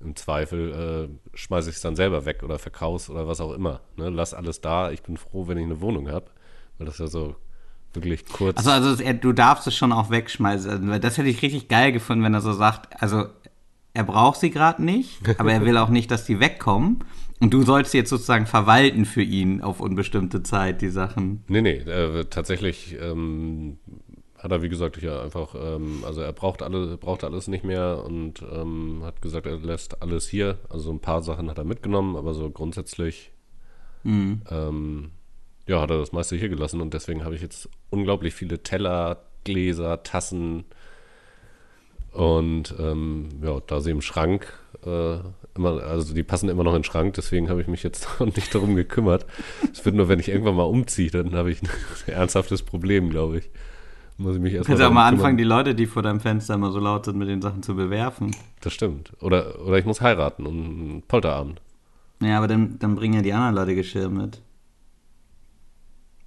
im 0.00 0.16
Zweifel 0.16 1.10
äh, 1.12 1.36
schmeiße 1.36 1.70
ich 1.70 1.76
es 1.76 1.82
dann 1.82 1.96
selber 1.96 2.24
weg 2.24 2.42
oder 2.42 2.58
verkauf's 2.58 3.10
oder 3.10 3.28
was 3.28 3.40
auch 3.40 3.52
immer. 3.52 3.80
Ne? 3.96 4.10
Lass 4.10 4.34
alles 4.34 4.60
da, 4.60 4.90
ich 4.90 5.02
bin 5.02 5.16
froh, 5.16 5.46
wenn 5.46 5.58
ich 5.58 5.64
eine 5.64 5.80
Wohnung 5.80 6.10
habe, 6.10 6.26
weil 6.78 6.86
das 6.86 6.98
ja 6.98 7.06
so 7.06 7.36
wirklich 7.92 8.26
kurz. 8.26 8.56
Also, 8.56 8.70
also 8.70 9.12
du 9.12 9.32
darfst 9.32 9.66
es 9.66 9.76
schon 9.76 9.92
auch 9.92 10.10
wegschmeißen. 10.10 10.70
Also, 10.70 10.98
Das 10.98 11.18
hätte 11.18 11.28
ich 11.28 11.42
richtig 11.42 11.68
geil 11.68 11.92
gefunden, 11.92 12.24
wenn 12.24 12.34
er 12.34 12.40
so 12.40 12.52
sagt, 12.52 13.00
also 13.02 13.26
er 13.92 14.04
braucht 14.04 14.40
sie 14.40 14.50
gerade 14.50 14.82
nicht, 14.82 15.20
aber 15.38 15.52
er 15.52 15.64
will 15.64 15.76
auch 15.76 15.90
nicht, 15.90 16.10
dass 16.10 16.24
die 16.24 16.40
wegkommen. 16.40 17.04
Und 17.40 17.54
du 17.54 17.62
sollst 17.62 17.92
sie 17.92 17.98
jetzt 17.98 18.10
sozusagen 18.10 18.46
verwalten 18.46 19.06
für 19.06 19.22
ihn 19.22 19.62
auf 19.62 19.80
unbestimmte 19.80 20.42
Zeit, 20.42 20.82
die 20.82 20.90
Sachen. 20.90 21.42
Nee, 21.48 21.62
nee, 21.62 21.78
äh, 21.78 22.26
tatsächlich 22.26 22.96
ähm, 23.00 23.78
hat 24.42 24.50
er, 24.50 24.62
wie 24.62 24.68
gesagt, 24.68 25.00
ja 25.02 25.22
einfach, 25.22 25.54
ähm, 25.54 26.02
also 26.04 26.20
er 26.22 26.32
braucht 26.32 26.62
alle, 26.62 26.96
braucht 26.96 27.24
alles 27.24 27.46
nicht 27.48 27.64
mehr 27.64 28.02
und 28.04 28.42
ähm, 28.52 29.02
hat 29.04 29.20
gesagt, 29.22 29.46
er 29.46 29.58
lässt 29.58 30.02
alles 30.02 30.28
hier. 30.28 30.58
Also 30.68 30.90
ein 30.90 31.00
paar 31.00 31.22
Sachen 31.22 31.50
hat 31.50 31.58
er 31.58 31.64
mitgenommen, 31.64 32.16
aber 32.16 32.34
so 32.34 32.50
grundsätzlich 32.50 33.32
Mhm. 34.02 34.40
ähm, 34.50 35.10
ja, 35.66 35.80
hat 35.80 35.90
er 35.90 35.98
das 35.98 36.12
meiste 36.12 36.36
hier 36.36 36.48
gelassen 36.48 36.80
und 36.80 36.94
deswegen 36.94 37.24
habe 37.24 37.34
ich 37.34 37.42
jetzt 37.42 37.68
unglaublich 37.90 38.34
viele 38.34 38.62
Teller, 38.62 39.22
Gläser, 39.44 40.02
Tassen 40.02 40.64
und 42.12 42.74
ähm, 42.78 43.28
ja, 43.42 43.60
da 43.66 43.80
sie 43.80 43.90
im 43.90 44.00
Schrank 44.00 44.58
äh, 44.84 45.18
immer, 45.54 45.82
also 45.82 46.12
die 46.14 46.22
passen 46.22 46.48
immer 46.48 46.64
noch 46.64 46.72
in 46.74 46.80
den 46.80 46.84
Schrank, 46.84 47.14
deswegen 47.14 47.48
habe 47.48 47.60
ich 47.60 47.68
mich 47.68 47.82
jetzt 47.82 48.08
noch 48.20 48.34
nicht 48.34 48.54
darum 48.54 48.74
gekümmert. 48.74 49.26
Es 49.72 49.84
wird 49.84 49.94
nur, 49.94 50.08
wenn 50.08 50.18
ich 50.18 50.28
irgendwann 50.28 50.56
mal 50.56 50.64
umziehe, 50.64 51.10
dann 51.10 51.34
habe 51.34 51.50
ich 51.52 51.62
ein 51.62 51.68
ernsthaftes 52.06 52.62
Problem, 52.62 53.10
glaube 53.10 53.38
ich. 53.38 53.50
Muss 54.20 54.36
ich 54.36 54.42
mich 54.42 54.52
Du 54.52 54.58
erstmal 54.58 54.76
kannst 54.76 54.82
auch 54.82 54.84
darum 54.84 54.94
mal 54.94 55.04
kümmern. 55.08 55.14
anfangen, 55.20 55.36
die 55.38 55.44
Leute, 55.44 55.74
die 55.74 55.86
vor 55.86 56.02
deinem 56.02 56.20
Fenster 56.20 56.54
immer 56.54 56.70
so 56.70 56.78
laut 56.78 57.06
sind, 57.06 57.16
mit 57.16 57.28
den 57.28 57.40
Sachen 57.40 57.62
zu 57.62 57.74
bewerfen. 57.74 58.36
Das 58.60 58.72
stimmt. 58.74 59.12
Oder, 59.20 59.58
oder 59.66 59.78
ich 59.78 59.86
muss 59.86 60.02
heiraten 60.02 60.46
und 60.46 60.54
einen 60.58 61.02
Polterabend. 61.08 61.62
Ja, 62.22 62.36
aber 62.36 62.46
dann, 62.48 62.78
dann 62.78 62.96
bringen 62.96 63.14
ja 63.14 63.22
die 63.22 63.32
anderen 63.32 63.54
Leute 63.54 63.74
Geschirr 63.74 64.10
mit. 64.10 64.42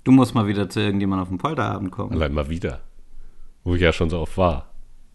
Du 0.04 0.12
musst 0.12 0.34
mal 0.34 0.48
wieder 0.48 0.68
zu 0.70 0.80
irgendjemandem 0.80 1.22
auf 1.24 1.30
den 1.30 1.38
Polterabend 1.38 1.92
kommen. 1.92 2.14
Allein 2.14 2.34
mal 2.34 2.50
wieder. 2.50 2.80
Wo 3.64 3.76
ich 3.76 3.82
ja 3.82 3.94
schon 3.94 4.10
so 4.10 4.20
oft 4.20 4.38
war. 4.38 4.70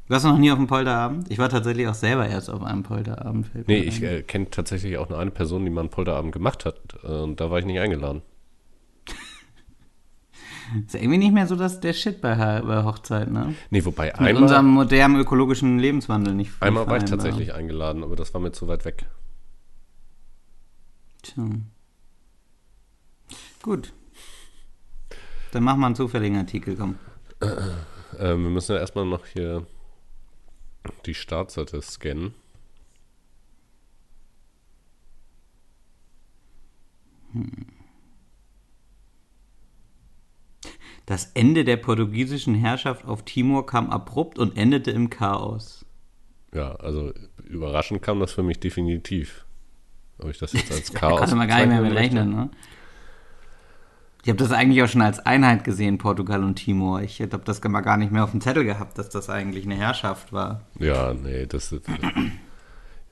Warst 0.07 0.25
du 0.25 0.29
noch 0.31 0.39
nie 0.39 0.51
auf 0.51 0.57
dem 0.59 0.69
Polterabend? 0.69 1.31
Ich 1.31 1.39
war 1.39 1.49
tatsächlich 1.51 1.87
auch 1.89 1.95
selber 1.95 2.27
erst 2.29 2.49
auf 2.49 2.63
einem 2.63 2.85
Polterabend. 2.85 3.51
Nee, 3.67 3.81
ich 3.81 4.03
äh, 4.03 4.23
kenne 4.23 4.49
tatsächlich 4.51 4.97
auch 4.97 5.09
nur 5.11 5.19
eine 5.19 5.31
Person, 5.33 5.65
die 5.65 5.71
mal 5.71 5.81
einen 5.83 5.91
Polterabend 5.91 6.33
gemacht 6.33 6.65
hat. 6.65 6.77
Äh, 7.03 7.09
und 7.09 7.41
da 7.41 7.51
war 7.51 7.59
ich 7.59 7.67
nicht 7.67 7.81
eingeladen. 7.81 8.23
Ist 10.87 10.95
irgendwie 10.95 11.19
nicht 11.19 11.33
mehr 11.33 11.47
so 11.47 11.57
dass 11.57 11.81
der 11.81 11.93
Shit 11.93 12.21
bei, 12.21 12.35
bei 12.35 12.85
Hochzeiten, 12.85 13.33
ne? 13.33 13.55
Nee, 13.71 13.85
wobei 13.85 14.07
Mit 14.07 14.19
einmal, 14.21 14.43
unserem 14.43 14.67
modernen 14.67 15.17
ökologischen 15.21 15.79
Lebenswandel 15.79 16.35
nicht 16.35 16.53
einmal 16.61 16.87
war 16.87 16.99
ich 16.99 17.05
tatsächlich 17.05 17.55
eingeladen, 17.55 18.03
aber 18.03 18.17
das 18.17 18.35
war 18.35 18.41
mir 18.41 18.53
zu 18.53 18.69
weit 18.69 18.85
weg. 18.85 19.07
Tja. 21.23 21.45
Gut. 23.63 23.93
Dann 25.53 25.63
mach 25.63 25.77
mal 25.77 25.87
einen 25.87 25.95
zufälligen 25.95 26.37
Artikel, 26.37 26.77
komm. 26.77 26.97
Ähm, 27.41 28.43
wir 28.43 28.51
müssen 28.51 28.73
ja 28.73 28.79
erstmal 28.79 29.07
noch 29.07 29.27
hier 29.27 29.67
die 31.07 31.15
Startseite 31.15 31.81
scannen. 31.83 32.35
Das 41.09 41.25
Ende 41.33 41.65
der 41.65 41.79
portugiesischen 41.79 42.55
Herrschaft 42.55 43.07
auf 43.07 43.23
Timor 43.23 43.65
kam 43.65 43.89
abrupt 43.89 44.39
und 44.39 44.59
endete 44.59 44.91
im 44.91 45.09
Chaos. 45.09 45.87
Ja, 46.53 46.75
also 46.75 47.15
überraschend 47.45 48.03
kam 48.03 48.21
das 48.21 48.33
für 48.33 48.43
mich 48.43 48.61
definitiv. 48.61 49.47
Ob 50.19 50.29
ich 50.29 50.37
das 50.37 50.53
jetzt 50.53 50.71
als 50.71 50.93
Da 50.93 50.99
Chaos 50.99 51.21
konnte 51.21 51.35
man 51.35 51.49
gar 51.49 51.61
nicht 51.61 51.69
mehr 51.69 51.81
mit 51.81 51.95
rechnen, 51.95 52.29
ne? 52.29 52.51
Ich 54.23 54.29
habe 54.29 54.37
das 54.37 54.53
eigentlich 54.53 54.83
auch 54.83 54.89
schon 54.89 55.01
als 55.01 55.19
Einheit 55.21 55.65
gesehen, 55.65 55.97
Portugal 55.97 56.45
und 56.45 56.57
Timor. 56.57 57.01
Ich 57.01 57.23
habe 57.23 57.41
das 57.43 57.65
mal 57.65 57.81
gar 57.81 57.97
nicht 57.97 58.13
mehr 58.13 58.25
auf 58.25 58.33
dem 58.33 58.43
Zettel 58.43 58.65
gehabt, 58.65 58.99
dass 58.99 59.09
das 59.09 59.31
eigentlich 59.31 59.65
eine 59.65 59.77
Herrschaft 59.77 60.35
war. 60.35 60.67
Ja, 60.79 61.15
nee, 61.15 61.47
das 61.47 61.75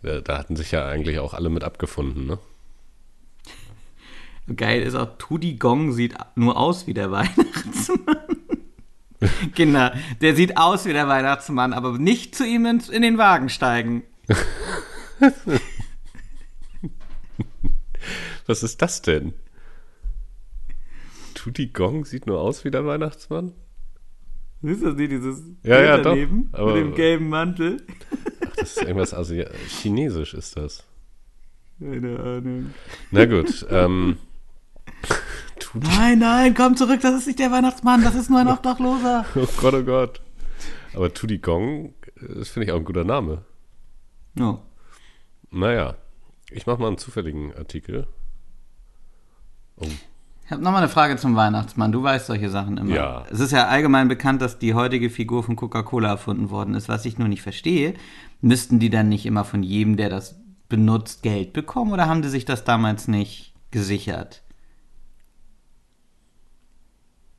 da, 0.02 0.20
da 0.20 0.38
hatten 0.38 0.56
sich 0.56 0.70
ja 0.70 0.87
eigentlich 0.87 1.18
auch 1.18 1.32
alle 1.32 1.48
mit 1.48 1.64
abgefunden, 1.64 2.26
ne? 2.26 2.38
Geil 4.54 4.82
ist 4.82 4.94
auch, 4.94 5.18
Tudi 5.18 5.54
Gong 5.56 5.92
sieht 5.92 6.14
nur 6.37 6.56
aus 6.56 6.87
wie 6.87 6.94
der 6.94 7.11
Weihnachtsmann. 7.11 8.16
Kinder, 9.54 9.94
der 10.20 10.37
sieht 10.37 10.56
aus 10.56 10.85
wie 10.85 10.92
der 10.92 11.09
Weihnachtsmann, 11.09 11.72
aber 11.72 11.98
nicht 11.98 12.35
zu 12.35 12.44
ihm 12.46 12.66
in, 12.66 12.80
in 12.92 13.02
den 13.02 13.18
Wagen 13.18 13.48
steigen. 13.48 14.02
Was 18.46 18.62
ist 18.62 18.80
das 18.82 19.02
denn? 19.02 19.35
Tutti 21.35 21.66
Gong 21.68 22.04
sieht 22.04 22.26
nur 22.26 22.40
aus 22.40 22.64
wie 22.64 22.70
der 22.70 22.87
Weihnachtsmann? 22.87 23.52
Siehst 24.62 24.82
du 24.82 24.87
das 24.87 24.96
nicht, 24.96 25.11
dieses 25.12 25.42
Ja, 25.62 25.80
ja, 25.82 25.98
doch, 25.98 26.16
aber- 26.52 26.74
mit 26.74 26.76
dem 26.85 26.94
gelben 26.94 27.28
Mantel? 27.28 27.82
Ach, 28.44 28.56
das 28.56 28.76
ist 28.76 28.82
irgendwas 28.82 29.14
Asi 29.14 29.44
Chinesisch 29.68 30.35
ist 30.35 30.56
das. 30.56 30.85
Keine 31.78 32.18
Ahnung. 32.20 32.70
Na 33.11 33.26
gut, 33.26 33.66
ähm, 33.70 34.16
Nein, 35.75 36.20
nein, 36.20 36.55
komm 36.55 36.77
zurück, 36.77 37.01
das 37.03 37.14
ist 37.14 37.27
nicht 37.27 37.38
der 37.38 37.51
Weihnachtsmann, 37.51 38.03
das 38.03 38.14
ist 38.14 38.31
nur 38.31 38.40
ein 38.40 38.49
Obdachloser. 38.49 39.27
oh 39.35 39.46
Gott, 39.59 39.75
oh 39.75 39.83
Gott. 39.83 40.20
Aber 40.94 41.12
Tutti 41.12 41.38
Gong, 41.38 41.92
äh, 42.16 42.38
das 42.38 42.49
finde 42.49 42.66
ich 42.66 42.72
auch 42.72 42.79
ein 42.79 42.85
guter 42.85 43.05
Name. 43.05 43.42
Oh. 44.40 44.59
Naja, 45.51 45.96
ich 46.51 46.66
mache 46.66 46.81
mal 46.81 46.88
einen 46.88 46.99
zufälligen 46.99 47.55
Artikel. 47.55 48.07
Oh, 49.77 49.87
Ich 50.44 50.51
habe 50.51 50.62
nochmal 50.62 50.83
eine 50.83 50.90
Frage 50.90 51.16
zum 51.16 51.37
Weihnachtsmann. 51.37 51.92
Du 51.92 52.03
weißt 52.03 52.27
solche 52.27 52.49
Sachen 52.51 52.79
immer. 52.79 52.94
Ja. 52.94 53.25
Es 53.31 53.40
ist 53.40 53.53
ja 53.53 53.66
allgemein 53.66 54.09
bekannt, 54.09 54.40
dass 54.40 54.59
die 54.59 54.75
heutige 54.75 55.11
Figur 55.11 55.42
von 55.42 55.57
Coca-Cola 55.57 56.09
erfunden 56.09 56.51
worden 56.51 56.75
ist. 56.75 56.88
Was 56.88 57.05
ich 57.05 57.18
nur 57.18 57.29
nicht 57.29 57.42
verstehe, 57.42 57.94
müssten 58.40 58.79
die 58.79 58.90
dann 58.90 59.09
nicht 59.09 59.27
immer 59.27 59.44
von 59.44 59.62
jedem, 59.62 59.96
der 59.96 60.09
das 60.09 60.40
benutzt, 60.68 61.22
Geld 61.22 61.53
bekommen 61.53 61.92
oder 61.92 62.07
haben 62.07 62.22
die 62.22 62.29
sich 62.29 62.44
das 62.44 62.64
damals 62.64 63.09
nicht 63.09 63.55
gesichert? 63.70 64.42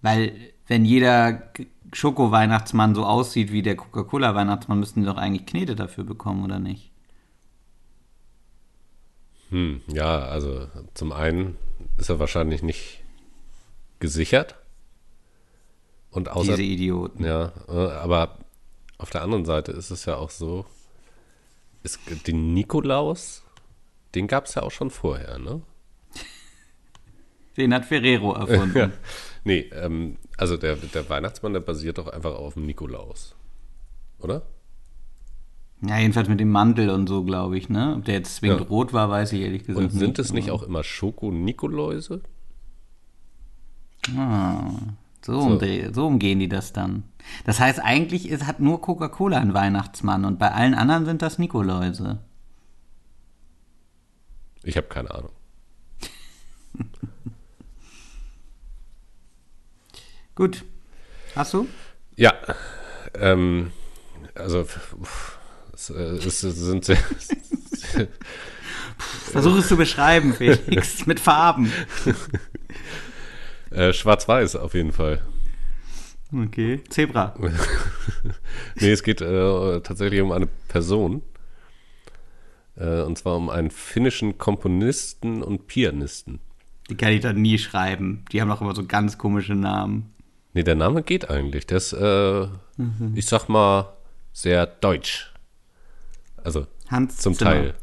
Weil, 0.02 0.34
wenn 0.68 0.86
jeder 0.86 1.52
Schoko-Weihnachtsmann 1.94 2.96
so 2.96 3.06
aussieht 3.06 3.52
wie 3.52 3.62
der 3.62 3.76
Coca-Cola-Weihnachtsmann, 3.76 4.80
müssten 4.80 5.02
die 5.02 5.08
doch 5.08 5.18
eigentlich 5.18 5.46
Knete 5.46 5.76
dafür 5.76 6.04
bekommen, 6.04 6.44
oder 6.44 6.60
nicht? 6.60 6.92
hm, 9.50 9.82
ja, 9.88 10.20
also 10.20 10.68
zum 10.94 11.12
einen 11.12 11.58
ist 11.98 12.10
er 12.10 12.20
wahrscheinlich 12.20 12.64
nicht 12.64 13.04
gesichert. 14.00 14.56
Und 16.12 16.30
außer, 16.30 16.58
Diese 16.58 16.64
Idioten. 16.64 17.24
Ja, 17.24 17.54
äh, 17.68 17.92
aber 17.92 18.40
auf 18.98 19.10
der 19.10 19.22
anderen 19.22 19.46
Seite 19.46 19.72
ist 19.72 19.92
es 19.92 20.06
ja 20.06 20.16
auch 20.16 20.32
so, 20.32 20.66
es, 21.84 22.00
den 22.26 22.54
Nikolaus, 22.54 23.44
den 24.16 24.28
gab 24.28 24.46
es 24.46 24.56
ja 24.56 24.64
auch 24.64 24.72
schon 24.72 24.90
vorher, 24.90 25.38
ne? 25.38 25.62
Den 27.56 27.74
hat 27.74 27.86
Ferrero 27.86 28.34
erfunden. 28.34 28.94
Nee, 29.48 29.70
ähm, 29.74 30.18
also 30.38 30.58
der, 30.58 30.76
der 30.76 31.10
Weihnachtsmann, 31.10 31.54
der 31.54 31.62
basiert 31.62 31.98
doch 32.00 32.08
einfach 32.10 32.36
auf 32.36 32.56
dem 32.56 32.66
Nikolaus. 32.66 33.34
Oder? 34.20 34.42
Ja, 35.82 35.98
jedenfalls 36.00 36.28
mit 36.28 36.42
dem 36.42 36.52
Mantel 36.52 36.90
und 36.90 37.08
so, 37.08 37.24
glaube 37.24 37.58
ich, 37.58 37.70
ne? 37.70 37.96
Ob 37.98 38.04
der 38.04 38.16
jetzt 38.16 38.36
zwingend 38.36 38.60
Ja. 38.62 38.68
rot 38.68 38.92
war, 38.92 39.10
weiß 39.10 39.32
ich 39.32 39.42
ehrlich 39.42 39.64
gesagt 39.64 39.80
Und 39.80 39.90
sind 39.92 40.20
es 40.20 40.34
nicht 40.34 40.52
auch 40.52 40.64
immer 40.64 40.84
Schoko-Nikoläuse? 40.84 42.22
Ah, 44.18 44.70
so, 45.22 45.40
So. 45.40 45.48
umdreh- 45.48 45.94
so 45.94 46.08
umgehen 46.08 46.40
die 46.40 46.50
das 46.50 46.74
dann. 46.74 47.04
Das 47.46 47.60
heißt, 47.62 47.80
eigentlich 47.82 48.28
ist, 48.28 48.46
hat 48.48 48.60
nur 48.60 48.82
Coca-Cola 48.82 49.38
einen 49.38 49.54
Weihnachtsmann 49.54 50.26
und 50.26 50.40
bei 50.40 50.52
allen 50.52 50.74
anderen 50.74 51.06
sind 51.06 51.22
das 51.22 51.40
Nikoläuse. 51.40 52.20
Ich 54.64 54.76
habe 54.76 54.88
keine 54.88 55.12
Ahnung. 55.12 55.32
Gut. 60.38 60.64
Hast 61.36 61.56
du? 61.56 61.68
Ja, 62.16 62.36
ähm, 63.16 63.72
also 64.36 64.68
uff, 65.00 65.40
es, 65.74 65.90
äh, 65.90 65.94
es 65.94 66.42
sind 66.42 66.86
sehr, 66.86 66.98
Versuch 69.32 69.58
es 69.58 69.68
zu 69.68 69.78
beschreiben, 69.78 70.34
Felix, 70.38 71.08
mit 71.08 71.20
Farben. 71.20 71.74
äh, 73.72 73.92
schwarz-weiß 73.92 74.58
auf 74.58 74.76
jeden 74.76 74.92
Fall. 74.92 75.24
Okay. 76.32 76.84
Zebra. 76.90 77.36
Nee, 78.80 78.92
es 78.92 79.02
geht 79.02 79.22
äh, 79.22 79.82
tatsächlich 79.82 80.22
um 80.22 80.32
eine 80.32 80.48
Person. 80.68 81.24
Äh, 82.76 83.02
und 83.02 83.18
zwar 83.18 83.38
um 83.38 83.50
einen 83.50 83.72
finnischen 83.72 84.38
Komponisten 84.38 85.42
und 85.42 85.66
Pianisten. 85.66 86.40
Die 86.90 86.96
kann 86.96 87.14
ich 87.14 87.22
dann 87.22 87.42
nie 87.42 87.58
schreiben. 87.58 88.24
Die 88.32 88.40
haben 88.40 88.50
doch 88.50 88.62
immer 88.62 88.76
so 88.76 88.86
ganz 88.86 89.18
komische 89.18 89.56
Namen. 89.56 90.14
Nee, 90.58 90.64
der 90.64 90.74
Name 90.74 91.04
geht 91.04 91.30
eigentlich. 91.30 91.68
Der 91.68 91.78
ist, 91.78 91.94
äh, 91.94 92.48
ich 93.14 93.28
sag 93.28 93.48
mal, 93.48 93.96
sehr 94.34 94.66
deutsch. 94.66 95.32
Also 96.38 96.66
Hans 96.90 97.18
zum 97.18 97.36
Zimmer. 97.36 97.52
Teil. 97.52 97.74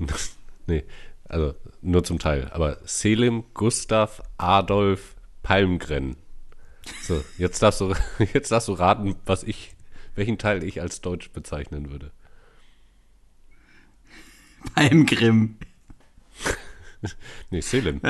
nee, 0.66 0.82
also 1.28 1.54
nur 1.82 2.02
zum 2.02 2.18
Teil. 2.18 2.50
Aber 2.50 2.78
Selim 2.84 3.44
Gustav 3.54 4.24
Adolf 4.38 5.14
Palmgren. 5.44 6.16
So, 7.02 7.22
jetzt 7.38 7.62
darfst 7.62 7.80
du, 7.80 7.94
jetzt 8.34 8.50
darfst 8.50 8.66
du 8.66 8.72
raten, 8.72 9.14
was 9.24 9.44
ich, 9.44 9.76
welchen 10.16 10.36
Teil 10.36 10.64
ich 10.64 10.80
als 10.80 11.00
deutsch 11.02 11.30
bezeichnen 11.30 11.92
würde. 11.92 12.10
Palmgrim. 14.74 15.58
Nee, 17.50 17.60
Selim. 17.60 18.00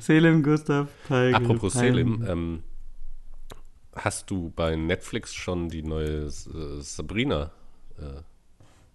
Selim 0.00 0.42
Gustav 0.42 0.88
Palmgrim. 1.08 1.44
Apropos 1.46 1.72
Palm- 1.72 1.82
Selim, 1.82 2.26
ähm, 2.28 2.62
hast 3.96 4.30
du 4.30 4.52
bei 4.54 4.76
Netflix 4.76 5.34
schon 5.34 5.68
die 5.68 5.82
neue 5.82 6.26
äh, 6.26 6.80
Sabrina 6.80 7.50
äh, 7.98 8.22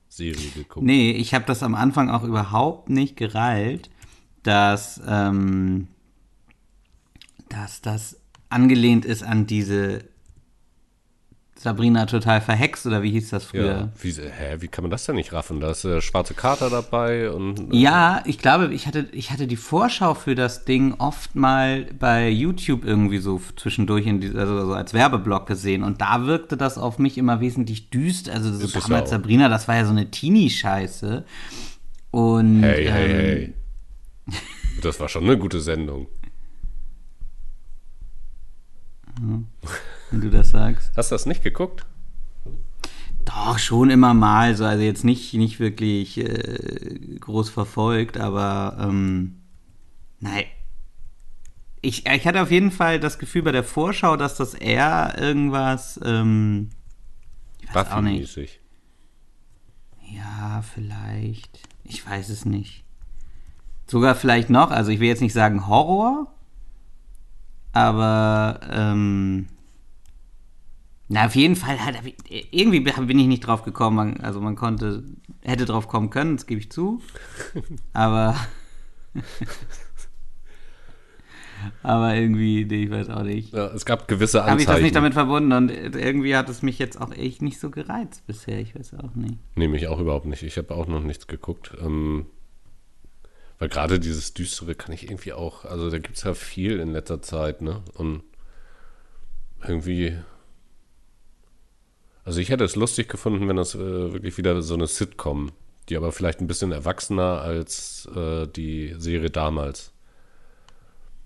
Serie 0.07 0.49
geguckt? 0.49 0.85
Nee, 0.85 1.11
ich 1.11 1.33
habe 1.33 1.45
das 1.45 1.63
am 1.63 1.75
Anfang 1.75 2.09
auch 2.09 2.23
überhaupt 2.23 2.89
nicht 2.89 3.15
gereilt, 3.15 3.89
dass, 4.43 5.01
ähm, 5.07 5.87
dass 7.49 7.81
das 7.81 8.19
angelehnt 8.49 9.05
ist 9.05 9.23
an 9.23 9.45
diese 9.45 10.03
Sabrina 11.59 12.05
total 12.05 12.39
verhext 12.39 12.85
oder 12.85 13.03
wie 13.03 13.11
hieß 13.11 13.31
das 13.31 13.43
früher? 13.43 13.65
Ja, 13.65 13.89
wie, 14.01 14.13
hä, 14.13 14.55
wie 14.59 14.69
kann 14.69 14.83
man 14.83 14.91
das 14.91 15.05
denn 15.05 15.15
nicht 15.15 15.33
raffen? 15.33 15.59
Da 15.59 15.71
ist 15.71 15.83
der 15.83 15.99
schwarze 15.99 16.33
Kater 16.33 16.69
dabei 16.69 17.29
und. 17.29 17.73
Äh, 17.73 17.77
ja, 17.77 18.23
ich 18.25 18.37
glaube, 18.37 18.73
ich 18.73 18.87
hatte, 18.87 19.09
ich 19.11 19.31
hatte 19.31 19.45
die 19.45 19.57
Vorschau 19.57 20.13
für 20.13 20.35
das 20.35 20.63
Ding 20.63 20.93
oft 20.99 21.35
mal 21.35 21.83
bei 21.99 22.29
YouTube 22.29 22.85
irgendwie 22.85 23.17
so 23.17 23.41
zwischendurch 23.57 24.07
in 24.07 24.21
die, 24.21 24.29
also 24.37 24.67
so 24.67 24.73
als 24.73 24.93
Werbeblock 24.93 25.47
gesehen 25.47 25.83
und 25.83 25.99
da 25.99 26.25
wirkte 26.25 26.55
das 26.55 26.77
auf 26.77 26.97
mich 26.97 27.17
immer 27.17 27.41
wesentlich 27.41 27.89
düst. 27.89 28.29
Also 28.29 28.53
so 28.53 28.79
damals 28.79 29.09
Sabrina, 29.09 29.49
das 29.49 29.67
war 29.67 29.75
ja 29.75 29.83
so 29.83 29.91
eine 29.91 30.09
Teenie-Scheiße. 30.09 31.25
Und. 32.11 32.63
Hey, 32.63 32.87
hey, 32.87 33.11
ähm, 33.11 33.17
hey. 33.17 33.53
Das 34.81 34.97
war 35.01 35.09
schon 35.09 35.25
eine 35.25 35.37
gute 35.37 35.59
Sendung. 35.59 36.07
wenn 40.11 40.21
du 40.21 40.29
das 40.29 40.49
sagst. 40.49 40.91
Hast 40.95 41.11
du 41.11 41.15
das 41.15 41.25
nicht 41.25 41.43
geguckt? 41.43 41.85
Doch, 43.25 43.59
schon 43.59 43.89
immer 43.89 44.13
mal, 44.13 44.55
so, 44.55 44.65
also 44.65 44.83
jetzt 44.83 45.03
nicht, 45.03 45.33
nicht 45.35 45.59
wirklich 45.59 46.17
äh, 46.17 47.17
groß 47.19 47.49
verfolgt, 47.49 48.17
aber 48.17 48.77
ähm, 48.79 49.41
nein. 50.19 50.45
Ich, 51.81 52.05
ich 52.07 52.27
hatte 52.27 52.41
auf 52.41 52.51
jeden 52.51 52.71
Fall 52.71 52.99
das 52.99 53.19
Gefühl 53.19 53.43
bei 53.43 53.51
der 53.51 53.63
Vorschau, 53.63 54.17
dass 54.17 54.35
das 54.35 54.53
eher 54.53 55.15
irgendwas, 55.17 55.99
ähm, 56.03 56.71
ich 57.61 57.73
weiß 57.73 57.91
auch 57.91 58.01
nicht. 58.01 58.59
Ja, 60.01 60.63
vielleicht. 60.63 61.59
Ich 61.83 62.05
weiß 62.05 62.29
es 62.29 62.45
nicht. 62.45 62.83
Sogar 63.85 64.15
vielleicht 64.15 64.49
noch, 64.49 64.71
also 64.71 64.91
ich 64.91 64.99
will 64.99 65.07
jetzt 65.07 65.21
nicht 65.21 65.33
sagen 65.33 65.67
Horror, 65.67 66.33
aber 67.73 68.59
ähm, 68.71 69.47
na, 71.11 71.25
auf 71.25 71.35
jeden 71.35 71.55
Fall 71.55 71.83
halt, 71.83 71.97
irgendwie 72.51 72.81
bin 72.81 73.17
ich 73.19 73.25
nicht 73.25 73.39
drauf 73.41 73.63
gekommen. 73.63 74.21
Also 74.21 74.39
man 74.39 74.55
konnte, 74.55 75.03
hätte 75.41 75.65
drauf 75.65 75.87
kommen 75.87 76.11
können, 76.11 76.37
das 76.37 76.45
gebe 76.45 76.61
ich 76.61 76.71
zu. 76.71 77.01
Aber. 77.93 78.35
aber 81.83 82.15
irgendwie, 82.15 82.63
nee, 82.63 82.83
ich 82.83 82.91
weiß 82.91 83.09
auch 83.09 83.23
nicht. 83.23 83.53
Ja, 83.53 83.67
es 83.73 83.85
gab 83.85 84.07
gewisse 84.07 84.43
Anzeichen. 84.43 84.51
Habe 84.51 84.61
ich 84.61 84.67
das 84.67 84.81
nicht 84.81 84.95
damit 84.95 85.13
verbunden 85.13 85.51
und 85.51 85.71
irgendwie 85.71 86.35
hat 86.35 86.47
es 86.47 86.61
mich 86.61 86.77
jetzt 86.77 87.01
auch 87.01 87.11
echt 87.11 87.41
nicht 87.41 87.59
so 87.59 87.71
gereizt 87.71 88.25
bisher. 88.27 88.59
Ich 88.59 88.75
weiß 88.75 88.93
auch 88.93 89.15
nicht. 89.15 89.39
Nee, 89.55 89.67
mich 89.67 89.87
auch 89.87 89.99
überhaupt 89.99 90.27
nicht. 90.27 90.43
Ich 90.43 90.57
habe 90.57 90.73
auch 90.75 90.87
noch 90.87 91.03
nichts 91.03 91.25
geguckt. 91.25 91.75
Ähm, 91.81 92.27
weil 93.57 93.67
gerade 93.67 93.99
dieses 93.99 94.35
Düstere 94.35 94.75
kann 94.75 94.93
ich 94.93 95.05
irgendwie 95.09 95.33
auch, 95.33 95.65
also 95.65 95.89
da 95.89 95.97
gibt 95.97 96.17
es 96.17 96.23
ja 96.23 96.35
viel 96.35 96.79
in 96.79 96.93
letzter 96.93 97.21
Zeit, 97.21 97.61
ne? 97.61 97.81
Und 97.95 98.23
irgendwie 99.67 100.15
also 102.29 102.41
ich 102.41 102.51
hätte 102.51 102.63
es 102.63 102.75
lustig 102.75 103.09
gefunden, 103.09 103.47
wenn 103.47 103.55
das 103.55 103.73
äh, 103.73 103.79
wirklich 104.13 104.37
wieder 104.37 104.61
so 104.61 104.75
eine 104.75 104.85
Sitcom, 104.85 105.51
die 105.89 105.97
aber 105.97 106.11
vielleicht 106.11 106.41
ein 106.41 106.45
bisschen 106.45 106.71
erwachsener 106.71 107.41
als 107.41 108.07
äh, 108.15 108.45
die 108.45 108.93
Serie 108.99 109.31
damals. 109.31 109.91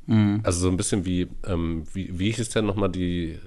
Mhm. 0.06 0.40
Also 0.44 0.62
so 0.62 0.70
ein 0.70 0.78
bisschen 0.78 1.04
wie, 1.04 1.28
ähm, 1.46 1.84
wie, 1.92 2.18
wie 2.18 2.32
hieß 2.32 2.52
denn 2.52 2.66
nochmal 2.66 2.90
die, 2.90 3.38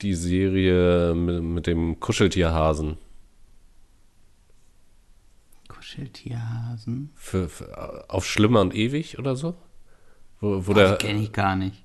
die 0.00 0.14
Serie 0.14 1.14
mit, 1.14 1.42
mit 1.42 1.66
dem 1.66 2.00
Kuscheltierhasen? 2.00 2.96
Kuscheltierhasen? 5.68 7.10
Für, 7.16 7.50
für, 7.50 8.08
auf 8.08 8.24
Schlimmer 8.24 8.62
und 8.62 8.74
Ewig 8.74 9.18
oder 9.18 9.36
so? 9.36 9.56
Wo, 10.40 10.66
wo 10.66 10.70
oh, 10.70 10.74
der, 10.74 10.96
kenne 10.96 11.20
ich 11.20 11.32
gar 11.32 11.54
nicht 11.54 11.84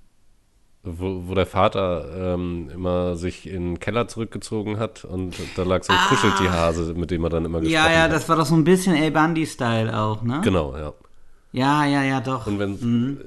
wo, 0.85 1.23
wo 1.27 1.33
der 1.35 1.45
Vater 1.45 2.33
ähm, 2.35 2.69
immer 2.73 3.15
sich 3.15 3.47
in 3.47 3.73
den 3.73 3.79
Keller 3.79 4.07
zurückgezogen 4.07 4.79
hat 4.79 5.05
und 5.05 5.35
da 5.55 5.63
lag 5.63 5.83
so 5.83 5.93
ein 5.93 5.99
ah. 5.99 6.07
Kuscheltierhase, 6.07 6.93
mit 6.93 7.11
dem 7.11 7.23
er 7.23 7.29
dann 7.29 7.45
immer 7.45 7.59
gesprochen 7.59 7.83
hat. 7.83 7.91
Ja, 7.91 7.97
ja, 7.97 8.03
hat. 8.03 8.11
das 8.11 8.29
war 8.29 8.35
doch 8.35 8.45
so 8.45 8.55
ein 8.55 8.63
bisschen 8.63 8.95
El 8.95 9.11
Bundy-Style 9.11 9.97
auch, 9.97 10.21
ne? 10.21 10.41
Genau, 10.43 10.75
ja. 10.77 10.93
Ja, 11.51 11.85
ja, 11.85 12.03
ja, 12.03 12.19
doch. 12.19 12.47
Und 12.47 12.59
wenn, 12.59 12.71
mhm. 12.71 13.17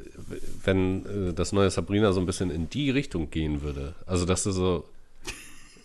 wenn 0.65 1.07
äh, 1.31 1.33
das 1.33 1.53
neue 1.53 1.71
Sabrina 1.71 2.13
so 2.13 2.21
ein 2.21 2.27
bisschen 2.27 2.51
in 2.51 2.69
die 2.69 2.91
Richtung 2.91 3.31
gehen 3.31 3.63
würde, 3.63 3.95
also 4.07 4.27
dass 4.27 4.43
du 4.43 4.51
so 4.51 4.85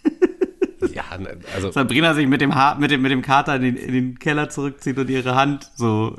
ja, 0.94 1.18
ne, 1.18 1.38
also 1.56 1.72
Sabrina 1.72 2.14
sich 2.14 2.28
mit 2.28 2.42
dem, 2.42 2.54
ha 2.56 2.76
mit 2.76 2.92
dem, 2.92 3.02
mit 3.02 3.12
dem 3.12 3.22
Kater 3.22 3.56
in 3.56 3.62
den, 3.62 3.76
in 3.78 3.94
den 3.94 4.20
Keller 4.20 4.50
zurückzieht 4.50 4.98
und 4.98 5.10
ihre 5.10 5.36
Hand 5.36 5.72
so 5.76 6.18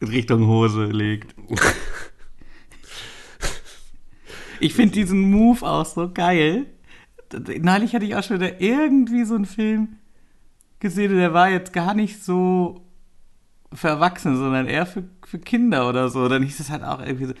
in 0.00 0.08
Richtung 0.08 0.46
Hose 0.46 0.84
legt. 0.84 1.34
Ich 4.62 4.74
finde 4.74 4.92
diesen 4.92 5.30
Move 5.30 5.66
auch 5.66 5.84
so 5.84 6.08
geil. 6.12 6.66
Neulich 7.60 7.94
hatte 7.94 8.04
ich 8.04 8.14
auch 8.14 8.22
schon 8.22 8.36
wieder 8.36 8.60
irgendwie 8.60 9.24
so 9.24 9.34
einen 9.34 9.44
Film 9.44 9.96
gesehen, 10.78 11.16
der 11.16 11.34
war 11.34 11.50
jetzt 11.50 11.72
gar 11.72 11.94
nicht 11.94 12.22
so 12.22 12.84
für 13.72 13.88
Erwachsene, 13.88 14.36
sondern 14.36 14.68
eher 14.68 14.86
für, 14.86 15.02
für 15.26 15.40
Kinder 15.40 15.88
oder 15.88 16.08
so. 16.10 16.28
Dann 16.28 16.44
hieß 16.44 16.60
es 16.60 16.70
halt 16.70 16.84
auch 16.84 17.00
irgendwie 17.00 17.26
so, 17.26 17.34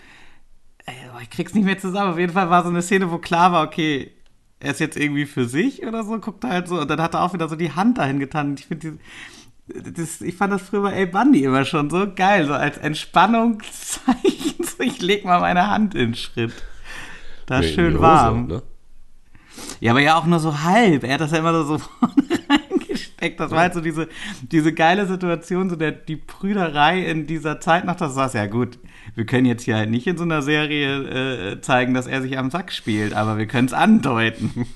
ey, 0.84 0.94
ich 1.22 1.30
krieg's 1.30 1.54
nicht 1.54 1.64
mehr 1.64 1.78
zusammen. 1.78 2.10
Auf 2.10 2.18
jeden 2.18 2.32
Fall 2.32 2.50
war 2.50 2.64
so 2.64 2.70
eine 2.70 2.82
Szene, 2.82 3.12
wo 3.12 3.18
klar 3.18 3.52
war, 3.52 3.64
okay, 3.66 4.10
er 4.58 4.72
ist 4.72 4.80
jetzt 4.80 4.96
irgendwie 4.96 5.26
für 5.26 5.44
sich 5.44 5.86
oder 5.86 6.02
so, 6.02 6.18
guckt 6.18 6.42
halt 6.42 6.66
so 6.66 6.80
und 6.80 6.90
dann 6.90 7.00
hat 7.00 7.14
er 7.14 7.22
auch 7.22 7.34
wieder 7.34 7.48
so 7.48 7.54
die 7.54 7.72
Hand 7.72 7.98
dahin 7.98 8.18
getan. 8.18 8.56
Ich 8.58 8.66
finde 8.66 8.98
das, 9.68 10.20
ich 10.20 10.34
fand 10.34 10.52
das 10.52 10.62
früher 10.62 10.82
bei 10.82 10.92
El 10.92 11.06
Bundy 11.06 11.44
immer 11.44 11.64
schon 11.64 11.88
so 11.88 12.12
geil, 12.12 12.46
so 12.46 12.54
als 12.54 12.78
Entspannungszeichen. 12.78 14.22
So, 14.62 14.84
ich 14.84 15.02
leg 15.02 15.24
mal 15.24 15.40
meine 15.40 15.68
Hand 15.68 15.94
in 15.94 16.14
Schritt. 16.14 16.52
Da 17.46 17.60
ist 17.60 17.66
nee, 17.66 17.74
schön 17.74 18.00
warm. 18.00 18.46
ne? 18.46 18.62
Ja, 19.80 19.92
aber 19.92 20.00
ja 20.00 20.16
auch 20.16 20.26
nur 20.26 20.38
so 20.38 20.60
halb. 20.60 21.04
Er 21.04 21.14
hat 21.14 21.20
das 21.20 21.32
ja 21.32 21.38
immer 21.38 21.64
so 21.64 21.78
vorne 22.00 22.14
reingesteckt. 22.48 23.40
Das 23.40 23.50
war 23.50 23.60
halt 23.60 23.74
so 23.74 23.80
diese, 23.80 24.08
diese 24.42 24.72
geile 24.72 25.06
Situation, 25.06 25.70
so 25.70 25.76
der, 25.76 25.92
die 25.92 26.16
Brüderei 26.16 27.04
in 27.04 27.26
dieser 27.26 27.60
Zeit 27.60 27.84
nach 27.84 27.96
das 27.96 28.16
war 28.16 28.32
ja 28.34 28.46
gut. 28.46 28.78
Wir 29.14 29.26
können 29.26 29.46
jetzt 29.46 29.64
hier 29.64 29.76
halt 29.76 29.90
nicht 29.90 30.06
in 30.06 30.16
so 30.16 30.24
einer 30.24 30.42
Serie 30.42 31.52
äh, 31.52 31.60
zeigen, 31.60 31.94
dass 31.94 32.06
er 32.06 32.22
sich 32.22 32.38
am 32.38 32.50
Sack 32.50 32.72
spielt, 32.72 33.12
aber 33.14 33.36
wir 33.36 33.46
können 33.46 33.66
es 33.66 33.74
andeuten. 33.74 34.66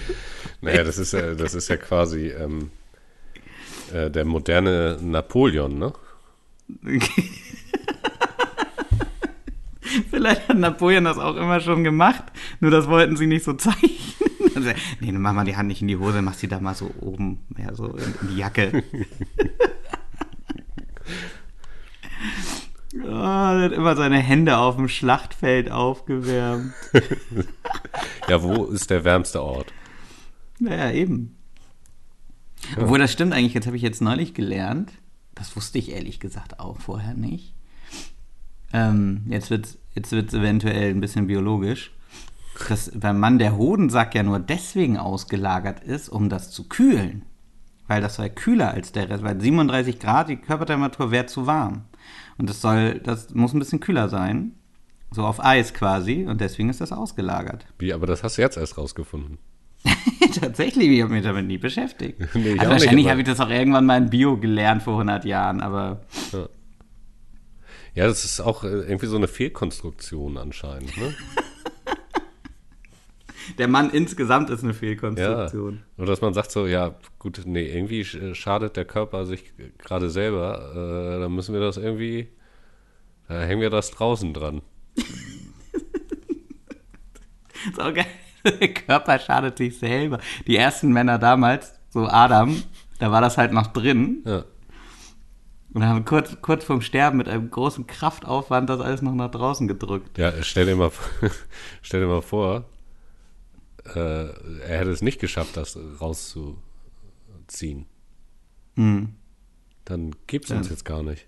naja, 0.60 0.84
das 0.84 0.98
ist 0.98 1.12
ja, 1.12 1.34
das 1.34 1.54
ist 1.54 1.68
ja 1.68 1.76
quasi 1.76 2.28
ähm, 2.28 2.70
äh, 3.92 4.10
der 4.10 4.24
moderne 4.24 4.98
Napoleon, 5.00 5.78
ne? 5.78 5.92
Vielleicht 10.10 10.48
hat 10.48 10.58
Napoleon 10.58 11.04
das 11.04 11.18
auch 11.18 11.36
immer 11.36 11.60
schon 11.60 11.84
gemacht, 11.84 12.24
nur 12.60 12.70
das 12.70 12.88
wollten 12.88 13.16
sie 13.16 13.26
nicht 13.26 13.44
so 13.44 13.52
zeichnen. 13.54 13.92
Also, 14.54 14.70
nee, 15.00 15.12
mach 15.12 15.32
mal 15.32 15.44
die 15.44 15.56
Hand 15.56 15.68
nicht 15.68 15.82
in 15.82 15.88
die 15.88 15.96
Hose, 15.98 16.22
mach 16.22 16.34
sie 16.34 16.48
da 16.48 16.60
mal 16.60 16.74
so 16.74 16.90
oben, 17.00 17.46
ja, 17.56 17.74
so 17.74 17.86
in, 17.88 18.14
in 18.22 18.28
die 18.30 18.36
Jacke. 18.38 18.82
oh, 23.04 23.08
er 23.08 23.62
hat 23.62 23.72
immer 23.72 23.96
seine 23.96 24.18
Hände 24.18 24.58
auf 24.58 24.76
dem 24.76 24.88
Schlachtfeld 24.88 25.70
aufgewärmt. 25.70 26.72
ja, 28.28 28.42
wo 28.42 28.64
ist 28.64 28.90
der 28.90 29.04
wärmste 29.04 29.42
Ort? 29.42 29.72
Naja, 30.58 30.90
eben. 30.90 31.36
Ja. 32.76 32.82
Obwohl, 32.82 32.98
das 32.98 33.12
stimmt 33.12 33.32
eigentlich, 33.32 33.54
jetzt 33.54 33.66
habe 33.66 33.76
ich 33.76 33.82
jetzt 33.82 34.02
neulich 34.02 34.34
gelernt, 34.34 34.92
das 35.34 35.54
wusste 35.54 35.78
ich 35.78 35.92
ehrlich 35.92 36.18
gesagt 36.18 36.58
auch 36.58 36.80
vorher 36.80 37.14
nicht. 37.14 37.54
Ähm, 38.72 39.22
jetzt 39.28 39.50
wird 39.50 39.66
es 39.66 39.78
jetzt 39.94 40.12
wird's 40.12 40.34
eventuell 40.34 40.90
ein 40.90 41.00
bisschen 41.00 41.26
biologisch. 41.26 41.92
Dass 42.68 42.90
beim 42.92 43.20
Mann 43.20 43.38
der 43.38 43.56
Hodensack 43.56 44.14
ja 44.14 44.22
nur 44.22 44.40
deswegen 44.40 44.96
ausgelagert 44.96 45.80
ist, 45.80 46.08
um 46.08 46.28
das 46.28 46.50
zu 46.50 46.68
kühlen. 46.68 47.22
Weil 47.86 48.00
das 48.00 48.16
sei 48.16 48.28
kühler 48.28 48.72
als 48.72 48.92
der 48.92 49.08
Rest. 49.08 49.22
Weil 49.22 49.40
37 49.40 49.98
Grad, 49.98 50.28
die 50.28 50.36
Körpertemperatur 50.36 51.10
wäre 51.10 51.26
zu 51.26 51.46
warm. 51.46 51.84
Und 52.36 52.50
das 52.50 52.60
soll, 52.60 53.00
das 53.00 53.32
muss 53.34 53.54
ein 53.54 53.58
bisschen 53.58 53.80
kühler 53.80 54.08
sein. 54.08 54.52
So 55.10 55.24
auf 55.24 55.42
Eis 55.42 55.72
quasi. 55.72 56.26
Und 56.26 56.40
deswegen 56.40 56.68
ist 56.68 56.80
das 56.80 56.92
ausgelagert. 56.92 57.64
Wie, 57.78 57.92
aber 57.92 58.06
das 58.06 58.22
hast 58.22 58.38
du 58.38 58.42
jetzt 58.42 58.56
erst 58.56 58.76
rausgefunden. 58.76 59.38
Tatsächlich, 60.40 60.88
ich 60.88 61.02
habe 61.02 61.12
mich 61.12 61.22
damit 61.22 61.46
nie 61.46 61.58
beschäftigt. 61.58 62.18
Nee, 62.34 62.58
also 62.58 62.72
wahrscheinlich 62.72 63.08
habe 63.08 63.20
ich 63.20 63.26
das 63.26 63.40
auch 63.40 63.48
irgendwann 63.48 63.86
mal 63.86 63.98
in 63.98 64.10
Bio 64.10 64.36
gelernt 64.36 64.82
vor 64.82 64.94
100 64.94 65.24
Jahren, 65.24 65.60
aber 65.60 66.00
ja. 66.32 66.48
Ja, 67.98 68.06
das 68.06 68.24
ist 68.24 68.38
auch 68.38 68.62
äh, 68.62 68.68
irgendwie 68.68 69.06
so 69.06 69.16
eine 69.16 69.26
Fehlkonstruktion 69.26 70.36
anscheinend. 70.36 70.96
Ne? 70.96 71.12
Der 73.58 73.66
Mann 73.66 73.90
insgesamt 73.90 74.50
ist 74.50 74.62
eine 74.62 74.72
Fehlkonstruktion. 74.72 75.74
Ja. 75.74 76.02
Oder 76.02 76.12
dass 76.12 76.20
man 76.20 76.32
sagt 76.32 76.52
so, 76.52 76.68
ja, 76.68 76.94
gut, 77.18 77.42
nee, 77.44 77.66
irgendwie 77.66 78.04
schadet 78.04 78.76
der 78.76 78.84
Körper 78.84 79.26
sich 79.26 79.52
gerade 79.78 80.10
selber. 80.10 81.16
Äh, 81.16 81.20
dann 81.22 81.34
müssen 81.34 81.54
wir 81.54 81.60
das 81.60 81.76
irgendwie, 81.76 82.28
da 83.26 83.40
hängen 83.40 83.62
wir 83.62 83.70
das 83.70 83.90
draußen 83.90 84.32
dran. 84.32 84.62
ist 87.68 87.80
auch 87.80 87.92
geil. 87.92 88.06
Der 88.44 88.74
Körper 88.74 89.18
schadet 89.18 89.58
sich 89.58 89.76
selber. 89.76 90.20
Die 90.46 90.56
ersten 90.56 90.92
Männer 90.92 91.18
damals, 91.18 91.72
so 91.88 92.06
Adam, 92.06 92.62
da 93.00 93.10
war 93.10 93.22
das 93.22 93.38
halt 93.38 93.52
noch 93.52 93.72
drin. 93.72 94.22
Ja. 94.24 94.44
Und 95.74 95.84
haben 95.84 96.04
kurz, 96.04 96.40
kurz 96.40 96.64
vorm 96.64 96.80
Sterben 96.80 97.18
mit 97.18 97.28
einem 97.28 97.50
großen 97.50 97.86
Kraftaufwand 97.86 98.70
das 98.70 98.80
alles 98.80 99.02
noch 99.02 99.14
nach 99.14 99.30
draußen 99.30 99.68
gedrückt. 99.68 100.16
Ja, 100.16 100.32
stell 100.42 100.66
dir 100.66 100.76
mal, 100.76 100.90
stell 101.82 102.00
dir 102.00 102.06
mal 102.06 102.22
vor, 102.22 102.64
äh, 103.94 104.28
er 104.60 104.78
hätte 104.78 104.90
es 104.90 105.02
nicht 105.02 105.20
geschafft, 105.20 105.56
das 105.56 105.78
rauszuziehen. 106.00 107.86
Hm. 108.76 109.14
Dann 109.84 110.16
gibt's 110.26 110.50
uns 110.50 110.70
jetzt 110.70 110.84
gar 110.84 111.02
nicht. 111.02 111.26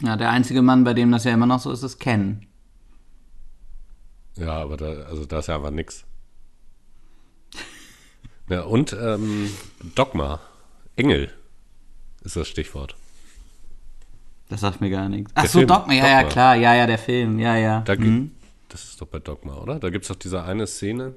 Ja, 0.00 0.16
der 0.16 0.30
einzige 0.30 0.62
Mann, 0.62 0.84
bei 0.84 0.94
dem 0.94 1.12
das 1.12 1.24
ja 1.24 1.32
immer 1.32 1.46
noch 1.46 1.60
so 1.60 1.70
ist, 1.70 1.82
ist 1.82 1.98
Ken. 1.98 2.46
Ja, 4.36 4.54
aber 4.54 4.76
da, 4.76 4.86
also 5.04 5.24
da 5.24 5.40
ist 5.40 5.48
ja 5.48 5.54
aber 5.56 5.70
nix. 5.70 6.04
Ja, 8.48 8.62
und 8.62 8.92
ähm, 8.92 9.50
Dogma. 9.94 10.40
Engel 10.96 11.32
ist 12.24 12.36
das 12.36 12.48
Stichwort. 12.48 12.96
Das 14.48 14.60
sagt 14.60 14.80
mir 14.80 14.90
gar 14.90 15.08
nichts. 15.08 15.32
Der 15.32 15.44
Ach 15.44 15.48
so, 15.48 15.58
Film, 15.60 15.68
Dogma, 15.68 15.94
ja, 15.94 16.06
ja, 16.06 16.16
Dogma. 16.18 16.32
klar, 16.32 16.56
ja, 16.56 16.74
ja, 16.74 16.86
der 16.86 16.98
Film, 16.98 17.38
ja, 17.38 17.56
ja. 17.56 17.80
Da 17.80 17.96
Mhm. 17.96 18.32
Das 18.68 18.84
ist 18.84 19.00
doch 19.00 19.06
bei 19.06 19.18
Dogma, 19.18 19.56
oder? 19.56 19.78
Da 19.78 19.90
gibt 19.90 20.04
es 20.04 20.08
doch 20.08 20.16
diese 20.16 20.42
eine 20.44 20.66
Szene. 20.66 21.14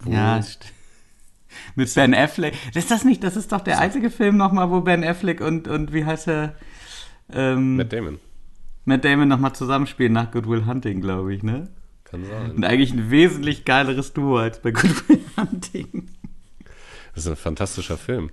Wo, 0.00 0.10
Ja, 0.10 0.40
mit 1.74 1.94
Ben 1.94 2.14
Affleck. 2.14 2.54
Ist 2.74 2.90
das 2.90 3.04
nicht, 3.04 3.22
das 3.22 3.36
ist 3.36 3.52
doch 3.52 3.60
der 3.60 3.78
einzige 3.78 4.10
Film 4.10 4.36
nochmal, 4.36 4.70
wo 4.70 4.80
Ben 4.80 5.04
Affleck 5.04 5.40
und, 5.40 5.68
und 5.68 5.92
wie 5.92 6.04
heißt 6.04 6.28
er, 6.28 6.54
ähm, 7.32 7.76
Matt 7.76 7.92
Damon. 7.92 8.18
Matt 8.86 9.04
Damon 9.04 9.28
nochmal 9.28 9.54
zusammenspielen 9.54 10.12
nach 10.12 10.30
Good 10.30 10.48
Will 10.48 10.64
Hunting, 10.66 11.00
glaube 11.00 11.34
ich, 11.34 11.42
ne? 11.42 11.68
Kann 12.04 12.24
sein. 12.24 12.52
Und 12.52 12.64
eigentlich 12.64 12.92
ein 12.92 13.10
wesentlich 13.10 13.64
geileres 13.64 14.12
Duo 14.12 14.38
als 14.38 14.60
bei 14.60 14.70
Good 14.70 15.08
Will 15.08 15.20
Hunting. 15.36 16.08
Das 17.14 17.24
ist 17.24 17.30
ein 17.30 17.36
fantastischer 17.36 17.96
Film. 17.98 18.30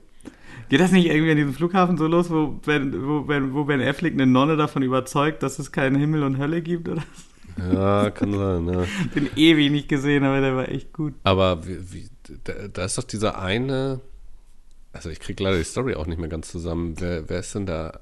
Geht 0.69 0.79
das 0.79 0.91
nicht 0.91 1.07
irgendwie 1.07 1.31
an 1.31 1.37
diesem 1.37 1.53
Flughafen 1.53 1.97
so 1.97 2.07
los, 2.07 2.29
wo 2.29 2.47
Ben, 2.47 3.05
wo 3.07 3.21
ben, 3.21 3.53
wo 3.53 3.63
ben 3.63 3.81
Affleck 3.81 4.13
eine 4.13 4.25
Nonne 4.25 4.57
davon 4.57 4.83
überzeugt, 4.83 5.43
dass 5.43 5.59
es 5.59 5.71
keinen 5.71 5.95
Himmel 5.95 6.23
und 6.23 6.37
Hölle 6.37 6.61
gibt? 6.61 6.89
Oder? 6.89 7.03
Ja, 7.57 8.09
kann 8.09 8.33
sein, 8.33 8.67
ja. 8.67 8.85
Den 9.15 9.29
ewig 9.35 9.71
nicht 9.71 9.87
gesehen, 9.87 10.23
aber 10.23 10.41
der 10.41 10.55
war 10.55 10.69
echt 10.69 10.93
gut. 10.93 11.13
Aber 11.23 11.67
wie, 11.67 11.93
wie, 11.93 12.09
da, 12.43 12.67
da 12.67 12.85
ist 12.85 12.97
doch 12.97 13.03
dieser 13.03 13.39
eine. 13.39 14.01
Also 14.91 15.09
ich 15.09 15.19
krieg 15.19 15.39
leider 15.39 15.57
die 15.57 15.63
Story 15.63 15.95
auch 15.95 16.07
nicht 16.07 16.19
mehr 16.19 16.29
ganz 16.29 16.51
zusammen. 16.51 16.95
Wer, 16.99 17.29
wer 17.29 17.39
ist 17.39 17.53
denn 17.55 17.65
da? 17.65 17.99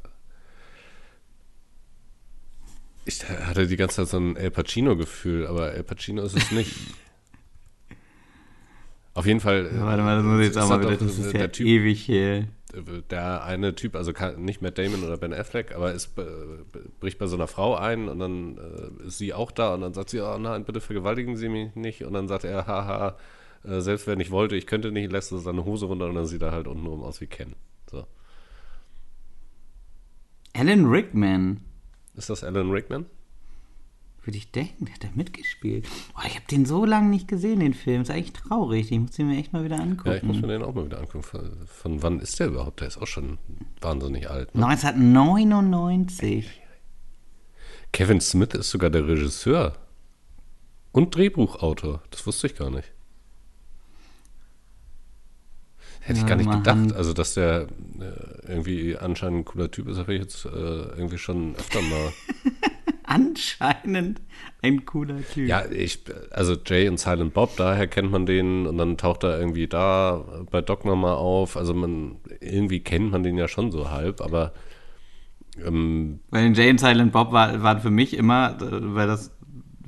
Ich 3.06 3.28
hatte 3.28 3.68
die 3.68 3.78
ganze 3.78 3.98
Zeit 3.98 4.10
so 4.10 4.18
ein 4.18 4.36
El 4.36 4.52
Pacino-Gefühl, 4.52 5.48
aber 5.48 5.74
El 5.74 5.84
Pacino 5.84 6.24
ist 6.24 6.38
es 6.38 6.52
nicht. 6.52 6.76
Auf 9.14 9.26
jeden 9.26 9.40
Fall. 9.40 9.68
äh, 9.68 9.82
Warte 9.82 10.04
mal, 10.04 10.18
das 10.18 10.26
muss 10.26 10.42
jetzt 10.42 10.56
ist 10.56 10.62
auch 10.62 10.70
mal 10.70 10.84
er 10.84 10.92
wieder, 10.92 11.06
das 11.06 11.18
ist 11.18 11.34
der 11.34 11.42
ja 11.42 11.48
Typ, 11.48 11.68
ewig 11.68 12.02
hier. 12.02 12.48
der 13.10 13.44
eine 13.44 13.76
Typ, 13.76 13.96
also 13.96 14.14
nicht 14.38 14.62
Matt 14.62 14.78
Damon 14.78 15.04
oder 15.04 15.18
Ben 15.18 15.34
Affleck, 15.34 15.76
aber 15.76 15.92
ist, 15.94 16.18
äh, 16.18 16.24
bricht 17.00 17.20
bei 17.20 17.28
so 17.28 17.36
einer 17.36 17.48
Frau 17.48 17.76
ein 17.76 18.08
und 18.08 18.20
dann 18.20 18.58
äh, 18.58 19.08
ist 19.08 19.18
sie 19.18 19.34
auch 19.34 19.52
da 19.52 19.74
und 19.74 19.82
dann 19.82 19.94
sagt 19.94 20.10
sie, 20.12 20.22
oh 20.22 20.38
nein, 20.38 20.64
bitte 20.64 20.80
vergewaltigen 20.80 21.36
Sie 21.36 21.50
mich 21.50 21.76
nicht 21.76 22.04
und 22.04 22.14
dann 22.14 22.28
sagt 22.30 22.46
er, 22.46 22.68
haha, 22.68 23.18
äh, 23.66 23.82
selbst 23.82 24.08
wenn 24.08 24.20
ich 24.22 24.32
wollte, 24.32 24.56
ich 24.56 24.66
könnte 24.66 24.92
nicht, 24.92 25.12
lässt 25.12 25.32
er 25.32 25.40
seine 25.40 25.66
Hose 25.66 25.88
runter 25.88 26.08
und 26.08 26.16
dann 26.16 26.26
sieht 26.26 26.42
er 26.42 26.52
halt 26.52 26.68
untenrum 26.68 27.04
aus 27.04 27.20
wie 27.20 27.28
Ken. 27.28 27.56
So. 27.90 28.06
Alan 30.54 30.86
Rickman. 30.86 31.62
Ist 32.16 32.30
das 32.30 32.44
Alan 32.44 32.72
Rickman? 32.72 33.06
Würde 34.24 34.38
ich 34.38 34.52
denken, 34.52 34.86
der 34.86 34.94
hat 34.94 35.04
da 35.04 35.08
mitgespielt. 35.16 35.88
Oh, 36.16 36.22
ich 36.28 36.36
habe 36.36 36.46
den 36.52 36.66
so 36.66 36.86
lange 36.86 37.10
nicht 37.10 37.28
gesehen, 37.28 37.60
den 37.60 37.74
Film. 37.74 38.04
Ist 38.04 38.12
eigentlich 38.12 38.34
traurig. 38.34 38.92
Ich 38.92 39.00
muss 39.00 39.12
den 39.12 39.28
mir 39.28 39.38
echt 39.40 39.52
mal 39.52 39.64
wieder 39.64 39.80
angucken. 39.80 40.10
Ja, 40.10 40.16
ich 40.16 40.24
muss 40.24 40.40
mir 40.42 40.48
den 40.48 40.62
auch 40.62 40.76
mal 40.76 40.86
wieder 40.86 41.00
angucken. 41.00 41.24
Von, 41.66 42.04
wann 42.04 42.20
ist 42.20 42.40
der 42.40 42.48
überhaupt? 42.48 42.82
Der 42.82 42.88
ist 42.88 43.00
auch 43.02 43.08
schon 43.08 43.40
wahnsinnig 43.82 44.30
alt. 44.30 44.54
Ne? 44.54 44.68
1999. 44.68 46.62
Kevin 47.94 48.22
Smith 48.22 48.54
ist 48.54 48.70
sogar 48.70 48.92
der 48.92 49.08
Regisseur 49.08 49.74
und 50.92 51.16
Drehbuchautor. 51.16 52.04
Das 52.12 52.26
wusste 52.28 52.46
ich 52.48 52.56
gar 52.56 52.70
nicht. 52.70 52.92
Hätte 56.02 56.18
ich 56.18 56.22
Ja, 56.24 56.28
gar 56.30 56.36
nicht 56.36 56.50
gedacht. 56.50 56.68
Hand. 56.68 56.94
Also, 56.94 57.14
dass 57.14 57.34
der 57.34 57.68
äh, 58.00 58.48
irgendwie 58.48 58.96
anscheinend 58.98 59.40
ein 59.40 59.46
cooler 59.46 59.72
Typ 59.72 59.88
ist, 59.88 59.98
habe 59.98 60.14
ich 60.14 60.22
jetzt 60.22 60.46
äh, 60.46 60.50
irgendwie 60.50 61.18
schon 61.18 61.56
öfter 61.56 61.82
mal. 61.82 62.14
Anscheinend 63.14 64.22
ein 64.62 64.86
cooler 64.86 65.18
Typ. 65.34 65.50
ja, 65.50 65.66
ich, 65.70 66.00
also 66.32 66.56
Jay 66.66 66.88
und 66.88 66.98
Silent 66.98 67.34
Bob, 67.34 67.58
daher 67.58 67.88
kennt 67.88 68.10
man 68.10 68.26
den 68.26 68.66
und 68.66 68.78
dann 68.78 68.98
taucht 68.98 69.24
er 69.24 69.38
irgendwie 69.38 69.68
da 69.68 70.46
bei 70.50 70.62
Doc 70.62 70.86
nochmal 70.86 71.16
auf. 71.16 71.58
Also, 71.58 71.74
man 71.74 72.16
irgendwie 72.40 72.80
kennt 72.80 73.12
man 73.12 73.24
den 73.24 73.38
ja 73.38 73.50
schon 73.50 73.70
so 73.72 73.90
halb, 73.90 74.22
aber 74.22 74.54
ähm, 75.62 76.22
Weil 76.30 76.56
Jay 76.56 76.70
and 76.70 76.80
Silent 76.80 77.12
Bob 77.12 77.34
war, 77.34 77.62
waren 77.62 77.82
für 77.82 77.90
mich 77.90 78.16
immer, 78.16 78.56
weil 78.60 79.08
das 79.08 79.36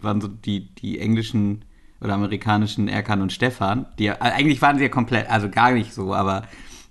waren 0.02 0.20
so 0.20 0.28
die, 0.28 0.74
die 0.76 1.00
englischen 1.00 1.64
oder 2.02 2.16
amerikanischen 2.16 2.90
Erkan 2.90 3.22
und 3.22 3.32
Stefan, 3.32 3.86
die 3.98 4.12
eigentlich 4.12 4.62
waren 4.62 4.78
sie 4.78 4.84
ja 4.84 4.90
komplett, 4.90 5.30
also 5.30 5.50
gar 5.50 5.72
nicht 5.72 5.94
so, 5.94 6.14
aber 6.14 6.44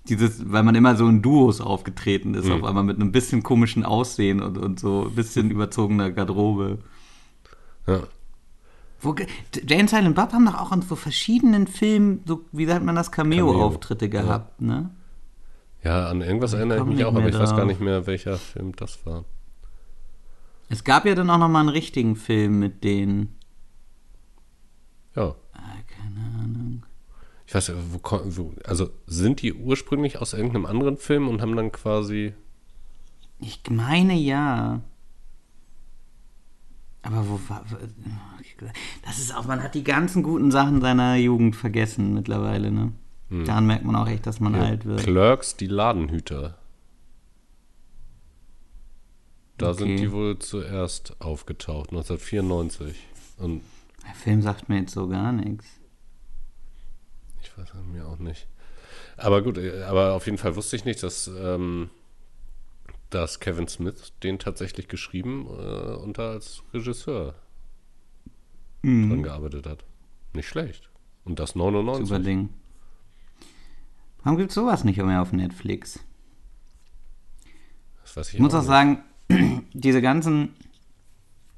dieses, 0.09 0.51
weil 0.51 0.63
man 0.63 0.75
immer 0.75 0.95
so 0.95 1.07
in 1.07 1.21
Duos 1.21 1.61
aufgetreten 1.61 2.33
ist, 2.33 2.49
auf 2.49 2.63
einmal 2.63 2.83
mit 2.83 2.97
einem 2.97 3.11
bisschen 3.11 3.41
komischen 3.41 3.85
Aussehen 3.85 4.41
und, 4.41 4.57
und 4.57 4.79
so 4.79 5.05
ein 5.07 5.15
bisschen 5.15 5.51
überzogener 5.51 6.11
Garderobe. 6.11 6.79
ja. 7.87 8.01
Wo, 8.99 9.11
and 9.11 9.89
Silent 9.89 10.15
Bob 10.15 10.31
haben 10.31 10.45
doch 10.45 10.59
auch 10.59 10.71
in 10.71 10.81
so 10.81 10.95
verschiedenen 10.95 11.67
Filmen, 11.67 12.21
so, 12.25 12.45
wie 12.53 12.65
sagt 12.65 12.85
man 12.85 12.95
das, 12.95 13.11
Cameo-Auftritte 13.11 14.09
Cameo, 14.09 14.27
gehabt, 14.27 14.61
ne? 14.61 14.91
Ja, 15.83 16.07
an 16.07 16.21
irgendwas 16.21 16.53
erinnere 16.53 16.77
ich 16.77 16.85
mich 16.85 17.03
auch, 17.03 17.13
aber 17.13 17.27
ich 17.27 17.37
weiß 17.37 17.53
gar 17.53 17.65
nicht 17.65 17.81
mehr, 17.81 18.07
welcher 18.07 18.37
Film 18.37 18.73
das 18.77 19.05
war. 19.05 19.25
Es 20.69 20.85
gab 20.85 21.05
ja 21.05 21.15
dann 21.15 21.29
auch 21.29 21.37
noch 21.37 21.49
mal 21.49 21.59
einen 21.59 21.69
richtigen 21.69 22.15
Film 22.15 22.59
mit 22.59 22.85
denen. 22.85 23.35
Ja. 25.15 25.35
Ich 27.53 27.55
weiß, 27.55 27.71
wo, 27.91 27.99
wo, 28.25 28.53
also 28.63 28.89
sind 29.05 29.43
die 29.43 29.53
ursprünglich 29.53 30.17
aus 30.17 30.33
irgendeinem 30.33 30.65
anderen 30.65 30.97
Film 30.97 31.27
und 31.27 31.39
haben 31.39 31.55
dann 31.55 31.71
quasi. 31.71 32.33
Ich 33.39 33.61
meine 33.69 34.15
ja. 34.15 34.81
Aber 37.03 37.29
wo 37.29 37.39
war. 37.47 37.63
Das 39.05 39.19
ist 39.19 39.35
auch, 39.35 39.45
man 39.45 39.61
hat 39.61 39.75
die 39.75 39.83
ganzen 39.83 40.23
guten 40.23 40.49
Sachen 40.49 40.81
seiner 40.81 41.15
Jugend 41.17 41.55
vergessen 41.55 42.15
mittlerweile, 42.15 42.71
ne? 42.71 42.91
Daran 43.29 43.67
merkt 43.67 43.85
man 43.85 43.95
auch 43.97 44.07
echt, 44.07 44.25
dass 44.25 44.39
man 44.39 44.55
ja, 44.55 44.61
alt 44.61 44.85
wird. 44.85 45.01
Clerks, 45.01 45.55
die 45.55 45.67
Ladenhüter. 45.67 46.57
Da 49.57 49.69
Okay. 49.69 49.77
sind 49.77 49.97
die 49.97 50.11
wohl 50.11 50.39
zuerst 50.39 51.21
aufgetaucht, 51.21 51.91
1994. 51.91 52.95
Und 53.37 53.61
Der 54.07 54.15
Film 54.15 54.41
sagt 54.41 54.69
mir 54.69 54.79
jetzt 54.79 54.93
so 54.93 55.07
gar 55.07 55.31
nichts. 55.31 55.65
Ich 57.53 57.57
weiß 57.57 57.69
es 57.73 57.85
mir 57.85 58.07
auch 58.07 58.19
nicht. 58.19 58.47
Aber 59.17 59.41
gut, 59.41 59.57
äh, 59.57 59.83
aber 59.83 60.13
auf 60.13 60.25
jeden 60.25 60.37
Fall 60.37 60.55
wusste 60.55 60.75
ich 60.75 60.85
nicht, 60.85 61.03
dass, 61.03 61.27
ähm, 61.27 61.89
dass 63.09 63.39
Kevin 63.39 63.67
Smith 63.67 64.13
den 64.23 64.39
tatsächlich 64.39 64.87
geschrieben 64.87 65.47
äh, 65.47 65.95
und 65.95 66.17
da 66.17 66.31
als 66.31 66.63
Regisseur 66.73 67.35
Mhm. 68.83 69.09
dran 69.09 69.23
gearbeitet 69.23 69.65
hat. 69.65 69.85
Nicht 70.33 70.47
schlecht. 70.47 70.89
Und 71.23 71.39
das 71.39 71.55
99. 71.55 72.05
Super 72.07 72.19
Ding. 72.19 72.49
Warum 74.23 74.37
gibt's 74.37 74.55
sowas 74.55 74.83
nicht 74.83 74.97
mehr 74.97 75.21
auf 75.21 75.31
Netflix? 75.31 75.99
Das 78.01 78.17
weiß 78.17 78.27
ich 78.29 78.33
Ich 78.35 78.39
muss 78.41 78.53
auch 78.53 78.59
auch 78.59 78.63
sagen, 78.63 79.03
diese 79.73 80.01
ganzen 80.01 80.53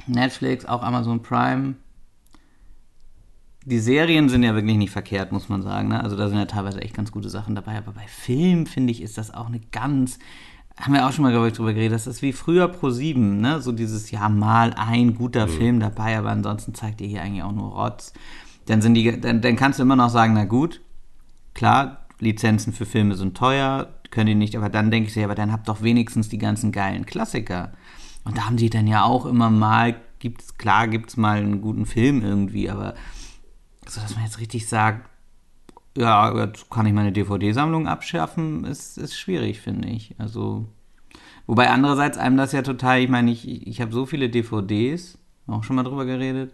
Netflix, 0.07 0.65
auch 0.65 0.83
Amazon 0.83 1.21
Prime, 1.23 1.75
die 3.65 3.79
Serien 3.79 4.29
sind 4.29 4.43
ja 4.43 4.53
wirklich 4.53 4.77
nicht 4.77 4.91
verkehrt, 4.91 5.31
muss 5.31 5.49
man 5.49 5.63
sagen. 5.63 5.89
Ne? 5.89 6.01
Also 6.01 6.15
da 6.15 6.29
sind 6.29 6.37
ja 6.37 6.45
teilweise 6.45 6.81
echt 6.81 6.93
ganz 6.95 7.11
gute 7.11 7.29
Sachen 7.29 7.55
dabei. 7.55 7.77
Aber 7.77 7.93
bei 7.93 8.07
Film, 8.07 8.67
finde 8.67 8.91
ich, 8.91 9.01
ist 9.01 9.17
das 9.17 9.33
auch 9.33 9.47
eine 9.47 9.59
ganz, 9.71 10.19
haben 10.79 10.93
wir 10.93 11.07
auch 11.07 11.11
schon 11.11 11.23
mal, 11.23 11.31
glaube 11.31 11.47
ich, 11.47 11.53
drüber 11.53 11.73
geredet, 11.73 11.95
das 11.95 12.05
ist 12.05 12.21
wie 12.21 12.31
früher 12.31 12.67
Pro 12.67 12.91
7, 12.91 13.41
ne? 13.41 13.61
So 13.61 13.71
dieses, 13.71 14.11
ja, 14.11 14.29
mal 14.29 14.73
ein 14.75 15.15
guter 15.15 15.47
Film 15.47 15.79
dabei, 15.79 16.17
aber 16.17 16.29
ansonsten 16.29 16.75
zeigt 16.75 17.01
ihr 17.01 17.07
hier 17.07 17.23
eigentlich 17.23 17.43
auch 17.43 17.53
nur 17.53 17.71
Rotz. 17.71 18.13
Dann 18.67 18.81
sind 18.81 18.93
die, 18.93 19.19
dann, 19.19 19.41
dann 19.41 19.55
kannst 19.55 19.79
du 19.79 19.83
immer 19.83 19.95
noch 19.95 20.09
sagen, 20.09 20.33
na 20.33 20.45
gut, 20.45 20.81
klar, 21.55 22.05
Lizenzen 22.19 22.71
für 22.71 22.85
Filme 22.85 23.15
sind 23.15 23.35
teuer, 23.35 23.89
können 24.11 24.27
die 24.27 24.35
nicht, 24.35 24.55
aber 24.55 24.69
dann 24.69 24.91
denke 24.91 25.07
ich 25.07 25.13
so, 25.13 25.19
ja, 25.19 25.25
aber 25.25 25.35
dann 25.35 25.51
habt 25.51 25.67
doch 25.67 25.81
wenigstens 25.81 26.29
die 26.29 26.37
ganzen 26.37 26.71
geilen 26.71 27.05
Klassiker. 27.05 27.73
Und 28.23 28.37
da 28.37 28.45
haben 28.45 28.57
die 28.57 28.69
dann 28.69 28.87
ja 28.87 29.03
auch 29.03 29.25
immer 29.25 29.49
mal, 29.49 29.95
gibt's, 30.19 30.57
klar 30.57 30.87
gibt's 30.87 31.17
mal 31.17 31.37
einen 31.37 31.61
guten 31.61 31.85
Film 31.85 32.21
irgendwie, 32.21 32.69
aber 32.69 32.95
so, 33.89 34.01
dass 34.01 34.15
man 34.15 34.23
jetzt 34.23 34.39
richtig 34.39 34.67
sagt, 34.67 35.09
ja, 35.97 36.35
jetzt 36.45 36.69
kann 36.69 36.85
ich 36.85 36.93
meine 36.93 37.11
DVD-Sammlung 37.11 37.87
abschaffen, 37.87 38.65
ist, 38.65 38.97
ist 38.97 39.17
schwierig, 39.17 39.61
finde 39.61 39.87
ich. 39.87 40.15
Also, 40.17 40.65
wobei 41.47 41.69
andererseits 41.69 42.17
einem 42.17 42.37
das 42.37 42.51
ja 42.51 42.61
total, 42.61 42.99
ich 42.99 43.09
meine, 43.09 43.31
ich, 43.31 43.67
ich 43.67 43.81
habe 43.81 43.93
so 43.93 44.05
viele 44.05 44.29
DVDs, 44.29 45.17
auch 45.47 45.63
schon 45.63 45.75
mal 45.75 45.83
drüber 45.83 46.05
geredet, 46.05 46.53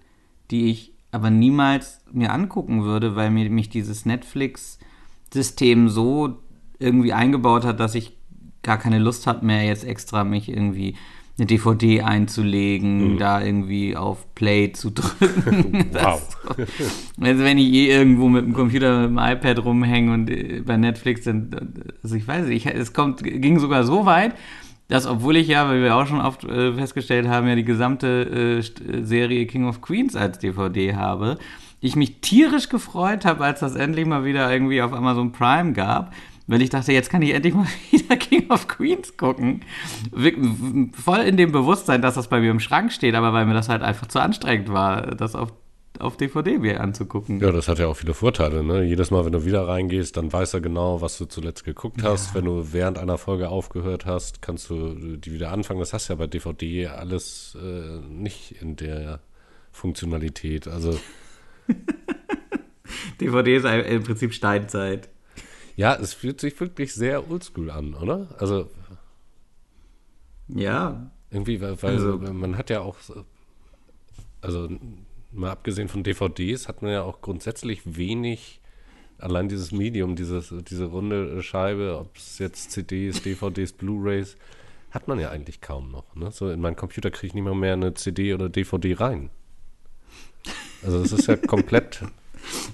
die 0.51 0.69
ich 0.69 0.93
aber 1.11 1.29
niemals 1.29 2.01
mir 2.11 2.31
angucken 2.31 2.83
würde, 2.83 3.15
weil 3.15 3.31
mir 3.31 3.49
mich 3.49 3.69
dieses 3.69 4.05
Netflix-System 4.05 5.89
so 5.89 6.37
irgendwie 6.79 7.13
eingebaut 7.13 7.65
hat, 7.65 7.79
dass 7.79 7.95
ich 7.95 8.17
gar 8.63 8.77
keine 8.77 8.99
Lust 8.99 9.27
habe 9.27 9.45
mehr, 9.45 9.63
jetzt 9.63 9.83
extra 9.83 10.23
mich 10.23 10.49
irgendwie 10.49 10.95
eine 11.41 11.47
DVD 11.47 12.01
einzulegen, 12.03 13.13
mhm. 13.13 13.17
da 13.17 13.41
irgendwie 13.41 13.95
auf 13.95 14.35
Play 14.35 14.73
zu 14.73 14.91
drücken. 14.91 15.89
wow. 15.91 16.21
also 17.19 17.43
wenn 17.43 17.57
ich 17.57 17.73
eh 17.73 17.87
irgendwo 17.87 18.29
mit 18.29 18.45
dem 18.45 18.53
Computer, 18.53 19.07
mit 19.07 19.09
dem 19.09 19.17
iPad 19.17 19.65
rumhänge 19.65 20.13
und 20.13 20.29
äh, 20.29 20.61
bei 20.63 20.77
Netflix, 20.77 21.23
dann, 21.23 21.49
also 22.03 22.15
ich 22.15 22.27
weiß 22.27 22.45
nicht, 22.45 22.67
es 22.67 22.93
kommt, 22.93 23.23
ging 23.23 23.57
sogar 23.57 23.85
so 23.85 24.05
weit, 24.05 24.35
dass 24.87 25.07
obwohl 25.07 25.35
ich 25.35 25.47
ja, 25.47 25.67
weil 25.67 25.81
wir 25.81 25.95
auch 25.95 26.05
schon 26.05 26.21
oft 26.21 26.43
äh, 26.43 26.73
festgestellt 26.73 27.27
haben, 27.27 27.47
ja 27.47 27.55
die 27.55 27.65
gesamte 27.65 28.61
äh, 28.61 29.03
Serie 29.03 29.47
King 29.47 29.67
of 29.67 29.81
Queens 29.81 30.15
als 30.15 30.37
DVD 30.37 30.93
habe, 30.93 31.39
ich 31.79 31.95
mich 31.95 32.21
tierisch 32.21 32.69
gefreut 32.69 33.25
habe, 33.25 33.43
als 33.43 33.61
das 33.61 33.75
endlich 33.75 34.05
mal 34.05 34.25
wieder 34.25 34.51
irgendwie 34.53 34.83
auf 34.83 34.93
Amazon 34.93 35.31
Prime 35.31 35.73
gab, 35.73 36.13
weil 36.51 36.61
ich 36.61 36.69
dachte, 36.69 36.91
jetzt 36.91 37.09
kann 37.09 37.21
ich 37.21 37.33
endlich 37.33 37.53
mal 37.53 37.65
wieder 37.91 38.17
King 38.17 38.51
of 38.51 38.67
Queens 38.67 39.15
gucken. 39.15 39.61
Voll 40.91 41.19
in 41.19 41.37
dem 41.37 41.53
Bewusstsein, 41.53 42.01
dass 42.01 42.15
das 42.15 42.27
bei 42.27 42.41
mir 42.41 42.51
im 42.51 42.59
Schrank 42.59 42.91
steht, 42.91 43.15
aber 43.15 43.31
weil 43.31 43.45
mir 43.45 43.53
das 43.53 43.69
halt 43.69 43.81
einfach 43.81 44.07
zu 44.07 44.19
anstrengend 44.19 44.67
war, 44.67 45.15
das 45.15 45.33
auf, 45.33 45.53
auf 45.97 46.17
DVD 46.17 46.57
mir 46.57 46.81
anzugucken. 46.81 47.39
Ja, 47.39 47.53
das 47.53 47.69
hat 47.69 47.79
ja 47.79 47.87
auch 47.87 47.95
viele 47.95 48.13
Vorteile. 48.13 48.65
Ne? 48.65 48.83
Jedes 48.83 49.11
Mal, 49.11 49.23
wenn 49.23 49.31
du 49.31 49.45
wieder 49.45 49.65
reingehst, 49.65 50.17
dann 50.17 50.33
weiß 50.33 50.55
er 50.55 50.59
genau, 50.59 50.99
was 50.99 51.17
du 51.17 51.23
zuletzt 51.23 51.63
geguckt 51.63 52.03
hast. 52.03 52.31
Ja. 52.31 52.35
Wenn 52.35 52.45
du 52.45 52.73
während 52.73 52.97
einer 52.97 53.17
Folge 53.17 53.47
aufgehört 53.47 54.05
hast, 54.05 54.41
kannst 54.41 54.69
du 54.69 55.15
die 55.15 55.31
wieder 55.31 55.53
anfangen. 55.53 55.79
Das 55.79 55.93
hast 55.93 56.09
du 56.09 56.13
ja 56.13 56.17
bei 56.17 56.27
DVD 56.27 56.87
alles 56.87 57.57
äh, 57.63 58.05
nicht 58.09 58.61
in 58.61 58.75
der 58.75 59.21
Funktionalität. 59.71 60.67
Also. 60.67 60.99
DVD 63.21 63.55
ist 63.55 63.63
im 63.65 64.03
Prinzip 64.03 64.33
Steinzeit. 64.33 65.07
Ja, 65.75 65.95
es 65.95 66.13
fühlt 66.13 66.41
sich 66.41 66.59
wirklich 66.59 66.93
sehr 66.93 67.29
oldschool 67.29 67.71
an, 67.71 67.93
oder? 67.93 68.27
Also. 68.39 68.69
Ja. 70.47 71.11
Irgendwie, 71.29 71.61
weil, 71.61 71.81
weil 71.81 71.93
also, 71.95 72.17
man 72.17 72.57
hat 72.57 72.69
ja 72.69 72.81
auch. 72.81 72.97
Also, 74.41 74.69
mal 75.31 75.51
abgesehen 75.51 75.87
von 75.87 76.03
DVDs, 76.03 76.67
hat 76.67 76.81
man 76.81 76.91
ja 76.91 77.03
auch 77.03 77.21
grundsätzlich 77.21 77.81
wenig. 77.97 78.59
Allein 79.17 79.49
dieses 79.49 79.71
Medium, 79.71 80.15
dieses, 80.15 80.51
diese 80.67 80.85
runde 80.85 81.43
Scheibe, 81.43 81.99
ob 81.99 82.17
es 82.17 82.39
jetzt 82.39 82.71
CDs, 82.71 83.21
DVDs, 83.21 83.71
Blu-rays, 83.71 84.35
hat 84.89 85.07
man 85.07 85.19
ja 85.19 85.29
eigentlich 85.29 85.61
kaum 85.61 85.91
noch. 85.91 86.15
Ne? 86.15 86.31
So 86.31 86.49
in 86.49 86.59
meinen 86.59 86.75
Computer 86.75 87.11
kriege 87.11 87.27
ich 87.27 87.33
nicht 87.35 87.43
mal 87.43 87.53
mehr 87.53 87.73
eine 87.73 87.93
CD 87.93 88.33
oder 88.33 88.49
DVD 88.49 88.95
rein. 88.95 89.29
Also 90.83 90.99
es 90.99 91.11
ist 91.11 91.27
ja 91.27 91.35
komplett 91.35 92.03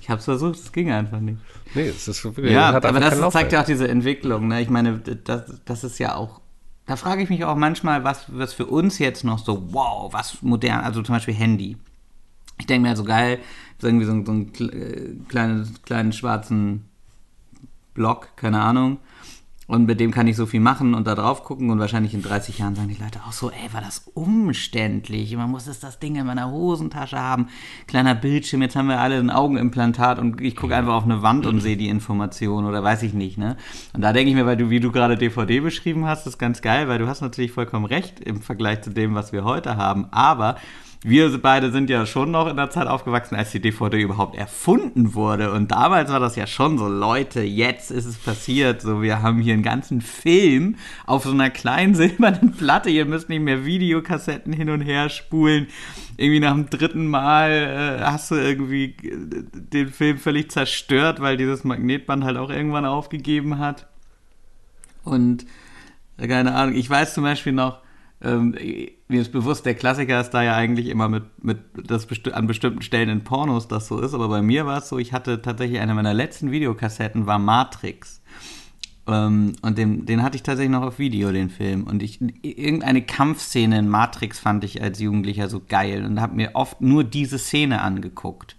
ich 0.02 0.10
habe 0.10 0.20
es 0.20 0.26
versucht, 0.26 0.60
es 0.60 0.72
ging 0.72 0.92
einfach 0.92 1.20
nicht. 1.20 1.40
Nee, 1.76 1.90
es 1.90 2.08
ist 2.08 2.24
wirklich. 2.24 2.52
Ja, 2.52 2.70
aber 2.70 3.00
das 3.00 3.20
zeigt 3.32 3.52
ja 3.52 3.62
auch 3.62 3.66
diese 3.66 3.88
Entwicklung. 3.88 4.48
Ne? 4.48 4.62
Ich 4.62 4.70
meine, 4.70 5.00
das, 5.00 5.62
das 5.66 5.84
ist 5.84 6.00
ja 6.00 6.16
auch. 6.16 6.42
Da 6.86 6.96
frage 6.96 7.22
ich 7.22 7.30
mich 7.30 7.44
auch 7.44 7.56
manchmal, 7.56 8.04
was, 8.04 8.26
was 8.30 8.54
für 8.54 8.66
uns 8.66 8.98
jetzt 9.00 9.26
noch 9.26 9.40
so, 9.40 9.74
wow, 9.74 10.12
was 10.14 10.42
modern, 10.42 10.80
also 10.80 11.02
zum 11.02 11.16
Beispiel 11.16 11.34
Handy. 11.34 11.78
Ich 12.60 12.66
denke 12.66 12.88
mir 12.88 12.96
so 12.96 13.04
geil, 13.04 13.40
so 13.80 13.88
irgendwie 13.88 14.06
so, 14.06 14.26
so 14.26 14.32
einen 14.32 14.54
äh, 14.56 15.26
kleinen, 15.28 15.78
kleinen 15.84 16.14
schwarzen 16.14 16.86
Block, 17.94 18.30
keine 18.38 18.62
Ahnung. 18.62 19.00
Und 19.68 19.86
mit 19.86 20.00
dem 20.00 20.12
kann 20.12 20.28
ich 20.28 20.38
so 20.38 20.46
viel 20.46 20.62
machen 20.62 20.94
und 20.94 21.06
da 21.06 21.14
drauf 21.14 21.44
gucken 21.44 21.70
und 21.70 21.80
wahrscheinlich 21.80 22.14
in 22.14 22.22
30 22.22 22.60
Jahren 22.60 22.76
sagen 22.76 22.88
die 22.88 23.04
Leute 23.04 23.20
auch 23.28 23.34
so, 23.34 23.52
ey, 23.52 23.74
war 23.74 23.82
das 23.82 24.10
umständlich. 24.14 25.36
Man 25.36 25.52
muss 25.52 25.68
jetzt 25.68 25.84
das 25.84 26.00
Ding 26.00 26.16
in 26.16 26.26
meiner 26.26 26.50
Hosentasche 26.50 27.20
haben. 27.20 27.50
Kleiner 27.86 28.16
Bildschirm, 28.16 28.62
jetzt 28.62 28.78
haben 28.78 28.88
wir 28.88 29.02
alle 29.02 29.18
ein 29.18 29.30
Augenimplantat 29.30 30.20
und 30.20 30.40
ich 30.40 30.56
gucke 30.56 30.74
einfach 30.74 30.94
auf 30.94 31.04
eine 31.04 31.22
Wand 31.22 31.46
und 31.46 31.60
sehe 31.60 31.76
die 31.76 31.90
Information 31.90 32.66
oder 32.66 32.82
weiß 32.82 33.04
ich 33.04 33.14
nicht, 33.14 33.38
ne? 33.38 33.58
Und 33.94 34.02
da 34.02 34.14
denke 34.14 34.30
ich 34.30 34.36
mir, 34.36 34.46
weil 34.46 34.56
du, 34.56 34.70
wie 34.70 34.80
du 34.80 34.92
gerade 34.92 35.18
DVD 35.18 35.60
beschrieben 35.60 36.06
hast, 36.06 36.26
ist 36.28 36.38
ganz 36.38 36.62
geil, 36.62 36.88
weil 36.88 37.00
du 37.00 37.08
hast 37.08 37.20
natürlich 37.20 37.52
vollkommen 37.52 37.86
recht 37.86 38.22
im 38.22 38.42
Vergleich 38.42 38.84
zu 38.84 38.92
dem, 38.92 39.16
was 39.16 39.34
wir 39.34 39.44
heute 39.44 39.76
haben. 39.76 40.08
Aber 40.12 40.56
wir 41.04 41.38
beide 41.38 41.72
sind 41.72 41.92
ja 41.92 42.08
schon 42.08 42.32
noch 42.32 42.48
in 42.48 42.58
der 42.58 42.72
Zeit 42.72 42.88
aufgewachsen, 42.88 43.36
als 43.36 43.52
die 43.52 43.60
DVD 43.60 44.02
überhaupt 44.02 44.36
erfunden 44.36 45.14
wurde. 45.14 45.52
Und 45.52 45.72
damals 45.72 46.12
war 46.12 46.20
das 46.20 46.36
ja 46.36 46.48
schon 46.48 46.80
so, 46.80 46.88
Leute, 46.88 47.42
jetzt 47.42 47.92
ist 47.92 48.06
es 48.06 48.18
passiert. 48.18 48.82
So, 48.82 49.02
wir 49.04 49.22
haben 49.22 49.40
hier 49.40 49.54
einen 49.54 49.62
ganzen 49.62 50.02
Film 50.02 50.76
auf 51.06 51.24
so 51.24 51.32
einer 51.32 51.52
kleinen 51.52 51.94
silbernen 51.96 52.54
Platte. 52.54 52.90
Ihr 52.90 53.06
müsst 53.06 53.30
nicht 53.30 53.42
mehr 53.42 53.64
Videokassetten 53.64 54.54
hin 54.54 54.70
und 54.70 54.82
her 54.82 55.10
spulen. 55.10 55.68
Irgendwie 56.18 56.40
nach 56.40 56.54
dem 56.54 56.70
dritten 56.70 57.06
Mal 57.08 58.00
äh, 58.00 58.04
hast 58.04 58.32
du 58.32 58.36
irgendwie 58.36 58.96
äh, 59.04 59.44
den 59.54 59.90
Film 59.90 60.18
völlig 60.18 60.50
zerstört, 60.50 61.22
weil 61.22 61.38
dieses 61.38 61.64
Magnetband 61.64 62.24
halt 62.24 62.38
auch 62.38 62.50
irgendwann 62.50 62.86
aufgegeben 62.86 63.60
hat. 63.60 63.86
Und 65.04 65.46
äh, 66.18 66.28
keine 66.28 66.56
Ahnung, 66.56 66.74
ich 66.74 66.90
weiß 66.90 67.14
zum 67.14 67.24
Beispiel 67.24 67.54
noch, 67.54 67.82
ähm, 68.22 68.56
mir 69.08 69.22
ist 69.22 69.32
bewusst, 69.32 69.66
der 69.66 69.76
Klassiker 69.76 70.20
ist 70.20 70.32
da 70.32 70.42
ja 70.42 70.56
eigentlich 70.56 70.88
immer 70.88 71.08
mit, 71.08 71.24
mit 71.44 71.60
das 71.76 72.08
besti 72.08 72.32
an 72.32 72.48
bestimmten 72.48 72.82
Stellen 72.82 73.10
in 73.10 73.24
Pornos 73.24 73.68
das 73.68 73.88
so 73.88 74.00
ist, 74.00 74.14
aber 74.14 74.28
bei 74.28 74.42
mir 74.42 74.66
war 74.66 74.80
es 74.80 74.90
so, 74.90 74.98
ich 74.98 75.14
hatte 75.14 75.42
tatsächlich 75.42 75.80
eine 75.80 75.94
meiner 75.94 76.14
letzten 76.14 76.52
Videokassetten 76.52 77.28
war 77.28 77.38
Matrix. 77.38 78.22
Ähm, 79.08 79.54
und 79.62 79.78
den, 79.78 80.06
den 80.06 80.24
hatte 80.24 80.36
ich 80.36 80.44
tatsächlich 80.44 80.72
noch 80.72 80.82
auf 80.82 81.00
Video, 81.00 81.32
den 81.32 81.50
Film. 81.50 81.84
Und 81.84 82.04
ich, 82.04 82.20
irgendeine 82.42 83.04
Kampfszene 83.04 83.80
in 83.80 83.88
Matrix 83.88 84.40
fand 84.40 84.64
ich 84.64 84.82
als 84.82 85.00
Jugendlicher 85.00 85.48
so 85.48 85.62
geil 85.68 86.04
und 86.04 86.20
habe 86.20 86.36
mir 86.36 86.52
oft 86.56 86.82
nur 86.82 87.04
diese 87.04 87.38
Szene 87.38 87.82
angeguckt. 87.82 88.56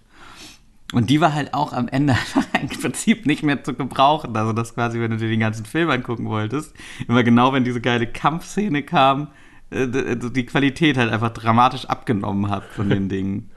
Und 0.91 1.11
die 1.11 1.21
war 1.21 1.35
halt 1.35 1.53
auch 1.53 1.71
am 1.71 1.87
Ende 1.87 2.15
im 2.61 2.69
Prinzip 2.69 3.25
nicht 3.25 3.43
mehr 3.43 3.63
zu 3.63 3.75
gebrauchen. 3.75 4.35
Also 4.35 4.53
das 4.53 4.73
quasi, 4.73 4.99
wenn 4.99 5.11
du 5.11 5.17
dir 5.17 5.29
den 5.29 5.39
ganzen 5.39 5.65
Film 5.65 5.89
angucken 5.89 6.25
wolltest, 6.25 6.73
immer 7.07 7.23
genau, 7.23 7.53
wenn 7.53 7.63
diese 7.63 7.81
geile 7.81 8.07
Kampfszene 8.07 8.81
kam, 8.81 9.27
die 9.71 10.45
Qualität 10.45 10.97
halt 10.97 11.11
einfach 11.11 11.31
dramatisch 11.31 11.85
abgenommen 11.85 12.49
hat 12.49 12.63
von 12.65 12.89
den 12.89 13.09
Dingen. 13.09 13.51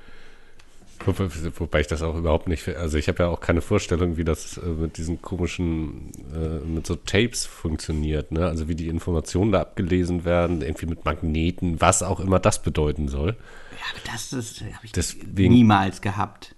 Wobei, 1.04 1.80
ich 1.80 1.86
das 1.88 2.02
auch 2.02 2.16
überhaupt 2.16 2.46
nicht, 2.46 2.68
also 2.68 2.96
ich 2.96 3.08
habe 3.08 3.24
ja 3.24 3.28
auch 3.28 3.40
keine 3.40 3.60
Vorstellung, 3.60 4.16
wie 4.16 4.24
das 4.24 4.56
äh, 4.58 4.66
mit 4.66 4.98
diesen 4.98 5.20
komischen, 5.20 6.12
äh, 6.32 6.64
mit 6.64 6.86
so 6.86 6.94
Tapes 6.94 7.44
funktioniert, 7.44 8.30
ne? 8.30 8.46
Also 8.46 8.68
wie 8.68 8.76
die 8.76 8.88
Informationen 8.88 9.52
da 9.52 9.60
abgelesen 9.60 10.24
werden, 10.24 10.62
irgendwie 10.62 10.86
mit 10.86 11.04
Magneten, 11.04 11.80
was 11.80 12.02
auch 12.02 12.20
immer 12.20 12.38
das 12.38 12.62
bedeuten 12.62 13.08
soll. 13.08 13.36
Ja, 13.72 13.84
aber 13.90 14.12
das, 14.12 14.30
das 14.30 14.60
habe 14.60 14.86
ich 14.86 14.92
Deswegen, 14.92 15.52
niemals 15.52 16.02
gehabt. 16.02 16.54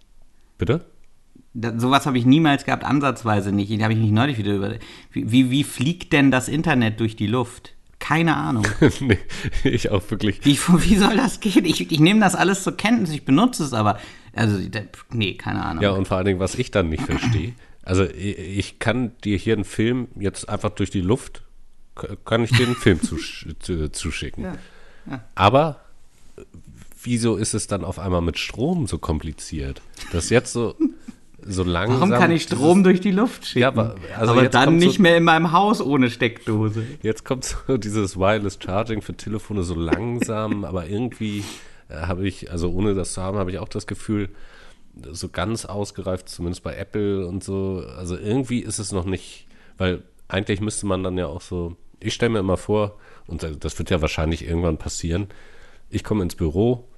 Bitte? 0.59 0.85
Da, 1.55 1.79
sowas 1.79 2.05
habe 2.05 2.19
ich 2.19 2.27
niemals 2.27 2.65
gehabt, 2.65 2.85
ansatzweise 2.85 3.53
nicht. 3.53 3.73
Da 3.79 3.85
habe 3.85 3.95
ich 3.95 4.01
mich 4.01 4.11
neulich 4.11 4.37
wieder 4.39 4.55
über. 4.55 4.75
Wie, 5.13 5.51
wie 5.51 5.65
fliegt 5.65 6.13
denn 6.13 6.31
das 6.31 6.49
Internet 6.49 7.01
durch 7.01 7.17
die 7.17 7.29
Luft? 7.29 7.74
Keine 8.05 8.37
Ahnung. 8.37 8.67
nee, 9.01 9.19
ich 9.63 9.91
auch 9.91 10.03
wirklich. 10.11 10.45
Wie, 10.45 10.59
wie 10.59 10.97
soll 10.97 11.17
das 11.17 11.41
gehen? 11.41 11.65
Ich, 11.65 11.91
ich 11.91 12.01
nehme 12.01 12.21
das 12.21 12.35
alles 12.35 12.63
zur 12.63 12.77
Kenntnis, 12.77 13.11
ich 13.13 13.25
benutze 13.25 13.65
es, 13.65 13.73
aber, 13.73 13.99
also, 14.35 14.59
nee, 15.11 15.35
keine 15.37 15.65
Ahnung. 15.65 15.83
Ja, 15.83 15.93
und 15.93 16.07
vor 16.07 16.19
allen 16.19 16.27
Dingen, 16.27 16.39
was 16.39 16.55
ich 16.55 16.71
dann 16.71 16.91
nicht 16.91 17.03
verstehe, 17.03 17.55
also 17.83 18.05
ich 18.05 18.79
kann 18.79 19.13
dir 19.25 19.39
hier 19.39 19.55
einen 19.55 19.65
Film 19.65 20.09
jetzt 20.17 20.51
einfach 20.51 20.69
durch 20.69 20.91
die 20.91 21.01
Luft, 21.01 21.45
kann 22.27 22.45
ich 22.45 22.51
dir 22.51 22.67
einen 22.67 22.77
Film 22.77 23.01
zusch 23.01 23.49
zuschicken. 23.93 24.45
Ja, 24.45 24.57
ja. 25.11 25.25
Aber 25.35 25.81
wieso 27.03 27.37
ist 27.37 27.55
es 27.55 27.69
dann 27.69 27.85
auf 27.85 27.99
einmal 27.99 28.21
mit 28.21 28.39
Strom 28.39 28.87
so 28.87 28.99
kompliziert? 28.99 29.81
Das 30.13 30.29
jetzt 30.29 30.53
so 30.53 30.77
so 31.47 31.63
langsam. 31.63 32.11
Warum 32.11 32.11
kann 32.11 32.31
ich 32.31 32.43
Strom 32.43 32.83
durch 32.83 33.01
die 33.01 33.11
Luft 33.11 33.47
schicken? 33.47 33.61
Ja, 33.61 33.69
aber, 33.69 33.97
also 34.17 34.33
aber 34.33 34.49
dann 34.49 34.77
nicht 34.77 34.97
so, 34.97 35.03
mehr 35.03 35.17
in 35.17 35.25
meinem 35.25 35.53
Haus 35.53 35.81
ohne 35.81 36.11
Steckdose. 36.11 36.85
Jetzt 37.03 37.25
kommt 37.25 37.45
so 37.45 37.77
dieses 37.77 38.17
Wireless 38.17 38.59
Charging 38.63 39.03
für 39.03 39.15
Telefone 39.15 39.63
so 39.63 39.75
langsam, 39.75 40.65
aber 40.65 40.87
irgendwie 40.87 41.45
äh, 41.89 41.95
habe 41.95 42.27
ich, 42.27 42.51
also 42.51 42.71
ohne 42.73 42.95
das 42.95 43.13
zu 43.13 43.23
haben, 43.23 43.39
habe 43.39 43.51
ich 43.51 43.59
auch 43.59 43.69
das 43.69 43.87
Gefühl, 43.87 44.31
so 45.11 45.29
ganz 45.29 45.65
ausgereift, 45.65 46.29
zumindest 46.29 46.63
bei 46.63 46.77
Apple 46.77 47.27
und 47.27 47.43
so. 47.43 47.85
Also 47.97 48.17
irgendwie 48.17 48.61
ist 48.61 48.79
es 48.79 48.93
noch 48.93 49.05
nicht, 49.05 49.47
weil 49.77 50.03
eigentlich 50.29 50.61
müsste 50.61 50.87
man 50.87 51.03
dann 51.03 51.19
ja 51.19 51.27
auch 51.27 51.41
so, 51.41 51.77
ich 52.01 52.15
stelle 52.15 52.31
mir 52.31 52.39
immer 52.39 52.57
vor, 52.57 52.99
und 53.27 53.43
das 53.61 53.79
wird 53.79 53.91
ja 53.91 54.01
wahrscheinlich 54.01 54.47
irgendwann 54.47 54.77
passieren, 54.77 55.29
ich 55.91 56.05
komme 56.05 56.23
ins 56.23 56.37
Büro, 56.37 56.89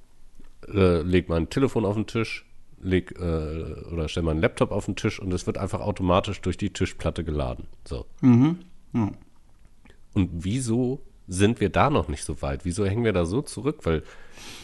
äh, 0.67 1.01
lege 1.01 1.27
mein 1.29 1.49
Telefon 1.49 1.85
auf 1.85 1.95
den 1.95 2.07
Tisch, 2.07 2.46
leg 2.81 3.13
äh, 3.19 3.83
oder 3.91 4.07
stell 4.07 4.23
meinen 4.23 4.41
Laptop 4.41 4.71
auf 4.71 4.85
den 4.85 4.95
Tisch 4.95 5.19
und 5.19 5.33
es 5.33 5.47
wird 5.47 5.57
einfach 5.57 5.81
automatisch 5.81 6.41
durch 6.41 6.57
die 6.57 6.71
Tischplatte 6.71 7.23
geladen. 7.23 7.67
So. 7.85 8.05
Mhm. 8.21 8.59
Ja. 8.93 9.11
Und 10.13 10.29
wieso 10.33 11.01
sind 11.27 11.59
wir 11.59 11.69
da 11.69 11.89
noch 11.89 12.07
nicht 12.07 12.23
so 12.23 12.41
weit? 12.41 12.65
Wieso 12.65 12.85
hängen 12.85 13.03
wir 13.03 13.13
da 13.13 13.25
so 13.25 13.41
zurück? 13.41 13.79
Weil, 13.83 14.03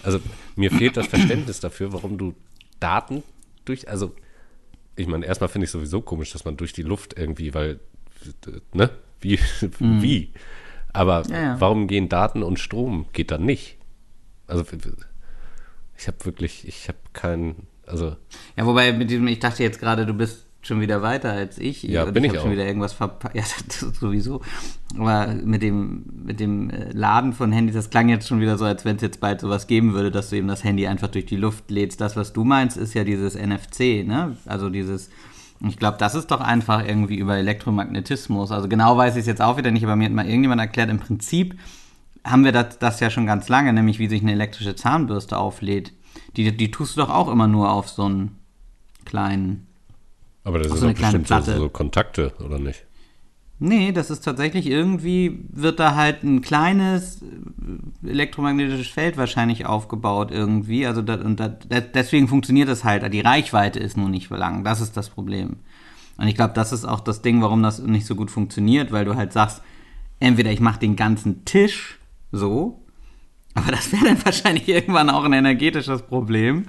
also 0.01 0.19
mir 0.55 0.71
fehlt 0.71 0.97
das 0.97 1.07
Verständnis 1.07 1.59
dafür, 1.59 1.91
warum 1.93 2.17
du 2.17 2.33
Daten 2.79 3.23
durch, 3.65 3.89
also 3.89 4.15
ich 4.95 5.07
meine, 5.07 5.25
erstmal 5.25 5.49
finde 5.49 5.65
ich 5.65 5.71
sowieso 5.71 6.01
komisch, 6.01 6.31
dass 6.31 6.45
man 6.45 6.57
durch 6.57 6.73
die 6.73 6.83
Luft 6.83 7.17
irgendwie, 7.17 7.53
weil, 7.53 7.79
ne, 8.73 8.91
wie, 9.19 9.39
mhm. 9.79 10.01
wie? 10.01 10.33
Aber 10.93 11.23
ja, 11.27 11.41
ja. 11.41 11.61
warum 11.61 11.87
gehen 11.87 12.07
Daten 12.07 12.43
und 12.43 12.59
Strom 12.59 13.07
geht 13.13 13.31
dann 13.31 13.45
nicht? 13.45 13.77
Also 14.47 14.63
ich 15.97 16.07
habe 16.07 16.25
wirklich, 16.25 16.67
ich 16.67 16.87
habe 16.87 16.99
keinen 17.13 17.67
Also. 17.87 18.15
Ja, 18.55 18.65
wobei 18.65 18.93
mit 18.93 19.09
diesem, 19.09 19.27
ich 19.27 19.39
dachte 19.39 19.63
jetzt 19.63 19.79
gerade, 19.79 20.05
du 20.05 20.13
bist 20.13 20.45
schon 20.65 20.81
wieder 20.81 21.01
weiter 21.01 21.31
als 21.31 21.57
ich. 21.57 21.83
Ja, 21.83 22.05
bin 22.05 22.23
ich 22.23 22.31
ich 22.31 22.37
hab 22.37 22.41
schon 22.41 22.51
auch. 22.51 22.53
wieder 22.53 22.65
irgendwas 22.65 22.93
verpasst. 22.93 23.35
Ja, 23.35 23.43
sowieso. 23.99 24.41
Aber 24.97 25.27
mit 25.27 25.61
dem, 25.61 26.03
mit 26.25 26.39
dem 26.39 26.69
äh, 26.69 26.91
Laden 26.93 27.33
von 27.33 27.51
Handys, 27.51 27.75
das 27.75 27.89
klang 27.89 28.09
jetzt 28.09 28.27
schon 28.27 28.39
wieder 28.39 28.57
so, 28.57 28.65
als 28.65 28.85
wenn 28.85 28.95
es 28.95 29.01
jetzt 29.01 29.19
bald 29.19 29.41
sowas 29.41 29.67
geben 29.67 29.93
würde, 29.93 30.11
dass 30.11 30.29
du 30.29 30.37
eben 30.37 30.47
das 30.47 30.63
Handy 30.63 30.87
einfach 30.87 31.09
durch 31.09 31.25
die 31.25 31.35
Luft 31.35 31.69
lädst. 31.69 31.99
Das, 31.99 32.15
was 32.15 32.33
du 32.33 32.43
meinst, 32.43 32.77
ist 32.77 32.93
ja 32.93 33.03
dieses 33.03 33.35
NFC, 33.35 34.05
ne? 34.07 34.37
Also 34.45 34.69
dieses, 34.69 35.09
ich 35.67 35.77
glaube, 35.77 35.97
das 35.97 36.15
ist 36.15 36.31
doch 36.31 36.41
einfach 36.41 36.85
irgendwie 36.85 37.17
über 37.17 37.37
Elektromagnetismus. 37.37 38.51
Also 38.51 38.67
genau 38.69 38.97
weiß 38.97 39.15
ich 39.15 39.21
es 39.21 39.27
jetzt 39.27 39.41
auch 39.41 39.57
wieder 39.57 39.71
nicht, 39.71 39.83
aber 39.83 39.95
mir 39.95 40.05
hat 40.05 40.13
mal 40.13 40.27
irgendjemand 40.27 40.61
erklärt, 40.61 40.89
im 40.89 40.99
Prinzip 40.99 41.57
haben 42.25 42.45
wir 42.45 42.53
das, 42.53 42.79
das 42.79 42.99
ja 43.01 43.09
schon 43.09 43.25
ganz 43.25 43.49
lange, 43.49 43.73
nämlich 43.73 43.99
wie 43.99 44.07
sich 44.07 44.21
eine 44.21 44.31
elektrische 44.31 44.75
Zahnbürste 44.75 45.37
auflädt. 45.37 45.91
Die, 46.35 46.55
die 46.55 46.71
tust 46.71 46.95
du 46.95 47.01
doch 47.01 47.09
auch 47.09 47.29
immer 47.29 47.47
nur 47.47 47.71
auf 47.71 47.89
so 47.89 48.03
einen 48.05 48.37
kleinen 49.05 49.67
Aber 50.43 50.59
das 50.59 50.67
sind 50.67 50.79
so 50.79 50.85
eine 50.85 50.93
bestimmt 50.95 51.27
so, 51.27 51.33
Platte. 51.35 51.57
so 51.57 51.69
Kontakte, 51.69 52.33
oder 52.43 52.59
nicht? 52.59 52.85
Nee, 53.59 53.91
das 53.91 54.09
ist 54.09 54.21
tatsächlich 54.25 54.65
irgendwie, 54.65 55.45
wird 55.49 55.79
da 55.79 55.95
halt 55.95 56.23
ein 56.23 56.41
kleines 56.41 57.21
äh, 57.21 58.09
elektromagnetisches 58.09 58.87
Feld 58.87 59.15
wahrscheinlich 59.15 59.65
aufgebaut 59.65 60.31
irgendwie. 60.31 60.85
Also 60.85 61.01
da, 61.01 61.15
und 61.15 61.39
da, 61.39 61.47
da, 61.49 61.79
deswegen 61.79 62.27
funktioniert 62.27 62.67
das 62.67 62.83
halt. 62.83 63.13
Die 63.13 63.21
Reichweite 63.21 63.79
ist 63.79 63.95
nur 63.95 64.09
nicht 64.09 64.27
so 64.27 64.35
lang. 64.35 64.63
Das 64.63 64.81
ist 64.81 64.97
das 64.97 65.09
Problem. 65.09 65.57
Und 66.17 66.27
ich 66.27 66.35
glaube, 66.35 66.53
das 66.53 66.73
ist 66.73 66.83
auch 66.83 66.99
das 66.99 67.21
Ding, 67.21 67.41
warum 67.41 67.63
das 67.63 67.79
nicht 67.79 68.05
so 68.05 68.15
gut 68.15 68.31
funktioniert, 68.31 68.91
weil 68.91 69.05
du 69.05 69.15
halt 69.15 69.31
sagst, 69.31 69.61
entweder 70.19 70.51
ich 70.51 70.59
mache 70.59 70.79
den 70.79 70.95
ganzen 70.95 71.45
Tisch 71.45 71.99
so, 72.31 72.82
aber 73.53 73.71
das 73.71 73.91
wäre 73.91 74.05
dann 74.05 74.25
wahrscheinlich 74.25 74.67
irgendwann 74.67 75.09
auch 75.09 75.23
ein 75.23 75.33
energetisches 75.33 76.01
Problem. 76.03 76.65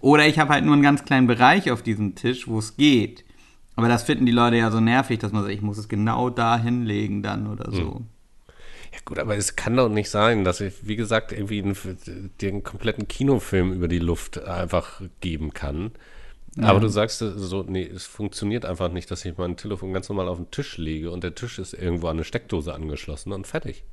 Oder 0.00 0.26
ich 0.26 0.38
habe 0.38 0.52
halt 0.52 0.64
nur 0.64 0.74
einen 0.74 0.82
ganz 0.82 1.04
kleinen 1.04 1.26
Bereich 1.26 1.70
auf 1.70 1.82
diesem 1.82 2.14
Tisch, 2.14 2.48
wo 2.48 2.58
es 2.58 2.76
geht. 2.76 3.24
Aber 3.74 3.88
das 3.88 4.04
finden 4.04 4.26
die 4.26 4.32
Leute 4.32 4.56
ja 4.56 4.70
so 4.70 4.80
nervig, 4.80 5.18
dass 5.18 5.32
man 5.32 5.42
sagt, 5.42 5.54
ich 5.54 5.62
muss 5.62 5.78
es 5.78 5.88
genau 5.88 6.30
da 6.30 6.58
hinlegen 6.58 7.22
dann 7.22 7.46
oder 7.46 7.70
so. 7.70 8.02
Ja 8.92 8.98
gut, 9.04 9.18
aber 9.18 9.36
es 9.36 9.56
kann 9.56 9.76
doch 9.76 9.90
nicht 9.90 10.08
sein, 10.08 10.44
dass 10.44 10.62
ich, 10.62 10.86
wie 10.86 10.96
gesagt, 10.96 11.32
irgendwie 11.32 11.62
einen, 11.62 11.76
den 12.40 12.62
kompletten 12.62 13.06
Kinofilm 13.06 13.72
über 13.72 13.88
die 13.88 13.98
Luft 13.98 14.42
einfach 14.42 15.02
geben 15.20 15.52
kann. 15.52 15.90
Aber 16.58 16.80
du 16.80 16.88
sagst 16.88 17.18
so, 17.18 17.62
nee, 17.64 17.82
es 17.82 18.06
funktioniert 18.06 18.64
einfach 18.64 18.90
nicht, 18.90 19.10
dass 19.10 19.24
ich 19.26 19.36
mein 19.36 19.58
Telefon 19.58 19.92
ganz 19.92 20.08
normal 20.08 20.28
auf 20.28 20.38
den 20.38 20.50
Tisch 20.50 20.78
lege 20.78 21.10
und 21.10 21.22
der 21.22 21.34
Tisch 21.34 21.58
ist 21.58 21.74
irgendwo 21.74 22.06
an 22.06 22.16
eine 22.16 22.24
Steckdose 22.24 22.72
angeschlossen 22.72 23.32
und 23.32 23.46
fertig. 23.46 23.84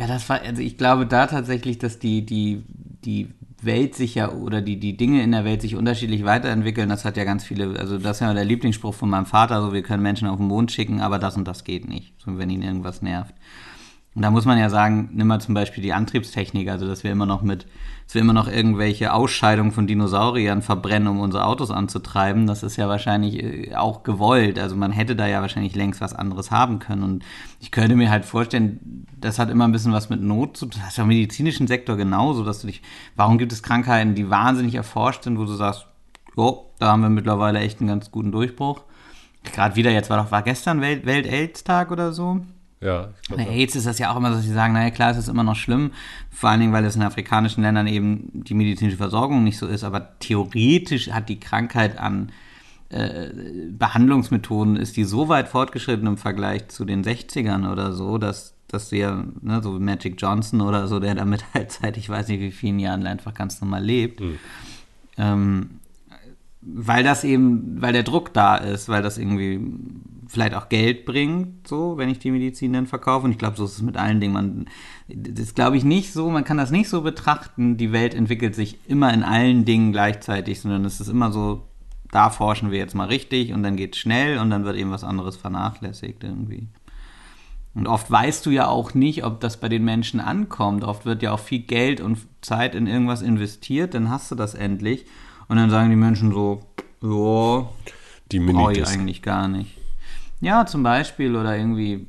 Ja, 0.00 0.06
das 0.06 0.26
war, 0.30 0.40
also 0.40 0.62
ich 0.62 0.78
glaube 0.78 1.04
da 1.04 1.26
tatsächlich, 1.26 1.76
dass 1.76 1.98
die, 1.98 2.24
die, 2.24 2.64
die 3.04 3.28
Welt 3.60 3.94
sich 3.94 4.14
ja 4.14 4.32
oder 4.32 4.62
die, 4.62 4.80
die 4.80 4.96
Dinge 4.96 5.22
in 5.22 5.30
der 5.30 5.44
Welt 5.44 5.60
sich 5.60 5.76
unterschiedlich 5.76 6.24
weiterentwickeln. 6.24 6.88
Das 6.88 7.04
hat 7.04 7.18
ja 7.18 7.24
ganz 7.24 7.44
viele, 7.44 7.78
also 7.78 7.98
das 7.98 8.16
ist 8.16 8.20
ja 8.20 8.32
der 8.32 8.46
Lieblingsspruch 8.46 8.94
von 8.94 9.10
meinem 9.10 9.26
Vater, 9.26 9.60
so 9.60 9.74
wir 9.74 9.82
können 9.82 10.02
Menschen 10.02 10.26
auf 10.26 10.38
den 10.38 10.46
Mond 10.46 10.72
schicken, 10.72 11.02
aber 11.02 11.18
das 11.18 11.36
und 11.36 11.46
das 11.46 11.64
geht 11.64 11.86
nicht, 11.86 12.14
so 12.16 12.38
wenn 12.38 12.48
ihn 12.48 12.62
irgendwas 12.62 13.02
nervt. 13.02 13.34
Und 14.14 14.22
da 14.22 14.30
muss 14.32 14.44
man 14.44 14.58
ja 14.58 14.68
sagen, 14.70 15.10
nimm 15.12 15.28
mal 15.28 15.40
zum 15.40 15.54
Beispiel 15.54 15.84
die 15.84 15.92
Antriebstechnik, 15.92 16.68
also 16.68 16.84
dass 16.84 17.04
wir 17.04 17.12
immer 17.12 17.26
noch 17.26 17.42
mit, 17.42 17.66
dass 18.06 18.14
wir 18.14 18.20
immer 18.20 18.32
noch 18.32 18.48
irgendwelche 18.48 19.12
Ausscheidungen 19.12 19.70
von 19.70 19.86
Dinosauriern 19.86 20.62
verbrennen, 20.62 21.06
um 21.06 21.20
unsere 21.20 21.46
Autos 21.46 21.70
anzutreiben, 21.70 22.48
das 22.48 22.64
ist 22.64 22.76
ja 22.76 22.88
wahrscheinlich 22.88 23.40
äh, 23.40 23.76
auch 23.76 24.02
gewollt. 24.02 24.58
Also 24.58 24.74
man 24.74 24.90
hätte 24.90 25.14
da 25.14 25.28
ja 25.28 25.42
wahrscheinlich 25.42 25.76
längst 25.76 26.00
was 26.00 26.12
anderes 26.12 26.50
haben 26.50 26.80
können. 26.80 27.04
Und 27.04 27.24
ich 27.60 27.70
könnte 27.70 27.94
mir 27.94 28.10
halt 28.10 28.24
vorstellen, 28.24 29.06
das 29.16 29.38
hat 29.38 29.48
immer 29.48 29.68
ein 29.68 29.72
bisschen 29.72 29.92
was 29.92 30.10
mit 30.10 30.20
Not 30.20 30.56
zu 30.56 30.66
tun. 30.66 30.80
Das 30.82 30.90
ist 30.90 30.96
ja 30.98 31.04
im 31.04 31.08
medizinischen 31.08 31.68
Sektor 31.68 31.96
genauso, 31.96 32.42
dass 32.42 32.62
du 32.62 32.66
dich, 32.66 32.82
warum 33.14 33.38
gibt 33.38 33.52
es 33.52 33.62
Krankheiten, 33.62 34.16
die 34.16 34.28
wahnsinnig 34.28 34.74
erforscht 34.74 35.22
sind, 35.22 35.38
wo 35.38 35.44
du 35.44 35.52
sagst, 35.52 35.86
oh, 36.34 36.66
da 36.80 36.88
haben 36.88 37.02
wir 37.02 37.10
mittlerweile 37.10 37.60
echt 37.60 37.78
einen 37.78 37.88
ganz 37.88 38.10
guten 38.10 38.32
Durchbruch. 38.32 38.82
Gerade 39.44 39.76
wieder, 39.76 39.92
jetzt 39.92 40.10
war 40.10 40.20
doch, 40.20 40.32
war 40.32 40.42
gestern 40.42 40.80
Welt, 40.80 41.06
Welt-AIDS-Tag 41.06 41.92
oder 41.92 42.12
so? 42.12 42.40
Ja, 42.82 43.10
ich 43.22 43.36
Bei 43.36 43.46
AIDS 43.46 43.76
ist 43.76 43.86
das 43.86 43.98
ja 43.98 44.10
auch 44.10 44.16
immer 44.16 44.30
so, 44.30 44.36
dass 44.36 44.44
sie 44.44 44.52
sagen, 44.52 44.72
naja, 44.72 44.90
klar, 44.90 45.10
es 45.10 45.18
ist 45.18 45.28
immer 45.28 45.42
noch 45.42 45.56
schlimm, 45.56 45.92
vor 46.30 46.48
allen 46.48 46.60
Dingen, 46.60 46.72
weil 46.72 46.84
es 46.86 46.96
in 46.96 47.02
afrikanischen 47.02 47.62
Ländern 47.62 47.86
eben 47.86 48.30
die 48.32 48.54
medizinische 48.54 48.96
Versorgung 48.96 49.44
nicht 49.44 49.58
so 49.58 49.66
ist, 49.66 49.84
aber 49.84 50.18
theoretisch 50.18 51.10
hat 51.10 51.28
die 51.28 51.38
Krankheit 51.38 51.98
an 51.98 52.32
äh, 52.88 53.28
Behandlungsmethoden, 53.70 54.76
ist 54.76 54.96
die 54.96 55.04
so 55.04 55.28
weit 55.28 55.48
fortgeschritten 55.48 56.06
im 56.06 56.16
Vergleich 56.16 56.68
zu 56.68 56.86
den 56.86 57.04
60ern 57.04 57.70
oder 57.70 57.92
so, 57.92 58.16
dass, 58.16 58.54
dass 58.66 58.88
du 58.88 58.96
ja, 58.96 59.24
ne, 59.42 59.62
so 59.62 59.78
wie 59.78 59.84
Magic 59.84 60.14
Johnson 60.18 60.62
oder 60.62 60.88
so, 60.88 61.00
der 61.00 61.14
damit 61.14 61.44
halt 61.54 61.72
seit 61.72 61.98
ich 61.98 62.08
weiß 62.08 62.28
nicht 62.28 62.40
wie 62.40 62.50
vielen 62.50 62.78
Jahren 62.78 63.06
einfach 63.06 63.34
ganz 63.34 63.60
normal 63.60 63.84
lebt, 63.84 64.22
ähm, 65.18 65.80
weil 66.62 67.04
das 67.04 67.24
eben, 67.24 67.80
weil 67.82 67.92
der 67.92 68.04
Druck 68.04 68.32
da 68.32 68.56
ist, 68.56 68.88
weil 68.88 69.02
das 69.02 69.18
irgendwie 69.18 69.60
vielleicht 70.30 70.54
auch 70.54 70.68
Geld 70.68 71.04
bringt, 71.04 71.66
so, 71.66 71.98
wenn 71.98 72.08
ich 72.08 72.20
die 72.20 72.30
Medizin 72.30 72.72
dann 72.72 72.86
verkaufe. 72.86 73.24
Und 73.24 73.32
ich 73.32 73.38
glaube, 73.38 73.56
so 73.56 73.64
ist 73.64 73.72
es 73.72 73.82
mit 73.82 73.96
allen 73.96 74.20
Dingen. 74.20 74.32
Man, 74.32 74.66
das 75.08 75.54
glaube 75.54 75.76
ich 75.76 75.84
nicht 75.84 76.12
so, 76.12 76.30
man 76.30 76.44
kann 76.44 76.56
das 76.56 76.70
nicht 76.70 76.88
so 76.88 77.02
betrachten, 77.02 77.76
die 77.76 77.92
Welt 77.92 78.14
entwickelt 78.14 78.54
sich 78.54 78.78
immer 78.86 79.12
in 79.12 79.24
allen 79.24 79.64
Dingen 79.64 79.90
gleichzeitig, 79.90 80.60
sondern 80.60 80.84
es 80.84 81.00
ist 81.00 81.08
immer 81.08 81.32
so, 81.32 81.66
da 82.12 82.30
forschen 82.30 82.70
wir 82.70 82.78
jetzt 82.78 82.94
mal 82.94 83.08
richtig 83.08 83.52
und 83.52 83.64
dann 83.64 83.76
geht's 83.76 83.98
schnell 83.98 84.38
und 84.38 84.50
dann 84.50 84.64
wird 84.64 84.76
eben 84.76 84.92
was 84.92 85.04
anderes 85.04 85.36
vernachlässigt 85.36 86.22
irgendwie. 86.22 86.68
Und 87.74 87.86
oft 87.86 88.10
weißt 88.10 88.46
du 88.46 88.50
ja 88.50 88.68
auch 88.68 88.94
nicht, 88.94 89.24
ob 89.24 89.40
das 89.40 89.58
bei 89.58 89.68
den 89.68 89.84
Menschen 89.84 90.20
ankommt. 90.20 90.84
Oft 90.84 91.06
wird 91.06 91.22
ja 91.22 91.32
auch 91.32 91.40
viel 91.40 91.60
Geld 91.60 92.00
und 92.00 92.18
Zeit 92.40 92.74
in 92.74 92.86
irgendwas 92.86 93.22
investiert, 93.22 93.94
dann 93.94 94.10
hast 94.10 94.30
du 94.30 94.34
das 94.36 94.54
endlich. 94.54 95.06
Und 95.48 95.56
dann 95.56 95.70
sagen 95.70 95.90
die 95.90 95.96
Menschen 95.96 96.32
so, 96.32 96.60
ja, 97.02 97.68
die 98.30 98.40
brauche 98.40 98.72
ich 98.72 98.86
eigentlich 98.86 99.22
gar 99.22 99.48
nicht. 99.48 99.76
Ja, 100.40 100.64
zum 100.66 100.82
Beispiel 100.82 101.36
oder 101.36 101.56
irgendwie 101.56 102.06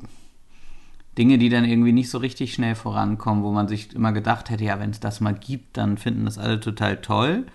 Dinge, 1.17 1.37
die 1.37 1.49
dann 1.49 1.65
irgendwie 1.65 1.91
nicht 1.91 2.09
so 2.09 2.17
richtig 2.17 2.53
schnell 2.53 2.75
vorankommen, 2.75 3.43
wo 3.43 3.51
man 3.51 3.67
sich 3.67 3.93
immer 3.93 4.13
gedacht 4.13 4.49
hätte, 4.49 4.63
ja, 4.63 4.79
wenn 4.79 4.91
es 4.91 4.99
das 5.01 5.19
mal 5.19 5.33
gibt, 5.33 5.75
dann 5.77 5.97
finden 5.97 6.25
das 6.25 6.37
alle 6.37 6.59
total 6.59 6.97
toll. 6.97 7.45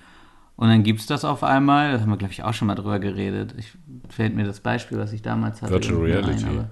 Und 0.56 0.68
dann 0.68 0.82
gibt 0.82 1.00
es 1.00 1.06
das 1.06 1.24
auf 1.24 1.42
einmal, 1.42 1.92
da 1.92 2.00
haben 2.00 2.10
wir, 2.10 2.16
glaube 2.16 2.32
ich, 2.32 2.42
auch 2.42 2.54
schon 2.54 2.68
mal 2.68 2.74
drüber 2.74 2.98
geredet. 2.98 3.54
Ich, 3.58 3.72
fällt 4.08 4.34
mir 4.34 4.44
das 4.44 4.60
Beispiel, 4.60 4.98
was 4.98 5.12
ich 5.12 5.22
damals 5.22 5.60
hatte. 5.62 5.72
Virtual 5.72 5.98
ein, 5.98 6.04
Reality. 6.04 6.44
aber- 6.46 6.70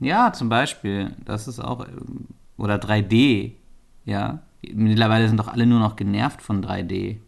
ja, 0.00 0.32
zum 0.32 0.48
Beispiel. 0.48 1.12
Das 1.24 1.48
ist 1.48 1.60
auch. 1.60 1.86
ähm, 1.88 2.26
Oder 2.58 2.76
3D. 2.78 3.52
Ja. 4.04 4.40
Mittlerweile 4.72 5.28
sind 5.28 5.38
doch 5.38 5.48
alle 5.48 5.66
nur 5.66 5.78
noch 5.80 5.96
genervt 5.96 6.42
von 6.42 6.62
3D. 6.62 7.18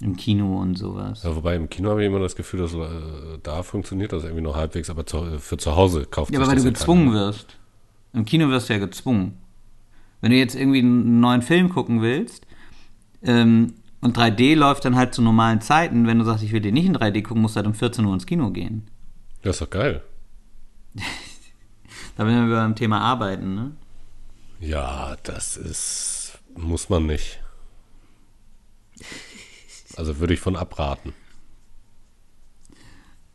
Im 0.00 0.16
Kino 0.16 0.60
und 0.60 0.76
sowas. 0.76 1.24
Ja, 1.24 1.34
wobei 1.34 1.56
im 1.56 1.68
Kino 1.68 1.90
habe 1.90 2.02
ich 2.02 2.06
immer 2.06 2.20
das 2.20 2.36
Gefühl, 2.36 2.60
dass 2.60 2.72
äh, 2.72 3.38
da 3.42 3.62
funktioniert 3.64 4.12
das 4.12 4.22
irgendwie 4.22 4.42
noch 4.42 4.54
halbwegs, 4.54 4.90
aber 4.90 5.04
zu, 5.06 5.38
für 5.40 5.56
zu 5.56 5.74
Hause 5.74 6.04
kauft 6.06 6.32
Ja, 6.32 6.38
aber 6.38 6.48
weil 6.48 6.56
du 6.56 6.62
gezwungen 6.64 7.08
keiner. 7.08 7.26
wirst. 7.26 7.56
Im 8.12 8.24
Kino 8.24 8.48
wirst 8.48 8.68
du 8.68 8.74
ja 8.74 8.78
gezwungen. 8.78 9.38
Wenn 10.20 10.30
du 10.30 10.36
jetzt 10.38 10.54
irgendwie 10.54 10.78
einen 10.78 11.18
neuen 11.20 11.42
Film 11.42 11.68
gucken 11.68 12.00
willst 12.00 12.46
ähm, 13.22 13.74
und 14.00 14.16
3D 14.16 14.54
läuft 14.54 14.84
dann 14.84 14.94
halt 14.96 15.14
zu 15.14 15.22
normalen 15.22 15.60
Zeiten, 15.60 16.06
wenn 16.06 16.18
du 16.18 16.24
sagst, 16.24 16.44
ich 16.44 16.52
will 16.52 16.60
den 16.60 16.74
nicht 16.74 16.86
in 16.86 16.96
3D 16.96 17.22
gucken, 17.22 17.42
musst 17.42 17.56
du 17.56 17.58
halt 17.58 17.66
um 17.66 17.74
14 17.74 18.04
Uhr 18.04 18.14
ins 18.14 18.26
Kino 18.26 18.50
gehen. 18.50 18.88
Das 19.42 19.56
ist 19.56 19.62
doch 19.62 19.70
geil. 19.70 20.02
Da 22.16 22.24
sind 22.26 22.48
wir 22.48 22.56
beim 22.56 22.74
Thema 22.74 23.00
Arbeiten, 23.00 23.54
ne? 23.54 23.70
Ja, 24.58 25.16
das 25.22 25.56
ist, 25.56 26.36
muss 26.56 26.88
man 26.88 27.06
nicht. 27.06 27.38
Also 29.98 30.20
würde 30.20 30.32
ich 30.32 30.38
von 30.40 30.54
abraten. 30.54 31.12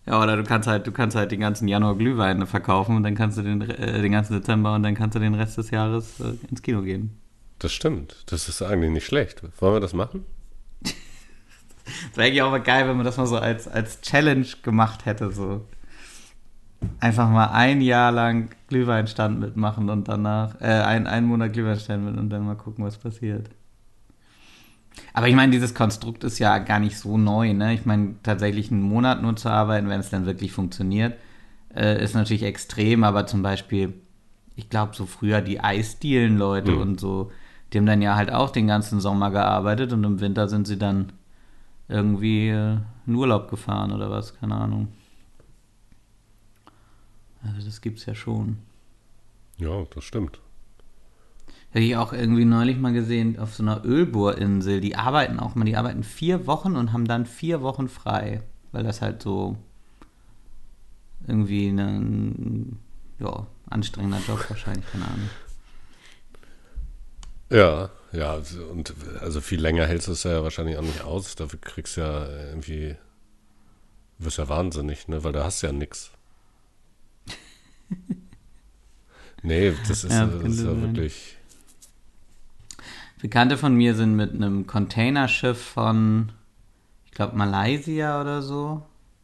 Ja, 0.06 0.24
oder 0.24 0.38
du 0.38 0.44
kannst 0.44 0.66
halt, 0.66 0.88
du 0.88 0.94
kannst 0.94 1.16
halt 1.16 1.32
den 1.32 1.42
ganzen 1.42 1.68
Januar 1.68 1.98
Glühwein 1.98 2.48
verkaufen 2.48 2.96
und 2.96 3.04
dann 3.04 3.16
kannst 3.16 3.38
du 3.38 3.42
den, 3.42 3.62
äh, 3.62 4.02
den 4.02 4.14
ganzen 4.14 4.34
Dezember 4.34 4.74
und 4.74 4.84
dann 4.84 4.96
kannst 4.96 5.16
du 5.16 5.20
den 5.20 5.34
Rest 5.34 5.58
des 5.58 5.72
Jahres 5.72 6.22
äh, 6.22 6.36
ins 6.50 6.62
Kino 6.62 6.82
gehen. 6.82 7.18
Das 7.60 7.74
stimmt. 7.74 8.24
Das 8.28 8.48
ist 8.48 8.62
eigentlich 8.62 8.92
nicht 8.92 9.06
schlecht. 9.06 9.42
Wollen 9.62 9.74
wir 9.74 9.80
das 9.82 9.94
machen? 9.94 10.26
Das 10.86 12.16
wäre 12.16 12.28
eigentlich 12.28 12.42
auch 12.42 12.52
mal 12.52 12.62
geil, 12.62 12.88
wenn 12.88 12.96
man 12.96 13.06
das 13.06 13.18
mal 13.18 13.28
so 13.28 13.38
als, 13.38 13.68
als 13.68 14.00
Challenge 14.00 14.48
gemacht 14.62 15.06
hätte, 15.06 15.34
so. 15.34 15.68
Einfach 17.02 17.30
mal 17.30 17.48
ein 17.48 17.82
Jahr 17.82 18.14
lang 18.14 18.52
Glühweinstand 18.70 19.38
mitmachen 19.38 19.90
und 19.90 20.08
danach, 20.08 20.62
äh, 20.62 20.66
ein, 20.66 21.08
einen 21.08 21.28
Monat 21.28 21.52
Glühweinstand 21.52 22.06
mit 22.06 22.18
und 22.18 22.30
dann 22.30 22.46
mal 22.46 22.56
gucken, 22.56 22.86
was 22.86 22.98
passiert. 22.98 23.50
Aber 25.14 25.28
ich 25.28 25.36
meine, 25.36 25.52
dieses 25.52 25.74
Konstrukt 25.76 26.24
ist 26.24 26.40
ja 26.40 26.58
gar 26.60 26.80
nicht 26.80 26.98
so 26.98 27.18
neu, 27.18 27.54
ne? 27.54 27.74
Ich 27.74 27.86
meine, 27.86 28.16
tatsächlich 28.24 28.72
einen 28.72 28.82
Monat 28.82 29.22
nur 29.22 29.36
zu 29.36 29.50
arbeiten, 29.50 29.90
wenn 29.90 30.00
es 30.00 30.10
dann 30.10 30.26
wirklich 30.26 30.52
funktioniert, 30.52 31.18
äh, 31.76 32.04
ist 32.04 32.14
natürlich 32.16 32.44
extrem, 32.44 33.04
aber 33.04 33.26
zum 33.28 33.42
Beispiel, 33.44 33.94
ich 34.56 34.70
glaube, 34.70 34.96
so 34.96 35.06
früher 35.06 35.42
die 35.42 35.60
Eisdielen-Leute 35.60 36.72
Mhm. 36.72 36.82
und 36.82 37.00
so, 37.00 37.32
die 37.72 37.78
haben 37.80 37.86
dann 37.88 38.02
ja 38.02 38.16
halt 38.16 38.32
auch 38.32 38.52
den 38.52 38.68
ganzen 38.68 39.00
Sommer 39.00 39.32
gearbeitet 39.32 39.94
und 39.94 40.04
im 40.04 40.20
Winter 40.20 40.48
sind 40.48 40.68
sie 40.68 40.78
dann 40.78 41.12
irgendwie 41.88 42.50
äh, 42.50 42.78
in 43.08 43.16
Urlaub 43.16 43.50
gefahren 43.50 43.92
oder 43.92 44.10
was, 44.12 44.40
keine 44.40 44.56
Ahnung. 44.56 44.88
Also 47.44 47.66
das 47.66 47.82
gibt's 47.82 48.06
ja 48.06 48.16
schon. 48.16 48.58
Ja, 49.58 49.84
das 49.94 50.04
stimmt. 50.04 50.40
Habe 51.74 51.84
ich 51.84 51.96
auch 51.96 52.14
irgendwie 52.14 52.46
neulich 52.46 52.78
mal 52.78 52.94
gesehen 52.94 53.40
auf 53.40 53.56
so 53.56 53.64
einer 53.64 53.84
Ölbohrinsel. 53.84 54.80
Die 54.80 54.96
arbeiten 54.96 55.40
auch 55.40 55.56
mal, 55.56 55.66
die 55.66 55.76
arbeiten 55.76 56.04
vier 56.04 56.46
Wochen 56.46 56.76
und 56.76 56.94
haben 56.94 57.06
dann 57.06 57.26
vier 57.26 57.62
Wochen 57.62 57.90
frei. 57.90 58.44
Weil 58.72 58.84
das 58.84 59.02
halt 59.02 59.24
so 59.24 59.58
irgendwie 61.28 61.70
ein 61.70 62.78
ja, 63.20 63.48
anstrengender 63.70 64.20
Job 64.28 64.46
wahrscheinlich, 64.50 64.86
keine 64.92 65.06
Ahnung. 65.06 65.30
Ja, 67.50 67.90
ja, 68.12 68.40
und 68.72 68.94
also 69.22 69.42
viel 69.42 69.62
länger 69.62 69.88
hältst 69.88 70.08
du 70.08 70.12
es 70.12 70.24
ja 70.24 70.44
wahrscheinlich 70.44 70.78
auch 70.78 70.84
nicht 70.84 71.02
aus. 71.02 71.36
Dafür 71.36 71.60
kriegst 71.60 71.98
du 71.98 72.02
ja 72.02 72.28
irgendwie, 72.50 72.96
wirst 74.20 74.38
ja 74.38 74.48
wahnsinnig, 74.48 75.08
ne? 75.08 75.24
Weil 75.24 75.34
da 75.34 75.44
hast 75.44 75.62
ja 75.64 75.72
nichts. 75.72 76.12
Nee, 79.46 79.74
das 79.90 80.06
ist 80.06 80.14
ja, 80.14 80.26
das 80.26 80.54
ist 80.54 80.64
ja 80.64 80.82
wirklich. 80.82 81.36
Bekannte 83.24 83.56
von 83.58 83.74
mir 83.74 83.96
sind 83.96 84.18
mit 84.18 84.34
einem 84.34 84.68
Containerschiff 84.68 85.58
von, 85.58 86.34
ich 87.06 87.12
glaube, 87.12 87.38
Malaysia 87.38 88.20
oder 88.20 88.42
so. 88.42 88.84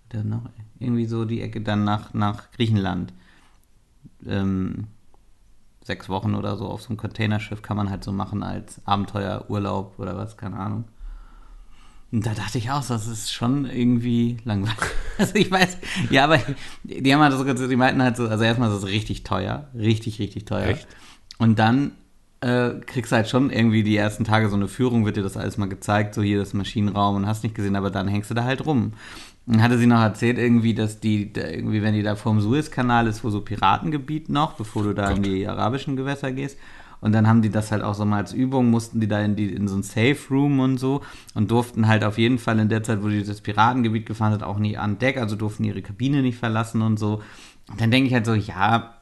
Oder 0.10 0.24
noch 0.24 0.44
irgendwie 0.80 1.04
so 1.04 1.26
die 1.26 1.42
Ecke 1.42 1.60
dann 1.60 1.84
nach, 1.84 2.14
nach 2.14 2.50
Griechenland. 2.52 3.12
Ähm, 4.26 4.88
sechs 5.84 6.08
Wochen 6.08 6.34
oder 6.34 6.56
so 6.56 6.68
auf 6.68 6.82
so 6.82 6.88
einem 6.88 6.98
Containerschiff 6.98 7.62
kann 7.62 7.76
man 7.76 7.90
halt 7.90 8.06
so 8.06 8.14
machen 8.14 8.42
als 8.42 8.80
Abenteuerurlaub 8.86 10.00
oder 10.00 10.16
was, 10.16 10.38
keine 10.38 10.56
Ahnung. 10.56 10.86
Und 12.14 12.26
da 12.26 12.34
dachte 12.34 12.58
ich 12.58 12.72
auch, 12.72 12.86
das 12.86 13.06
ist 13.06 13.34
schon 13.34 13.66
irgendwie 13.66 14.38
langweilig. 14.46 14.80
Also 15.18 15.36
ich 15.36 15.52
weiß, 15.52 15.78
ja, 16.10 16.24
aber 16.24 16.40
die 16.86 17.14
haben 17.14 17.20
halt 17.20 17.58
so, 17.58 17.68
die 17.68 17.76
meinten 17.76 18.02
halt 18.02 18.16
so, 18.16 18.30
also 18.30 18.42
erstmal 18.46 18.70
ist 18.70 18.78
es 18.78 18.86
richtig 18.86 19.24
teuer, 19.24 19.68
richtig, 19.76 20.20
richtig 20.20 20.46
teuer. 20.46 20.68
Echt? 20.70 20.88
Und 21.38 21.60
dann 21.60 21.92
äh, 22.42 22.72
kriegst 22.86 23.12
halt 23.12 23.28
schon 23.28 23.50
irgendwie 23.50 23.84
die 23.84 23.98
ersten 23.98 24.24
Tage 24.24 24.50
so 24.50 24.56
eine 24.56 24.68
Führung, 24.68 25.06
wird 25.06 25.18
dir 25.18 25.24
das 25.24 25.38
alles 25.38 25.58
mal 25.58 25.70
gezeigt, 25.70 26.14
so 26.16 26.22
hier 26.22 26.40
das 26.40 26.54
Maschinenraum 26.54 27.16
und 27.16 27.28
hast 27.28 27.44
nicht 27.44 27.56
gesehen, 27.56 27.76
aber 27.76 27.92
dann 27.92 28.08
hängst 28.08 28.30
du 28.30 28.34
da 28.34 28.44
halt 28.44 28.66
rum. 28.66 28.94
Dann 29.46 29.64
hatte 29.64 29.78
sie 29.78 29.88
noch 29.88 30.02
erzählt 30.02 30.38
irgendwie, 30.38 30.74
dass 30.74 31.00
die, 31.00 31.32
irgendwie, 31.36 31.82
wenn 31.82 31.96
die 31.96 32.04
da 32.04 32.16
vorm 32.16 32.40
Suezkanal 32.40 33.08
ist, 33.08 33.24
wo 33.24 33.30
so 33.30 33.42
Piratengebiet 33.42 34.30
noch, 34.30 34.54
bevor 34.54 34.84
du 34.84 34.94
da 34.94 35.08
Gott. 35.08 35.18
in 35.18 35.24
die 35.24 35.48
arabischen 35.48 35.96
Gewässer 35.96 36.32
gehst, 36.32 36.58
und 37.02 37.14
dann 37.14 37.28
haben 37.28 37.42
die 37.42 37.50
das 37.50 37.72
halt 37.72 37.82
auch 37.82 37.94
so 37.94 38.04
mal 38.04 38.18
als 38.18 38.34
Übung, 38.34 38.70
mussten 38.70 39.00
die 39.00 39.08
da 39.08 39.22
in, 39.22 39.36
die, 39.36 39.54
in 39.54 39.68
so 39.68 39.78
ein 39.78 39.84
Safe 39.84 40.18
Room 40.30 40.60
und 40.60 40.78
so 40.78 41.02
und 41.34 41.50
durften 41.50 41.88
halt 41.88 42.04
auf 42.04 42.18
jeden 42.18 42.40
Fall 42.40 42.60
in 42.60 42.70
der 42.70 42.84
Zeit, 42.84 43.02
wo 43.04 43.08
die 43.08 43.24
das 43.24 43.42
Piratengebiet 43.42 44.06
gefahren 44.06 44.34
sind, 44.34 44.44
auch 44.44 44.60
nicht 44.60 44.80
an 44.80 45.00
Deck, 45.00 45.18
also 45.18 45.36
durften 45.36 45.64
ihre 45.64 45.82
Kabine 45.82 46.22
nicht 46.22 46.38
verlassen 46.38 46.82
und 46.82 47.00
so. 47.00 47.22
Und 47.70 47.80
dann 47.80 47.92
denke 47.92 48.08
ich 48.08 48.14
halt 48.14 48.26
so, 48.26 48.34
ja, 48.34 48.96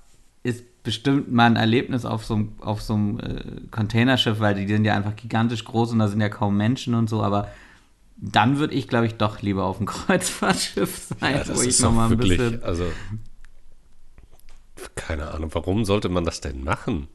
ist 0.44 0.64
bestimmt 0.88 1.30
mal 1.30 1.48
ein 1.48 1.58
Erlebnis 1.58 2.06
auf 2.06 2.24
so, 2.24 2.36
einem, 2.36 2.54
auf 2.62 2.82
so 2.82 2.94
einem 2.94 3.20
äh, 3.20 3.44
Containerschiff, 3.72 4.40
weil 4.40 4.56
die 4.56 4.66
sind 4.66 4.86
ja 4.86 4.96
einfach 4.96 5.18
gigantisch 5.18 5.66
groß 5.66 5.92
und 5.92 6.00
da 6.00 6.08
sind 6.08 6.22
ja 6.22 6.30
kaum 6.30 6.56
Menschen 6.56 6.96
und 6.96 7.10
so, 7.10 7.22
aber 7.22 7.52
dann 8.16 8.58
würde 8.58 8.74
ich, 8.74 8.88
glaube 8.88 9.06
ich, 9.06 9.16
doch 9.16 9.42
lieber 9.42 9.66
auf 9.66 9.80
dem 9.80 9.86
Kreuzfahrtschiff 9.86 11.10
sein, 11.20 11.44
ja, 11.46 11.56
wo 11.56 11.62
ich 11.62 11.78
nochmal 11.82 12.06
ein 12.06 12.12
wirklich, 12.12 12.38
bisschen. 12.38 12.64
Also, 12.64 12.86
keine 14.96 15.30
Ahnung, 15.32 15.50
warum 15.54 15.84
sollte 15.84 16.08
man 16.08 16.24
das 16.24 16.40
denn 16.40 16.64
machen? 16.64 17.10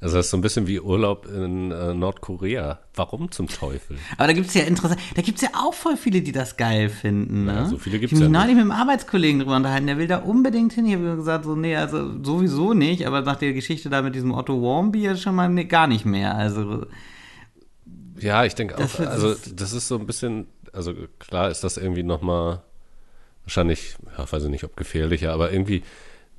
Also 0.00 0.16
das 0.16 0.26
ist 0.26 0.30
so 0.30 0.36
ein 0.36 0.42
bisschen 0.42 0.68
wie 0.68 0.78
Urlaub 0.78 1.26
in 1.26 1.72
äh, 1.72 1.92
Nordkorea. 1.92 2.78
Warum 2.94 3.32
zum 3.32 3.48
Teufel? 3.48 3.98
Aber 4.16 4.28
da 4.28 4.32
gibt 4.32 4.46
es 4.46 4.54
ja 4.54 4.62
interessant, 4.62 5.00
da 5.16 5.22
gibt 5.22 5.38
es 5.38 5.42
ja 5.42 5.50
auch 5.54 5.74
voll 5.74 5.96
viele, 5.96 6.22
die 6.22 6.30
das 6.30 6.56
geil 6.56 6.88
finden. 6.88 7.46
Ne? 7.46 7.54
Ja, 7.54 7.66
so 7.66 7.78
viele 7.78 7.98
gibt 7.98 8.12
es 8.12 8.20
ja 8.20 8.26
Ich 8.26 8.32
habe 8.32 8.32
mich 8.32 8.40
neulich 8.40 8.54
mit 8.54 8.72
einem 8.72 8.80
Arbeitskollegen 8.80 9.40
drüber 9.40 9.56
unterhalten, 9.56 9.88
der 9.88 9.98
will 9.98 10.06
da 10.06 10.18
unbedingt 10.18 10.72
hin. 10.72 10.86
Ich 10.86 10.94
habe 10.94 11.16
gesagt, 11.16 11.44
so, 11.44 11.56
nee, 11.56 11.74
also 11.74 12.22
sowieso 12.22 12.74
nicht, 12.74 13.08
aber 13.08 13.22
nach 13.22 13.36
der 13.36 13.52
Geschichte 13.52 13.90
da 13.90 14.02
mit 14.02 14.14
diesem 14.14 14.32
Otto 14.32 14.62
Warmbier 14.62 15.16
schon 15.16 15.34
mal 15.34 15.48
nee, 15.48 15.64
gar 15.64 15.88
nicht 15.88 16.04
mehr. 16.04 16.36
Also 16.36 16.86
Ja, 18.20 18.44
ich 18.44 18.54
denke 18.54 18.78
auch, 18.78 19.00
also 19.00 19.34
das 19.52 19.72
ist 19.72 19.88
so 19.88 19.98
ein 19.98 20.06
bisschen, 20.06 20.46
also 20.72 20.94
klar 21.18 21.50
ist 21.50 21.64
das 21.64 21.76
irgendwie 21.76 22.04
nochmal 22.04 22.62
wahrscheinlich, 23.42 23.96
ja, 24.16 24.30
weiß 24.30 24.44
ich 24.44 24.50
nicht, 24.50 24.62
ob 24.62 24.76
gefährlicher, 24.76 25.32
aber 25.32 25.50
irgendwie, 25.50 25.82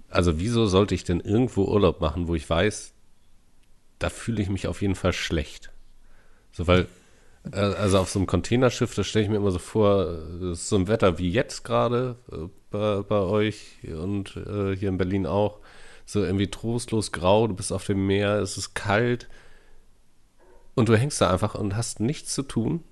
also 0.09 0.39
wieso 0.39 0.65
sollte 0.67 0.95
ich 0.95 1.03
denn 1.03 1.19
irgendwo 1.19 1.65
Urlaub 1.65 1.99
machen, 1.99 2.29
wo 2.29 2.35
ich 2.35 2.49
weiß, 2.49 2.93
da 3.99 4.09
fühle 4.09 4.41
ich 4.41 4.49
mich 4.49 4.67
auf 4.67 4.81
jeden 4.81 4.95
Fall 4.95 5.13
schlecht. 5.13 5.71
So, 6.51 6.67
weil, 6.67 6.87
äh, 7.51 7.59
also 7.59 7.99
auf 7.99 8.09
so 8.09 8.19
einem 8.19 8.27
Containerschiff, 8.27 8.95
da 8.95 9.03
stelle 9.03 9.23
ich 9.23 9.29
mir 9.29 9.37
immer 9.37 9.51
so 9.51 9.59
vor, 9.59 10.07
äh, 10.41 10.55
so 10.55 10.75
ein 10.77 10.87
Wetter 10.87 11.17
wie 11.19 11.31
jetzt 11.31 11.63
gerade 11.63 12.15
äh, 12.31 12.47
bei, 12.71 13.01
bei, 13.01 13.19
euch 13.19 13.77
und 13.83 14.35
äh, 14.37 14.75
hier 14.75 14.89
in 14.89 14.97
Berlin 14.97 15.25
auch. 15.25 15.59
So 16.05 16.23
irgendwie 16.23 16.49
trostlos 16.49 17.11
grau, 17.11 17.47
du 17.47 17.53
bist 17.53 17.71
auf 17.71 17.85
dem 17.85 18.07
Meer, 18.07 18.39
es 18.39 18.57
ist 18.57 18.73
kalt 18.73 19.27
und 20.73 20.89
du 20.89 20.97
hängst 20.97 21.21
da 21.21 21.29
einfach 21.29 21.53
und 21.53 21.75
hast 21.75 21.99
nichts 21.99 22.33
zu 22.33 22.41
tun 22.41 22.83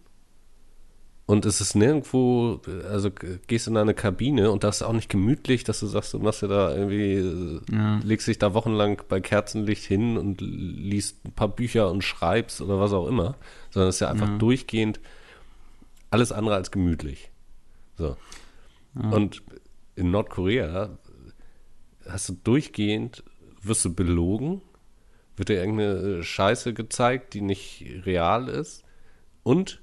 und 1.27 1.45
es 1.45 1.59
ist 1.59 1.75
nirgendwo, 1.75 2.61
also 2.89 3.11
gehst 3.47 3.67
in 3.67 3.75
eine 3.75 3.93
Kabine 3.93 4.49
und 4.49 4.63
das 4.63 4.77
ist 4.77 4.83
auch 4.83 4.93
nicht 4.93 5.09
gemütlich, 5.09 5.65
dass 5.65 5.81
du 5.81 5.85
sagst, 5.85 6.13
du 6.13 6.19
machst 6.19 6.41
ja 6.41 6.47
da 6.47 6.73
irgendwie, 6.73 7.59
ja. 7.69 7.99
legst 8.01 8.29
dich 8.29 8.39
da 8.39 8.53
wochenlang 8.53 9.01
bei 9.09 9.19
Kerzenlicht 9.19 9.83
hin 9.83 10.17
und 10.17 10.39
liest 10.39 11.25
ein 11.25 11.33
paar 11.33 11.49
Bücher 11.49 11.91
und 11.91 12.05
schreibst 12.05 12.61
oder 12.61 12.79
was 12.79 12.93
auch 12.93 13.07
immer, 13.07 13.35
sondern 13.71 13.89
es 13.89 13.97
ist 13.97 13.99
ja 13.99 14.09
einfach 14.09 14.29
ja. 14.29 14.37
durchgehend 14.37 15.01
alles 16.11 16.31
andere 16.31 16.55
als 16.55 16.71
gemütlich. 16.71 17.29
So. 17.97 18.15
Ja. 18.95 19.09
Und 19.09 19.43
in 19.95 20.09
Nordkorea 20.11 20.97
hast 22.07 22.29
du 22.29 22.37
durchgehend, 22.41 23.25
wirst 23.61 23.83
du 23.83 23.93
belogen, 23.93 24.61
wird 25.35 25.49
dir 25.49 25.59
irgendeine 25.59 26.23
Scheiße 26.23 26.73
gezeigt, 26.73 27.33
die 27.33 27.41
nicht 27.41 27.85
real 28.05 28.47
ist 28.47 28.85
und 29.43 29.81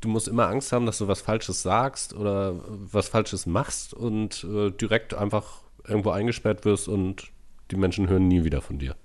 du 0.00 0.08
musst 0.08 0.28
immer 0.28 0.48
Angst 0.48 0.72
haben, 0.72 0.86
dass 0.86 0.98
du 0.98 1.08
was 1.08 1.20
Falsches 1.20 1.62
sagst 1.62 2.14
oder 2.14 2.60
was 2.66 3.08
Falsches 3.08 3.46
machst 3.46 3.94
und 3.94 4.44
äh, 4.44 4.70
direkt 4.70 5.14
einfach 5.14 5.62
irgendwo 5.86 6.10
eingesperrt 6.10 6.64
wirst 6.64 6.88
und 6.88 7.30
die 7.70 7.76
Menschen 7.76 8.08
hören 8.08 8.28
nie 8.28 8.44
wieder 8.44 8.60
von 8.60 8.78
dir. 8.78 8.96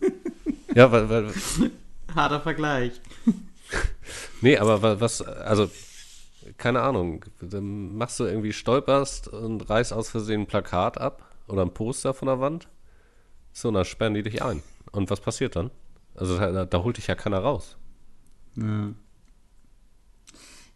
ja, 0.74 0.90
weil, 0.90 1.08
weil. 1.08 1.32
Harter 2.14 2.40
Vergleich. 2.40 3.00
nee, 4.40 4.56
aber 4.58 5.00
was, 5.00 5.22
also, 5.22 5.70
keine 6.58 6.82
Ahnung, 6.82 7.24
dann 7.40 7.96
machst 7.96 8.20
du 8.20 8.24
irgendwie, 8.24 8.52
stolperst 8.52 9.28
und 9.28 9.68
reißt 9.68 9.92
aus 9.92 10.10
Versehen 10.10 10.42
ein 10.42 10.46
Plakat 10.46 10.98
ab 10.98 11.24
oder 11.48 11.62
ein 11.62 11.74
Poster 11.74 12.14
von 12.14 12.26
der 12.26 12.40
Wand. 12.40 12.68
So, 13.52 13.68
und 13.68 13.74
dann 13.74 13.84
sperren 13.84 14.14
die 14.14 14.22
dich 14.22 14.42
ein. 14.42 14.62
Und 14.92 15.10
was 15.10 15.20
passiert 15.20 15.56
dann? 15.56 15.70
Also, 16.14 16.38
da, 16.38 16.64
da 16.64 16.82
holt 16.82 16.96
dich 16.96 17.06
ja 17.06 17.14
keiner 17.14 17.38
raus. 17.38 17.76
Ja. 18.56 18.92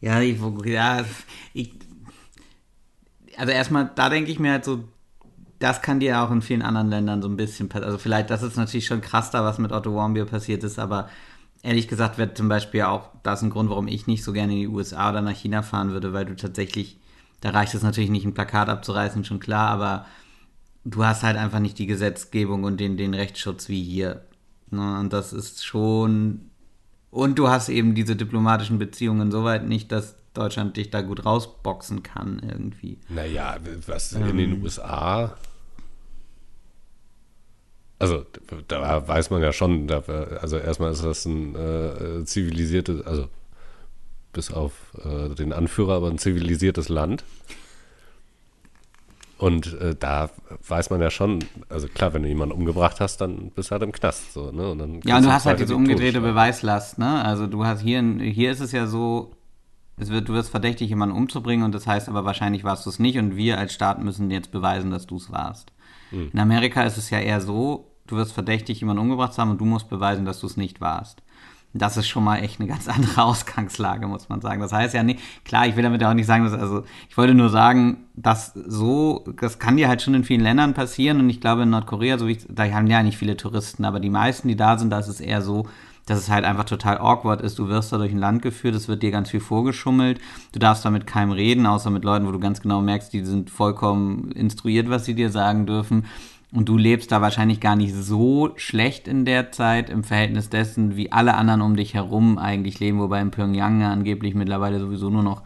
Ja, 0.01 0.21
ich, 0.21 0.39
ja, 0.67 1.05
ich, 1.55 1.73
also 3.37 3.53
erstmal, 3.53 3.91
da 3.95 4.09
denke 4.11 4.31
ich 4.31 4.39
mir 4.39 4.53
halt 4.53 4.65
so, 4.65 4.85
das 5.59 5.81
kann 5.81 6.01
dir 6.01 6.21
auch 6.21 6.31
in 6.31 6.43
vielen 6.43 6.63
anderen 6.63 6.91
Ländern 6.91 7.23
so 7.23 7.29
ein 7.29 7.37
bisschen 7.37 7.69
passieren. 7.69 7.87
Also 7.87 7.99
vielleicht, 7.99 8.31
das 8.31 8.43
ist 8.43 8.57
natürlich 8.57 8.87
schon 8.87 9.01
krass 9.01 9.31
da, 9.31 9.43
was 9.43 9.59
mit 9.59 9.73
Otto 9.73 9.95
Warmbier 9.95 10.27
passiert 10.27 10.65
ist, 10.65 10.79
aber 10.79 11.09
ehrlich 11.63 11.89
gesagt 11.89 12.19
wird 12.19 12.37
zum 12.37 12.49
Beispiel 12.49 12.83
auch 12.83 13.11
das 13.23 13.43
ein 13.43 13.51
Grund, 13.51 13.71
warum 13.71 13.89
ich 13.89 14.07
nicht 14.07 14.23
so 14.23 14.33
gerne 14.33 14.53
in 14.53 14.59
die 14.61 14.69
USA 14.69 15.11
oder 15.11 15.23
nach 15.23 15.35
China 15.35 15.63
fahren 15.63 15.93
würde, 15.93 16.13
weil 16.13 16.27
du 16.27 16.37
tatsächlich, 16.37 16.99
da 17.41 17.51
reicht 17.51 17.75
es 17.75 17.83
natürlich 17.83 18.11
nicht, 18.11 18.27
ein 18.27 18.35
Plakat 18.35 18.69
abzureißen, 18.69 19.25
schon 19.25 19.41
klar, 19.41 19.71
aber 19.71 20.07
du 20.85 21.05
hast 21.05 21.23
halt 21.23 21.37
einfach 21.37 21.59
nicht 21.59 21.79
die 21.79 21.87
Gesetzgebung 21.87 22.65
und 22.65 22.79
den, 22.79 22.97
den 22.97 23.15
Rechtsschutz 23.15 23.69
wie 23.69 23.83
hier. 23.83 24.27
Ne? 24.71 24.99
Und 25.01 25.13
das 25.13 25.33
ist 25.33 25.65
schon 25.65 26.51
und 27.17 27.39
du 27.39 27.49
hast 27.49 27.71
eben 27.71 27.95
diese 27.95 28.15
diplomatischen 28.15 28.79
Beziehungen 28.79 29.31
soweit 29.31 29.67
nicht, 29.67 29.91
dass 29.91 30.17
Deutschland 30.35 30.77
dich 30.77 30.91
da 30.91 31.01
gut 31.01 31.25
rausboxen 31.25 32.03
kann 32.03 32.43
irgendwie. 32.47 32.99
Naja, 33.09 33.57
was 33.87 34.13
ähm, 34.13 34.27
in 34.29 34.37
den 34.37 34.63
USA. 34.63 35.35
Also, 37.99 38.27
da 38.69 39.09
weiß 39.09 39.31
man 39.31 39.41
ja 39.41 39.55
schon, 39.55 39.91
also 39.91 40.59
erstmal 40.59 40.93
ist 40.93 41.03
das 41.03 41.25
ein 41.25 41.57
äh, 41.57 42.25
zivilisiertes, 42.27 43.01
also 43.07 43.29
bis 44.35 44.53
auf 44.53 44.73
äh, 45.03 45.35
den 45.35 45.55
Anführer, 45.55 45.95
aber 45.95 46.11
ein 46.11 46.19
zivilisiertes 46.19 46.91
Land. 46.91 47.25
Und 49.39 49.79
äh, 49.81 49.95
da 49.95 50.31
weiß 50.67 50.89
man 50.91 51.01
ja 51.01 51.11
schon, 51.11 51.41
also 51.69 51.89
klar, 51.89 52.15
wenn 52.15 52.23
du 52.23 52.29
jemanden 52.29 52.55
umgebracht 52.55 53.01
hast, 53.01 53.21
dann 53.21 53.51
bist 53.51 53.71
du 53.71 53.73
halt 53.73 53.83
im 53.83 53.93
Knast. 53.93 54.33
So, 54.33 54.51
ne? 54.51 54.71
und 54.71 54.79
dann 54.79 55.01
ja, 55.05 55.19
und 55.19 55.25
du 55.25 55.33
hast 55.33 55.45
halt 55.45 55.61
diese 55.61 55.77
umgedrehte 55.77 56.21
Beweislast. 56.21 56.99
Ne? 56.99 57.23
Also 57.23 57.47
du 57.47 57.65
hast 57.65 57.83
hier, 57.83 58.03
hier 58.03 58.51
ist 58.51 58.61
es 58.61 58.73
ja 58.73 58.87
so, 58.87 59.33
es 59.99 60.09
wird, 60.09 60.29
du 60.29 60.33
wirst 60.33 60.51
verdächtig, 60.51 60.89
jemanden 60.89 61.15
umzubringen 61.15 61.65
und 61.65 61.75
das 61.75 61.87
heißt 61.87 62.09
aber 62.09 62.25
wahrscheinlich 62.25 62.65
warst 62.65 62.87
du 62.87 62.91
es 62.91 62.99
nicht 62.99 63.19
und 63.19 63.37
wir 63.37 63.59
als 63.59 63.75
Staat 63.75 64.03
müssen 64.03 64.31
jetzt 64.31 64.53
beweisen, 64.53 64.91
dass 64.91 65.07
du 65.07 65.17
es 65.17 65.31
warst. 65.31 65.73
Hm. 66.11 66.31
In 66.33 66.39
Amerika 66.39 66.85
ist 66.85 66.97
es 66.97 67.11
ja 67.11 67.19
eher 67.19 67.43
so, 67.43 67.91
du 68.07 68.17
wirst 68.17 68.33
verdächtig, 68.33 68.81
jemanden 68.81 69.03
umgebracht 69.03 69.35
zu 69.35 69.43
haben 69.43 69.51
und 69.51 69.61
du 69.61 69.67
musst 69.67 69.91
beweisen, 69.91 70.25
dass 70.25 70.41
du 70.41 70.47
es 70.47 70.57
nicht 70.57 70.81
warst. 70.81 71.23
Das 71.73 71.97
ist 71.97 72.09
schon 72.09 72.25
mal 72.25 72.39
echt 72.39 72.61
eine 72.61 72.69
ganz 72.69 72.89
andere 72.97 73.23
Ausgangslage, 73.23 74.07
muss 74.07 74.29
man 74.29 74.41
sagen. 74.41 74.61
Das 74.61 74.73
heißt 74.73 74.95
ja 74.95 75.03
nicht, 75.03 75.21
klar, 75.45 75.67
ich 75.67 75.77
will 75.77 75.83
damit 75.83 76.03
auch 76.05 76.15
nicht 76.15 76.27
sagen, 76.27 76.45
dass, 76.45 76.55
also 76.55 76.85
ich 77.09 77.17
wollte 77.17 77.35
nur 77.35 77.51
sagen, 77.51 77.99
dass 78.15 78.53
so, 78.55 79.25
das 79.41 79.59
kann 79.59 79.77
dir 79.77 79.89
halt 79.89 80.03
schon 80.03 80.15
in 80.15 80.25
vielen 80.25 80.41
Ländern 80.41 80.75
passieren 80.75 81.21
und 81.21 81.31
ich 81.31 81.41
glaube 81.41 81.63
in 81.63 81.71
Nordkorea, 81.71 82.19
so 82.19 82.27
wie 82.29 82.39
da 82.49 82.65
haben 82.65 82.87
ja 82.87 83.03
nicht 83.03 83.19
viele 83.19 83.37
Touristen, 83.37 83.85
aber 83.85 84.01
die 84.01 84.11
meisten, 84.11 84.49
die 84.49 84.57
da 84.57 84.79
sind, 84.79 84.91
da 84.91 84.99
ist 84.99 85.09
es 85.09 85.21
eher 85.21 85.43
so, 85.43 85.67
dass 86.07 86.21
es 86.21 86.31
halt 86.31 86.45
einfach 86.45 86.65
total 86.65 86.99
awkward 86.99 87.41
ist. 87.41 87.59
Du 87.59 87.69
wirst 87.69 87.93
da 87.93 87.99
durch 87.99 88.13
ein 88.13 88.19
Land 88.19 88.41
geführt, 88.41 88.77
es 88.77 88.87
wird 88.87 89.03
dir 89.03 89.11
ganz 89.11 89.31
viel 89.31 89.41
vorgeschummelt. 89.41 90.21
Du 90.53 90.61
darfst 90.61 90.85
da 90.85 90.91
mit 90.91 91.07
keinem 91.07 91.33
reden, 91.33 91.67
außer 91.67 91.91
mit 91.91 92.05
Leuten, 92.05 92.27
wo 92.27 92.33
du 92.33 92.39
ganz 92.39 92.63
genau 92.63 92.81
merkst, 92.81 93.13
die 93.13 93.25
sind 93.25 93.51
vollkommen 93.51 94.31
instruiert, 94.31 94.89
was 94.89 95.05
sie 95.05 95.15
dir 95.15 95.31
sagen 95.31 95.67
dürfen. 95.67 96.07
Und 96.53 96.69
du 96.69 96.77
lebst 96.77 97.11
da 97.13 97.21
wahrscheinlich 97.21 97.61
gar 97.61 97.77
nicht 97.77 97.95
so 97.95 98.53
schlecht 98.57 99.09
in 99.09 99.25
der 99.25 99.51
Zeit 99.53 99.91
im 99.91 100.05
Verhältnis 100.05 100.49
dessen, 100.49 100.97
wie 100.97 101.13
alle 101.13 101.35
anderen 101.35 101.61
um 101.61 101.77
dich 101.77 101.95
herum 101.95 102.39
eigentlich 102.39 102.79
leben, 102.79 103.01
wobei 103.01 103.21
in 103.21 103.31
Pyongyang 103.31 103.83
angeblich 103.83 104.35
mittlerweile 104.35 104.79
sowieso 104.79 105.11
nur 105.11 105.25
noch 105.25 105.43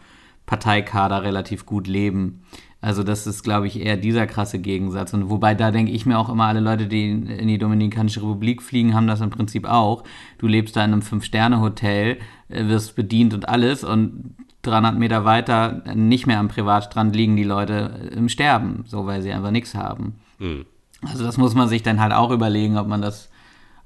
Parteikader 0.47 1.23
relativ 1.23 1.65
gut 1.65 1.87
leben. 1.87 2.43
Also 2.83 3.03
das 3.03 3.27
ist, 3.27 3.43
glaube 3.43 3.67
ich, 3.67 3.81
eher 3.81 3.97
dieser 3.97 4.27
krasse 4.27 4.59
Gegensatz. 4.59 5.13
Und 5.13 5.29
wobei 5.29 5.55
da 5.55 5.71
denke 5.71 5.93
ich 5.93 6.07
mir 6.07 6.19
auch 6.19 6.31
immer, 6.31 6.47
alle 6.47 6.61
Leute, 6.61 6.87
die 6.87 7.11
in 7.11 7.49
die 7.49 7.59
Dominikanische 7.59 8.23
Republik 8.23 8.63
fliegen, 8.63 8.95
haben 8.95 9.07
das 9.07 9.21
im 9.21 9.31
Prinzip 9.31 9.67
auch. 9.67 10.03
Du 10.39 10.47
lebst 10.47 10.77
da 10.77 10.85
in 10.85 10.93
einem 10.93 11.03
Fünf-Sterne-Hotel, 11.03 12.19
äh, 12.49 12.69
wirst 12.69 12.97
bedient 12.97 13.35
und 13.35 13.49
alles 13.49 13.85
und 13.85 14.35
300 14.63 14.99
Meter 14.99 15.25
weiter, 15.25 15.83
nicht 15.95 16.27
mehr 16.27 16.39
am 16.39 16.49
Privatstrand, 16.49 17.17
liegen 17.17 17.37
die 17.37 17.45
Leute 17.45 18.11
im 18.15 18.29
Sterben, 18.29 18.85
so 18.87 19.07
weil 19.07 19.23
sie 19.23 19.33
einfach 19.33 19.51
nichts 19.51 19.75
haben. 19.75 20.17
Mhm. 20.39 20.67
Also 21.03 21.25
das 21.25 21.37
muss 21.37 21.55
man 21.55 21.69
sich 21.69 21.83
dann 21.83 22.01
halt 22.01 22.13
auch 22.13 22.31
überlegen, 22.31 22.77
ob 22.77 22.87
man 22.87 23.01
das, 23.01 23.31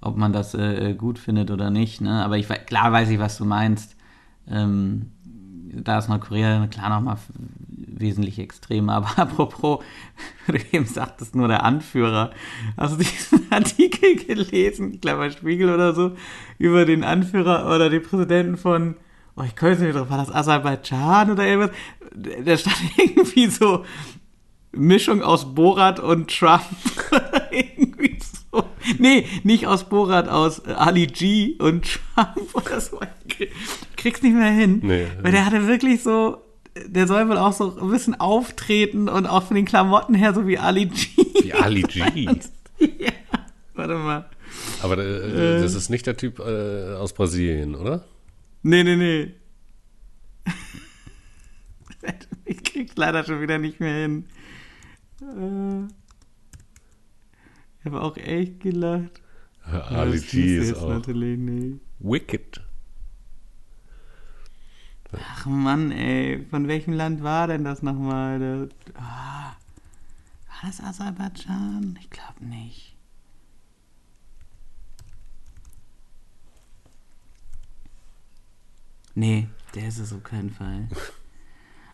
ob 0.00 0.16
man 0.16 0.32
das 0.32 0.54
äh, 0.54 0.90
äh 0.90 0.94
gut 0.94 1.18
findet 1.18 1.50
oder 1.50 1.70
nicht. 1.70 2.00
Ne? 2.00 2.24
Aber 2.24 2.36
ich 2.36 2.48
klar 2.66 2.92
weiß 2.92 3.08
ich, 3.10 3.18
was 3.18 3.36
du 3.38 3.44
meinst. 3.44 3.96
Ähm, 4.48 5.10
da 5.82 5.98
ist 5.98 6.08
Nordkorea 6.08 6.66
klar 6.68 6.90
nochmal 6.90 7.16
wesentlich 7.68 8.38
extrem. 8.38 8.88
Aber 8.90 9.18
apropos, 9.18 9.84
du 10.46 10.58
eben 10.72 10.86
sagtest, 10.86 11.34
nur 11.34 11.48
der 11.48 11.64
Anführer. 11.64 12.30
Hast 12.76 12.94
du 12.94 12.98
diesen 12.98 13.46
Artikel 13.50 14.16
gelesen, 14.16 14.94
ich 14.94 15.00
glaube 15.00 15.18
bei 15.18 15.30
Spiegel 15.30 15.72
oder 15.72 15.94
so, 15.94 16.12
über 16.58 16.84
den 16.84 17.04
Anführer 17.04 17.74
oder 17.74 17.90
den 17.90 18.02
Präsidenten 18.02 18.56
von, 18.56 18.96
oh, 19.36 19.42
ich 19.42 19.56
könnte 19.56 19.84
nicht 19.84 19.96
drauf, 19.96 20.10
war 20.10 20.18
das 20.18 20.32
Aserbaidschan 20.32 21.30
oder 21.30 21.46
irgendwas? 21.46 21.76
Der 22.14 22.56
stand 22.56 22.76
irgendwie 22.96 23.46
so, 23.46 23.84
Mischung 24.76 25.22
aus 25.22 25.54
Borat 25.54 26.00
und 26.00 26.30
Trump. 26.30 26.62
Irgendwie 27.50 28.18
so. 28.20 28.64
Nee, 28.98 29.26
nicht 29.42 29.66
aus 29.66 29.88
Borat, 29.88 30.28
aus 30.28 30.64
Ali 30.64 31.06
G 31.06 31.56
und 31.58 31.84
Trump 32.14 32.54
oder 32.54 32.80
so. 32.80 33.00
Ich 33.26 33.96
krieg's 33.96 34.22
nicht 34.22 34.34
mehr 34.34 34.50
hin. 34.50 34.80
Nee. 34.82 35.06
Weil 35.22 35.32
der 35.32 35.46
hatte 35.46 35.66
wirklich 35.66 36.02
so, 36.02 36.42
der 36.86 37.06
soll 37.06 37.28
wohl 37.28 37.38
auch 37.38 37.52
so 37.52 37.76
ein 37.78 37.90
bisschen 37.90 38.18
auftreten 38.18 39.08
und 39.08 39.26
auch 39.26 39.44
von 39.44 39.56
den 39.56 39.64
Klamotten 39.64 40.14
her 40.14 40.34
so 40.34 40.46
wie 40.46 40.58
Ali 40.58 40.86
G. 40.86 41.06
Wie 41.42 41.52
Ali 41.52 41.82
G? 41.82 42.00
ja, 42.78 43.12
warte 43.74 43.94
mal. 43.94 44.28
Aber 44.82 44.98
äh, 44.98 45.60
das 45.60 45.74
ist 45.74 45.88
nicht 45.90 46.06
der 46.06 46.16
Typ 46.16 46.38
äh, 46.38 46.94
aus 46.94 47.12
Brasilien, 47.12 47.74
oder? 47.74 48.04
Nee, 48.62 48.84
nee, 48.84 48.96
nee. 48.96 49.34
ich 52.44 52.62
krieg's 52.62 52.96
leider 52.96 53.24
schon 53.24 53.40
wieder 53.40 53.58
nicht 53.58 53.80
mehr 53.80 54.02
hin. 54.02 54.26
Äh, 55.20 55.84
ich 57.80 57.86
habe 57.86 58.02
auch 58.02 58.16
echt 58.16 58.60
gelacht. 58.60 59.22
Ali 59.64 60.20
G 60.20 60.58
ist 60.58 60.74
auch. 60.76 60.88
Natürlich 60.88 61.38
nicht. 61.38 61.80
Wicked. 61.98 62.60
Ach 65.12 65.46
Mann, 65.46 65.92
ey. 65.92 66.44
Von 66.50 66.68
welchem 66.68 66.92
Land 66.92 67.22
war 67.22 67.46
denn 67.46 67.64
das 67.64 67.82
nochmal? 67.82 68.38
Das, 68.38 68.68
oh, 68.94 69.00
war 69.00 69.56
das 70.62 70.80
Aserbaidschan? 70.80 71.98
Ich 72.00 72.10
glaube 72.10 72.44
nicht. 72.44 72.96
Nee, 79.14 79.48
der 79.74 79.88
ist 79.88 79.98
es 79.98 80.12
auf 80.12 80.24
keinen 80.24 80.50
Fall. 80.50 80.88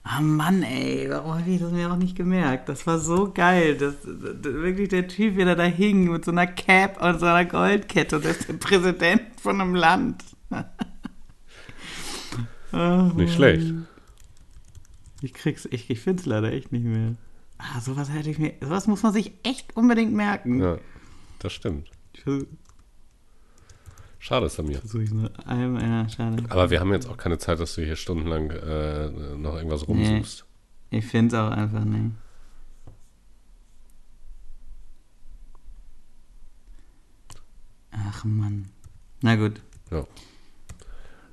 Ah 0.02 0.20
Mann, 0.20 0.62
ey, 0.62 1.10
warum 1.10 1.34
habe 1.34 1.50
ich 1.50 1.60
das 1.60 1.72
mir 1.72 1.92
auch 1.92 1.96
nicht 1.96 2.16
gemerkt? 2.16 2.68
Das 2.68 2.86
war 2.86 2.98
so 2.98 3.30
geil. 3.32 3.76
Das, 3.76 3.96
das, 4.02 4.42
wirklich 4.42 4.88
der 4.88 5.06
Typ, 5.08 5.36
wie 5.36 5.42
er 5.42 5.56
da 5.56 5.64
hing 5.64 6.10
mit 6.10 6.24
so 6.24 6.30
einer 6.30 6.46
Cap 6.46 7.02
und 7.02 7.20
so 7.20 7.26
einer 7.26 7.44
Goldkette. 7.44 8.16
Und 8.16 8.24
das 8.24 8.38
ist 8.38 8.48
der 8.48 8.54
Präsident 8.54 9.22
von 9.40 9.60
einem 9.60 9.74
Land. 9.74 10.24
oh, 12.72 13.10
nicht 13.14 13.34
schlecht. 13.34 13.74
Ich 15.20 15.34
krieg's, 15.34 15.68
ich, 15.70 15.90
ich 15.90 16.00
find's 16.00 16.24
leider 16.24 16.50
echt 16.50 16.72
nicht 16.72 16.84
mehr. 16.84 17.16
Ah, 17.58 17.80
sowas 17.80 18.10
hätte 18.10 18.30
ich 18.30 18.38
mir. 18.38 18.54
Sowas 18.62 18.86
muss 18.86 19.02
man 19.02 19.12
sich 19.12 19.32
echt 19.42 19.76
unbedingt 19.76 20.14
merken. 20.14 20.62
Ja, 20.62 20.78
das 21.40 21.52
stimmt. 21.52 21.90
Ich, 22.14 22.24
Schade, 24.22 24.50
Samir. 24.50 24.80
Versuche 24.80 25.02
ich 25.02 25.10
nur 25.10 25.30
ja, 25.48 26.08
schade. 26.10 26.44
Aber 26.50 26.68
wir 26.68 26.78
haben 26.78 26.92
jetzt 26.92 27.08
auch 27.08 27.16
keine 27.16 27.38
Zeit, 27.38 27.58
dass 27.58 27.74
du 27.74 27.82
hier 27.82 27.96
stundenlang 27.96 28.50
äh, 28.50 29.08
noch 29.38 29.56
irgendwas 29.56 29.88
rumsuchst. 29.88 30.44
Nee, 30.90 30.98
ich 30.98 31.06
finde 31.06 31.34
es 31.34 31.42
auch 31.42 31.50
einfach 31.50 31.82
nicht. 31.84 32.10
Ach 37.92 38.24
Mann. 38.24 38.66
Na 39.22 39.36
gut. 39.36 39.62
Ja. 39.90 40.06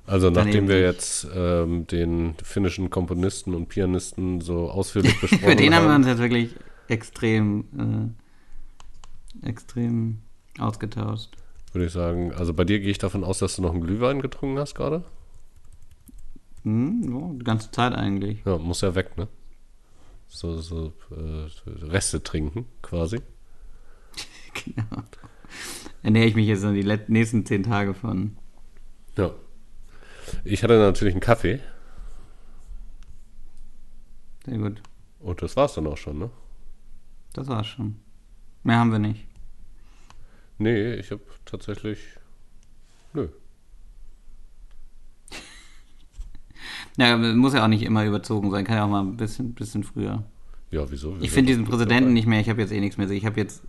Also 0.06 0.30
nachdem 0.30 0.70
wir 0.70 0.80
jetzt 0.80 1.28
ähm, 1.36 1.88
den 1.88 2.36
finnischen 2.42 2.90
Komponisten 2.90 3.54
und 3.54 3.68
Pianisten 3.68 4.40
so 4.40 4.72
ausführlich 4.72 5.12
besprochen 5.22 5.44
haben. 5.44 5.52
Für 5.52 5.56
den 5.58 5.76
haben 5.76 5.88
wir 5.88 5.96
uns 5.96 6.08
jetzt 6.08 6.20
wirklich 6.20 6.56
extrem, 6.88 8.16
äh, 9.44 9.50
extrem 9.50 10.20
ausgetauscht 10.58 11.36
würde 11.78 11.86
ich 11.86 11.94
sagen. 11.94 12.34
Also 12.34 12.54
bei 12.54 12.64
dir 12.64 12.80
gehe 12.80 12.90
ich 12.90 12.98
davon 12.98 13.24
aus, 13.24 13.38
dass 13.38 13.56
du 13.56 13.62
noch 13.62 13.72
einen 13.72 13.82
Glühwein 13.82 14.22
getrunken 14.22 14.58
hast 14.58 14.74
gerade? 14.74 15.04
Hm, 16.64 17.04
ja, 17.04 17.34
die 17.38 17.44
ganze 17.44 17.70
Zeit 17.70 17.94
eigentlich. 17.94 18.40
Ja, 18.46 18.58
muss 18.58 18.82
ja 18.82 18.96
weg, 18.96 19.16
ne? 19.16 19.28
So, 20.28 20.58
so 20.60 20.92
äh, 21.12 21.86
Reste 21.86 22.24
trinken, 22.24 22.66
quasi. 22.82 23.22
genau. 24.54 25.04
Ernähre 26.02 26.26
ich 26.26 26.36
mich 26.36 26.48
jetzt 26.48 26.66
an 26.66 26.74
die 26.74 27.00
nächsten 27.08 27.46
zehn 27.46 27.64
Tage 27.64 27.94
von. 27.94 28.38
Ja. 29.16 29.32
Ich 30.44 30.64
hatte 30.64 30.80
natürlich 30.80 31.14
einen 31.14 31.22
Kaffee. 31.22 31.60
Sehr 34.46 34.58
gut. 34.58 34.82
Und 35.20 35.42
das 35.42 35.56
war's 35.56 35.76
dann 35.76 35.88
auch 35.88 35.98
schon, 35.98 36.18
ne? 36.18 36.30
Das 37.34 37.48
war's 37.48 37.68
schon. 37.68 37.98
Mehr 38.64 38.78
haben 38.78 38.92
wir 38.92 39.00
nicht. 39.00 39.28
Nee, 40.58 40.96
ich 40.96 41.12
habe 41.12 41.22
tatsächlich. 41.46 42.00
Nö. 43.14 43.28
ja, 46.98 47.18
muss 47.18 47.54
ja 47.54 47.64
auch 47.64 47.68
nicht 47.68 47.84
immer 47.84 48.06
überzogen 48.06 48.52
sein, 48.52 48.66
kann 48.66 48.78
ja 48.78 48.86
auch 48.86 48.90
mal 48.90 49.02
ein 49.02 49.18
bisschen, 49.18 49.54
bisschen 49.54 49.84
früher. 49.84 50.24
Ja, 50.72 50.90
wieso? 50.92 51.16
ich 51.22 51.32
finde 51.32 51.52
diesen 51.52 51.66
Präsidenten 51.66 52.14
nicht 52.14 52.28
mehr, 52.28 52.42
ich 52.42 52.50
habe 52.50 52.62
jetzt 52.62 52.72
eh 52.72 52.80
nichts 52.80 52.98
mehr. 52.98 53.10
Ich 53.10 53.26
habe 53.26 53.40
jetzt. 53.40 53.64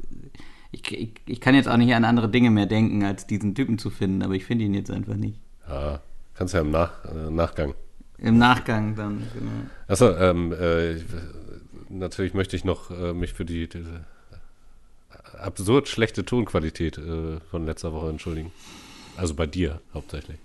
Ich, 0.71 0.93
ich, 0.93 1.15
ich 1.27 1.41
kann 1.41 1.55
jetzt 1.55 1.69
auch 1.69 1.79
nicht 1.79 1.95
an 1.95 2.05
andere 2.05 2.29
Dinge 2.29 2.51
mehr 2.51 2.67
denken, 2.67 3.03
als 3.03 3.27
diesen 3.27 3.55
Typen 3.55 3.79
zu 3.79 3.89
finden, 3.89 4.23
aber 4.23 4.35
ich 4.35 4.45
finde 4.45 4.65
ihn 4.65 4.75
jetzt 4.75 4.91
einfach 4.91 5.15
nicht. 5.15 5.39
Ja, 5.67 6.01
kannst 6.35 6.53
ja 6.53 6.61
im 6.61 6.71
Nach, 6.71 7.05
äh, 7.07 7.31
Nachgang. 7.31 7.75
Im 8.19 8.37
Nachgang 8.37 8.95
dann, 8.95 9.23
genau. 9.33 9.51
Achso, 9.87 10.15
ähm, 10.17 10.53
äh, 10.53 10.97
natürlich 11.89 12.35
möchte 12.35 12.57
ich 12.57 12.65
noch 12.65 12.91
äh, 12.91 13.15
mich 13.15 13.33
für 13.33 13.47
die, 13.47 13.69
die 13.69 13.85
absurd 15.35 15.89
schlechte 15.89 16.25
Tonqualität 16.25 16.99
äh, 16.99 17.41
von 17.51 17.67
letzter 17.67 17.93
Woche 17.93 18.09
entschuldigen. 18.09 18.53
Also 19.17 19.35
bei 19.35 19.47
dir 19.47 19.81
hauptsächlich. 19.93 20.39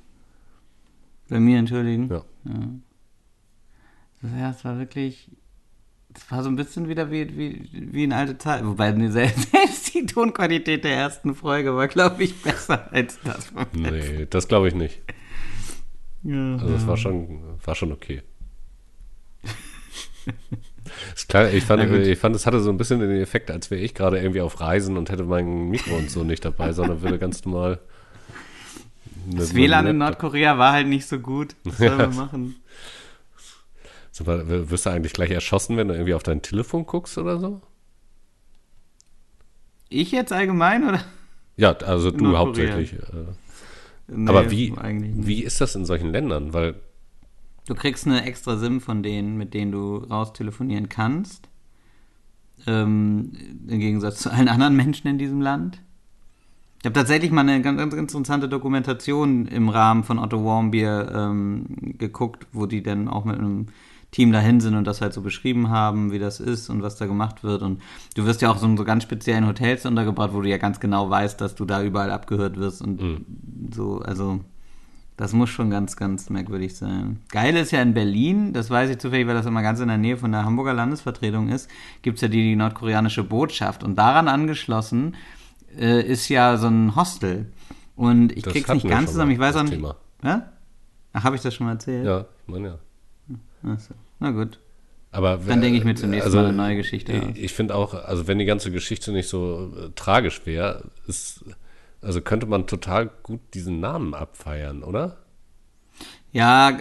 Bei 1.29 1.39
mir 1.39 1.59
entschuldigen? 1.59 2.09
Ja. 2.09 2.23
ja. 2.45 2.69
Das 4.49 4.65
war 4.65 4.79
wirklich. 4.79 5.29
Das 6.09 6.29
war 6.31 6.43
so 6.43 6.49
ein 6.49 6.55
bisschen 6.55 6.87
wieder 6.87 7.09
wie, 7.09 7.37
wie, 7.37 7.69
wie 7.71 8.03
in 8.03 8.13
alte 8.13 8.37
Zeit. 8.37 8.65
Wobei 8.65 8.93
selbst 9.09 9.93
die 9.93 10.05
Tonqualität 10.05 10.83
der 10.83 10.95
ersten 10.95 11.33
Folge 11.33 11.75
war, 11.75 11.87
glaube 11.87 12.23
ich, 12.23 12.41
besser 12.41 12.91
als 12.91 13.19
das. 13.21 13.51
Nee, 13.73 14.27
das 14.29 14.47
glaube 14.47 14.67
ich 14.67 14.75
nicht. 14.75 15.01
Ja, 16.23 16.53
also 16.53 16.75
es 16.75 16.87
war 16.87 16.97
schon, 16.97 17.57
war 17.65 17.75
schon 17.75 17.91
okay. 17.91 18.21
Ist 21.15 21.29
klar, 21.29 21.49
ich 21.51 21.63
fand, 21.63 21.83
ich 21.91 22.17
fand, 22.17 22.35
es 22.35 22.45
hatte 22.45 22.59
so 22.59 22.69
ein 22.69 22.77
bisschen 22.77 22.99
den 22.99 23.11
Effekt, 23.11 23.51
als 23.51 23.69
wäre 23.71 23.81
ich 23.81 23.93
gerade 23.93 24.19
irgendwie 24.19 24.41
auf 24.41 24.59
Reisen 24.59 24.97
und 24.97 25.09
hätte 25.09 25.23
mein 25.23 25.69
Mikro 25.69 25.95
und 25.95 26.09
so 26.09 26.23
nicht 26.23 26.43
dabei, 26.43 26.73
sondern 26.73 27.01
würde 27.01 27.19
ganz 27.19 27.45
normal. 27.45 27.79
Das 29.31 29.53
WLAN 29.53 29.87
in 29.87 29.97
Nordkorea 29.99 30.57
war 30.57 30.73
halt 30.73 30.87
nicht 30.87 31.07
so 31.07 31.19
gut. 31.19 31.55
Was 31.63 31.77
sollen 31.77 31.97
wir 31.97 32.07
machen? 32.15 32.55
Wirst 34.15 34.85
du 34.85 34.89
eigentlich 34.89 35.13
gleich 35.13 35.31
erschossen, 35.31 35.77
wenn 35.77 35.87
du 35.87 35.93
irgendwie 35.93 36.13
auf 36.13 36.23
dein 36.23 36.41
Telefon 36.41 36.85
guckst 36.85 37.17
oder 37.17 37.39
so? 37.39 37.61
Ich 39.89 40.11
jetzt 40.11 40.33
allgemein 40.33 40.87
oder? 40.87 41.03
Ja, 41.55 41.71
also 41.77 42.11
du 42.11 42.37
hauptsächlich. 42.37 42.93
Äh, 42.93 43.33
Nee, 44.07 44.29
Aber 44.29 44.51
wie, 44.51 44.73
wie 44.81 45.43
ist 45.43 45.61
das 45.61 45.75
in 45.75 45.85
solchen 45.85 46.11
Ländern? 46.11 46.53
Weil 46.53 46.75
du 47.67 47.75
kriegst 47.75 48.05
eine 48.07 48.23
extra 48.25 48.57
SIM 48.57 48.81
von 48.81 49.03
denen, 49.03 49.37
mit 49.37 49.53
denen 49.53 49.71
du 49.71 49.97
raustelefonieren 49.97 50.89
kannst. 50.89 51.49
Ähm, 52.65 53.33
Im 53.67 53.79
Gegensatz 53.79 54.19
zu 54.19 54.31
allen 54.31 54.47
anderen 54.47 54.75
Menschen 54.75 55.07
in 55.07 55.17
diesem 55.17 55.41
Land. 55.41 55.81
Ich 56.79 56.85
habe 56.85 56.93
tatsächlich 56.93 57.31
mal 57.31 57.41
eine 57.41 57.61
ganz, 57.61 57.79
ganz, 57.79 57.93
interessante 57.93 58.49
Dokumentation 58.49 59.47
im 59.47 59.69
Rahmen 59.69 60.03
von 60.03 60.19
Otto 60.19 60.43
Warmbier 60.43 61.11
ähm, 61.15 61.65
geguckt, 61.97 62.45
wo 62.51 62.65
die 62.65 62.83
dann 62.83 63.07
auch 63.07 63.23
mit 63.23 63.37
einem 63.37 63.67
Team 64.11 64.31
dahin 64.31 64.59
sind 64.59 64.75
und 64.75 64.85
das 64.85 65.01
halt 65.01 65.13
so 65.13 65.21
beschrieben 65.21 65.69
haben, 65.69 66.11
wie 66.11 66.19
das 66.19 66.39
ist 66.39 66.69
und 66.69 66.83
was 66.83 66.97
da 66.97 67.05
gemacht 67.05 67.43
wird. 67.43 67.61
Und 67.61 67.81
du 68.15 68.25
wirst 68.25 68.41
ja 68.41 68.51
auch 68.51 68.57
so 68.57 68.65
in 68.65 68.77
so 68.77 68.83
ganz 68.83 69.03
speziellen 69.03 69.47
Hotels 69.47 69.85
untergebracht, 69.85 70.33
wo 70.33 70.41
du 70.41 70.49
ja 70.49 70.57
ganz 70.57 70.79
genau 70.79 71.09
weißt, 71.09 71.39
dass 71.39 71.55
du 71.55 71.65
da 71.65 71.81
überall 71.81 72.11
abgehört 72.11 72.57
wirst 72.57 72.81
und 72.81 73.01
mhm. 73.01 73.25
so, 73.73 73.99
also 73.99 74.41
das 75.17 75.33
muss 75.33 75.49
schon 75.49 75.69
ganz, 75.69 75.95
ganz 75.95 76.29
merkwürdig 76.29 76.75
sein. 76.75 77.21
Geil 77.29 77.55
ist 77.55 77.71
ja 77.71 77.81
in 77.81 77.93
Berlin, 77.93 78.51
das 78.53 78.69
weiß 78.69 78.89
ich 78.89 78.97
zufällig, 78.97 79.27
weil 79.27 79.35
das 79.35 79.45
immer 79.45 79.61
ganz 79.61 79.79
in 79.79 79.87
der 79.87 79.97
Nähe 79.97 80.17
von 80.17 80.31
der 80.31 80.43
Hamburger 80.43 80.73
Landesvertretung 80.73 81.49
ist, 81.49 81.69
gibt 82.01 82.15
es 82.17 82.21
ja 82.21 82.27
die, 82.27 82.41
die 82.41 82.55
nordkoreanische 82.55 83.23
Botschaft. 83.23 83.83
Und 83.83 83.95
daran 83.95 84.27
angeschlossen 84.27 85.15
äh, 85.77 86.01
ist 86.01 86.29
ja 86.29 86.57
so 86.57 86.67
ein 86.67 86.95
Hostel. 86.95 87.51
Und 87.95 88.31
ich 88.31 88.43
das 88.43 88.53
krieg's 88.53 88.73
nicht 88.73 88.87
ganz 88.87 89.11
zusammen, 89.11 89.31
ich 89.31 89.39
weiß 89.39 89.55
auch 89.57 89.63
nicht. 89.63 89.83
Ja? 90.23 90.51
Ach, 91.13 91.23
habe 91.23 91.35
ich 91.35 91.43
das 91.43 91.53
schon 91.53 91.67
mal 91.67 91.73
erzählt? 91.73 92.05
Ja, 92.05 92.25
ich 92.45 92.51
meine 92.51 92.67
ja. 92.67 93.71
Achso. 93.71 93.93
Na 94.19 94.31
gut. 94.31 94.59
Aber 95.11 95.37
dann 95.37 95.61
denke 95.61 95.77
ich 95.77 95.83
mir 95.83 95.93
zunächst 95.93 96.25
also, 96.25 96.39
mal 96.39 96.47
eine 96.47 96.57
neue 96.57 96.75
Geschichte 96.75 97.13
aus. 97.13 97.35
Ich 97.35 97.53
finde 97.53 97.75
auch, 97.75 97.93
also 97.93 98.27
wenn 98.27 98.39
die 98.39 98.45
ganze 98.45 98.71
Geschichte 98.71 99.11
nicht 99.11 99.29
so 99.29 99.71
äh, 99.77 99.89
tragisch 99.95 100.41
wäre, 100.45 100.85
also 102.03 102.21
könnte 102.21 102.45
man 102.45 102.67
total 102.67 103.09
gut 103.23 103.41
diesen 103.53 103.79
Namen 103.79 104.13
abfeiern, 104.13 104.83
oder? 104.83 105.17
Ja, 106.31 106.77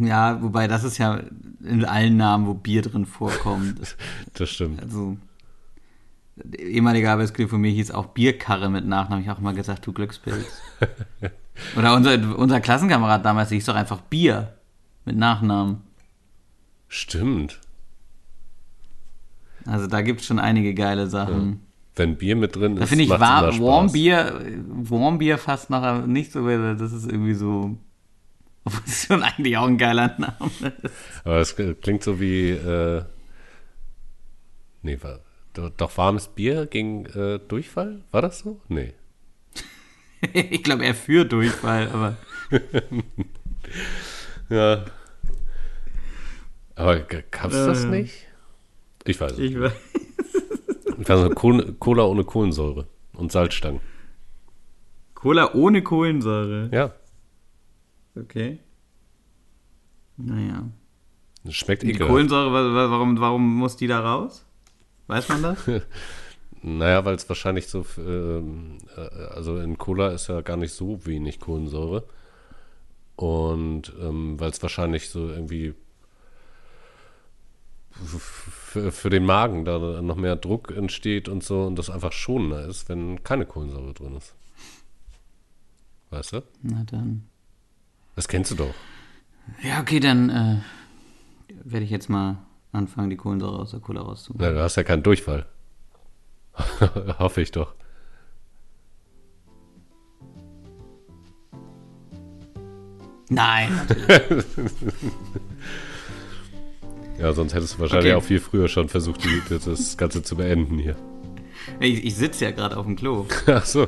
ja, 0.00 0.42
wobei 0.42 0.68
das 0.68 0.84
ist 0.84 0.98
ja 0.98 1.20
in 1.62 1.84
allen 1.84 2.16
Namen, 2.16 2.46
wo 2.46 2.54
Bier 2.54 2.82
drin 2.82 3.06
vorkommt. 3.06 3.96
das 4.34 4.50
stimmt. 4.50 4.82
Also 4.82 5.16
ehemaliger 6.58 7.12
Arbeitskollege 7.12 7.48
von 7.48 7.60
mir 7.60 7.70
hieß 7.70 7.92
auch 7.92 8.06
Bierkarre 8.06 8.68
mit 8.68 8.86
Nachnamen. 8.86 9.24
Ich 9.24 9.30
auch 9.30 9.40
mal 9.40 9.54
gesagt, 9.54 9.86
du 9.86 9.92
Glückspilz. 9.92 10.60
Oder 11.76 11.94
unser, 11.94 12.36
unser 12.36 12.60
Klassenkamerad 12.60 13.24
damals 13.24 13.50
hieß 13.50 13.64
doch 13.64 13.74
einfach 13.74 14.00
Bier 14.02 14.54
mit 15.04 15.16
Nachnamen. 15.16 15.82
Stimmt. 16.88 17.60
Also 19.64 19.86
da 19.86 20.02
gibt 20.02 20.20
es 20.20 20.26
schon 20.26 20.38
einige 20.38 20.74
geile 20.74 21.08
Sachen. 21.08 21.63
Wenn 21.96 22.16
Bier 22.16 22.34
mit 22.34 22.56
drin 22.56 22.74
ist, 22.74 22.82
da 22.82 22.86
finde 22.86 23.04
ich 23.04 23.10
war, 23.10 23.58
Warm 23.60 23.92
Bier, 23.92 24.40
Warm 24.66 25.18
Bier 25.18 25.38
fast 25.38 25.70
noch 25.70 26.06
nicht 26.06 26.32
so, 26.32 26.48
das 26.48 26.92
ist 26.92 27.06
irgendwie 27.06 27.34
so, 27.34 27.76
das 28.64 28.82
ist 28.86 29.06
schon 29.06 29.22
eigentlich 29.22 29.56
auch 29.56 29.68
ein 29.68 29.78
geiler 29.78 30.14
Name. 30.18 30.72
Aber 31.24 31.36
es 31.36 31.54
klingt 31.54 32.02
so 32.02 32.20
wie, 32.20 32.50
äh, 32.50 33.04
nee, 34.82 34.98
war, 35.00 35.20
doch 35.54 35.96
warmes 35.96 36.28
Bier 36.28 36.66
gegen 36.66 37.06
äh, 37.06 37.38
Durchfall? 37.38 38.02
War 38.10 38.22
das 38.22 38.40
so? 38.40 38.60
Nee. 38.68 38.92
ich 40.32 40.62
glaube, 40.62 40.84
er 40.84 40.94
führt 40.94 41.32
Durchfall, 41.32 41.88
aber. 41.88 42.16
ja. 44.48 44.84
Aber 46.74 47.00
gab 47.00 47.52
es 47.52 47.66
das 47.66 47.84
äh, 47.84 47.88
nicht? 47.88 48.26
Ich 49.04 49.20
weiß 49.20 49.32
es 49.32 49.38
ich 49.38 49.54
nicht. 49.54 49.56
Ich 49.56 49.60
weiß 49.60 49.72
Cola 51.78 52.04
ohne 52.04 52.24
Kohlensäure 52.24 52.86
und 53.14 53.32
Salzstangen. 53.32 53.80
Cola 55.14 55.54
ohne 55.54 55.82
Kohlensäure? 55.82 56.68
Ja. 56.72 56.92
Okay. 58.14 58.58
Naja. 60.16 60.68
Das 61.44 61.54
schmeckt 61.54 61.84
ekelhaft. 61.84 62.10
Kohlensäure, 62.10 62.52
warum, 62.90 63.18
warum 63.20 63.56
muss 63.56 63.76
die 63.76 63.86
da 63.86 64.00
raus? 64.00 64.44
Weiß 65.06 65.28
man 65.28 65.42
das? 65.42 65.58
naja, 66.62 67.04
weil 67.04 67.16
es 67.16 67.28
wahrscheinlich 67.28 67.66
so, 67.68 67.84
ähm, 67.98 68.78
äh, 68.96 69.00
also 69.34 69.58
in 69.58 69.76
Cola 69.76 70.10
ist 70.10 70.28
ja 70.28 70.40
gar 70.40 70.56
nicht 70.56 70.72
so 70.72 71.04
wenig 71.04 71.40
Kohlensäure. 71.40 72.04
Und 73.16 73.92
ähm, 74.00 74.40
weil 74.40 74.50
es 74.50 74.62
wahrscheinlich 74.62 75.08
so 75.10 75.28
irgendwie 75.28 75.74
für, 77.94 78.90
für 78.92 79.10
den 79.10 79.24
Magen 79.24 79.64
da 79.64 79.78
noch 80.02 80.16
mehr 80.16 80.36
Druck 80.36 80.70
entsteht 80.70 81.28
und 81.28 81.44
so 81.44 81.62
und 81.62 81.76
das 81.76 81.90
einfach 81.90 82.12
schonender 82.12 82.66
ist, 82.66 82.88
wenn 82.88 83.22
keine 83.22 83.46
Kohlensäure 83.46 83.94
drin 83.94 84.16
ist. 84.16 84.34
Weißt 86.10 86.32
du? 86.32 86.42
Na 86.62 86.84
dann. 86.84 87.26
Das 88.16 88.28
kennst 88.28 88.50
du 88.50 88.56
doch. 88.56 88.74
Ja, 89.62 89.80
okay, 89.80 90.00
dann 90.00 90.30
äh, 90.30 90.56
werde 91.64 91.84
ich 91.84 91.90
jetzt 91.90 92.08
mal 92.08 92.38
anfangen, 92.72 93.10
die 93.10 93.16
Kohlensäure 93.16 93.58
aus 93.58 93.70
der 93.70 93.80
Cola 93.80 94.02
rauszuholen. 94.02 94.44
Ja, 94.44 94.52
du 94.52 94.62
hast 94.62 94.76
ja 94.76 94.82
keinen 94.82 95.02
Durchfall. 95.02 95.46
Hoffe 97.18 97.40
ich 97.40 97.50
doch. 97.50 97.74
Nein. 103.28 103.70
ja, 107.18 107.32
sonst 107.32 107.54
hättest 107.54 107.74
du 107.74 107.80
wahrscheinlich 107.80 108.12
okay. 108.12 108.22
auch 108.22 108.26
viel 108.26 108.40
früher 108.40 108.68
schon 108.68 108.88
versucht, 108.88 109.24
die, 109.24 109.42
das 109.64 109.96
Ganze 109.96 110.22
zu 110.22 110.36
beenden 110.36 110.78
hier. 110.78 110.96
Ich, 111.80 112.04
ich 112.04 112.14
sitze 112.16 112.44
ja 112.44 112.50
gerade 112.50 112.76
auf 112.76 112.86
dem 112.86 112.96
Klo. 112.96 113.26
Ach 113.46 113.64
so. 113.64 113.86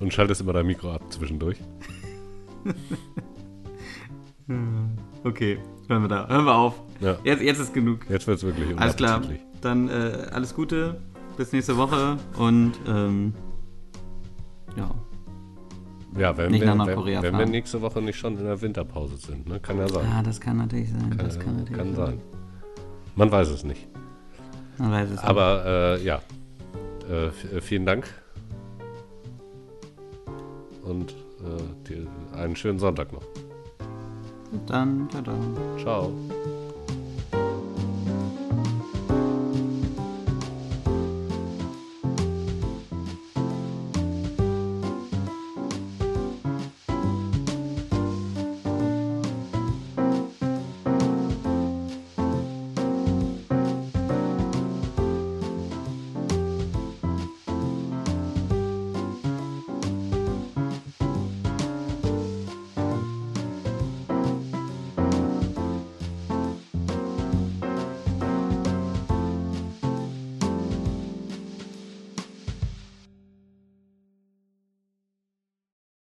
Und 0.00 0.12
schaltest 0.12 0.40
immer 0.40 0.52
dein 0.52 0.66
Mikro 0.66 0.92
ab 0.92 1.02
zwischendurch. 1.10 1.58
okay, 5.24 5.58
hören 5.88 6.02
wir 6.02 6.08
da. 6.08 6.28
Hören 6.28 6.44
wir 6.44 6.54
auf. 6.54 6.74
Ja. 7.00 7.18
Jetzt, 7.24 7.42
jetzt 7.42 7.58
ist 7.60 7.74
genug. 7.74 8.00
Jetzt 8.08 8.26
wird 8.26 8.38
es 8.38 8.44
wirklich 8.44 8.76
Alles 8.78 8.96
klar. 8.96 9.22
Dann 9.60 9.88
äh, 9.88 10.28
alles 10.32 10.54
Gute. 10.54 11.00
Bis 11.36 11.52
nächste 11.52 11.76
Woche. 11.76 12.16
Und 12.36 12.72
ähm, 12.86 13.34
ja. 14.76 14.90
Ja, 16.18 16.36
wenn, 16.36 16.52
wir, 16.52 16.60
wenn, 16.62 17.22
wenn 17.22 17.38
wir 17.38 17.46
nächste 17.46 17.80
Woche 17.82 18.02
nicht 18.02 18.18
schon 18.18 18.36
in 18.36 18.44
der 18.44 18.60
Winterpause 18.60 19.16
sind, 19.16 19.48
ne? 19.48 19.60
kann 19.60 19.78
ja 19.78 19.88
sein. 19.88 20.04
Ja, 20.10 20.22
das 20.22 20.40
kann 20.40 20.56
natürlich 20.56 20.90
sein. 20.90 21.08
Kann, 21.10 21.18
das 21.18 21.38
kann, 21.38 21.56
natürlich 21.56 21.78
kann 21.78 21.94
sein. 21.94 22.06
sein. 22.06 22.39
Man 23.16 23.30
weiß 23.30 23.48
es 23.48 23.64
nicht. 23.64 23.86
Man 24.78 24.92
weiß 24.92 25.10
es 25.10 25.18
Aber 25.18 25.64
äh, 25.66 26.02
ja, 26.02 26.20
äh, 27.10 27.26
äh, 27.26 27.60
vielen 27.60 27.86
Dank. 27.86 28.06
Und 30.82 31.12
äh, 31.12 31.88
dir 31.88 32.06
einen 32.34 32.56
schönen 32.56 32.78
Sonntag 32.78 33.12
noch. 33.12 33.24
Dann, 34.66 35.08
tada. 35.08 35.34
Ciao. 35.78 36.12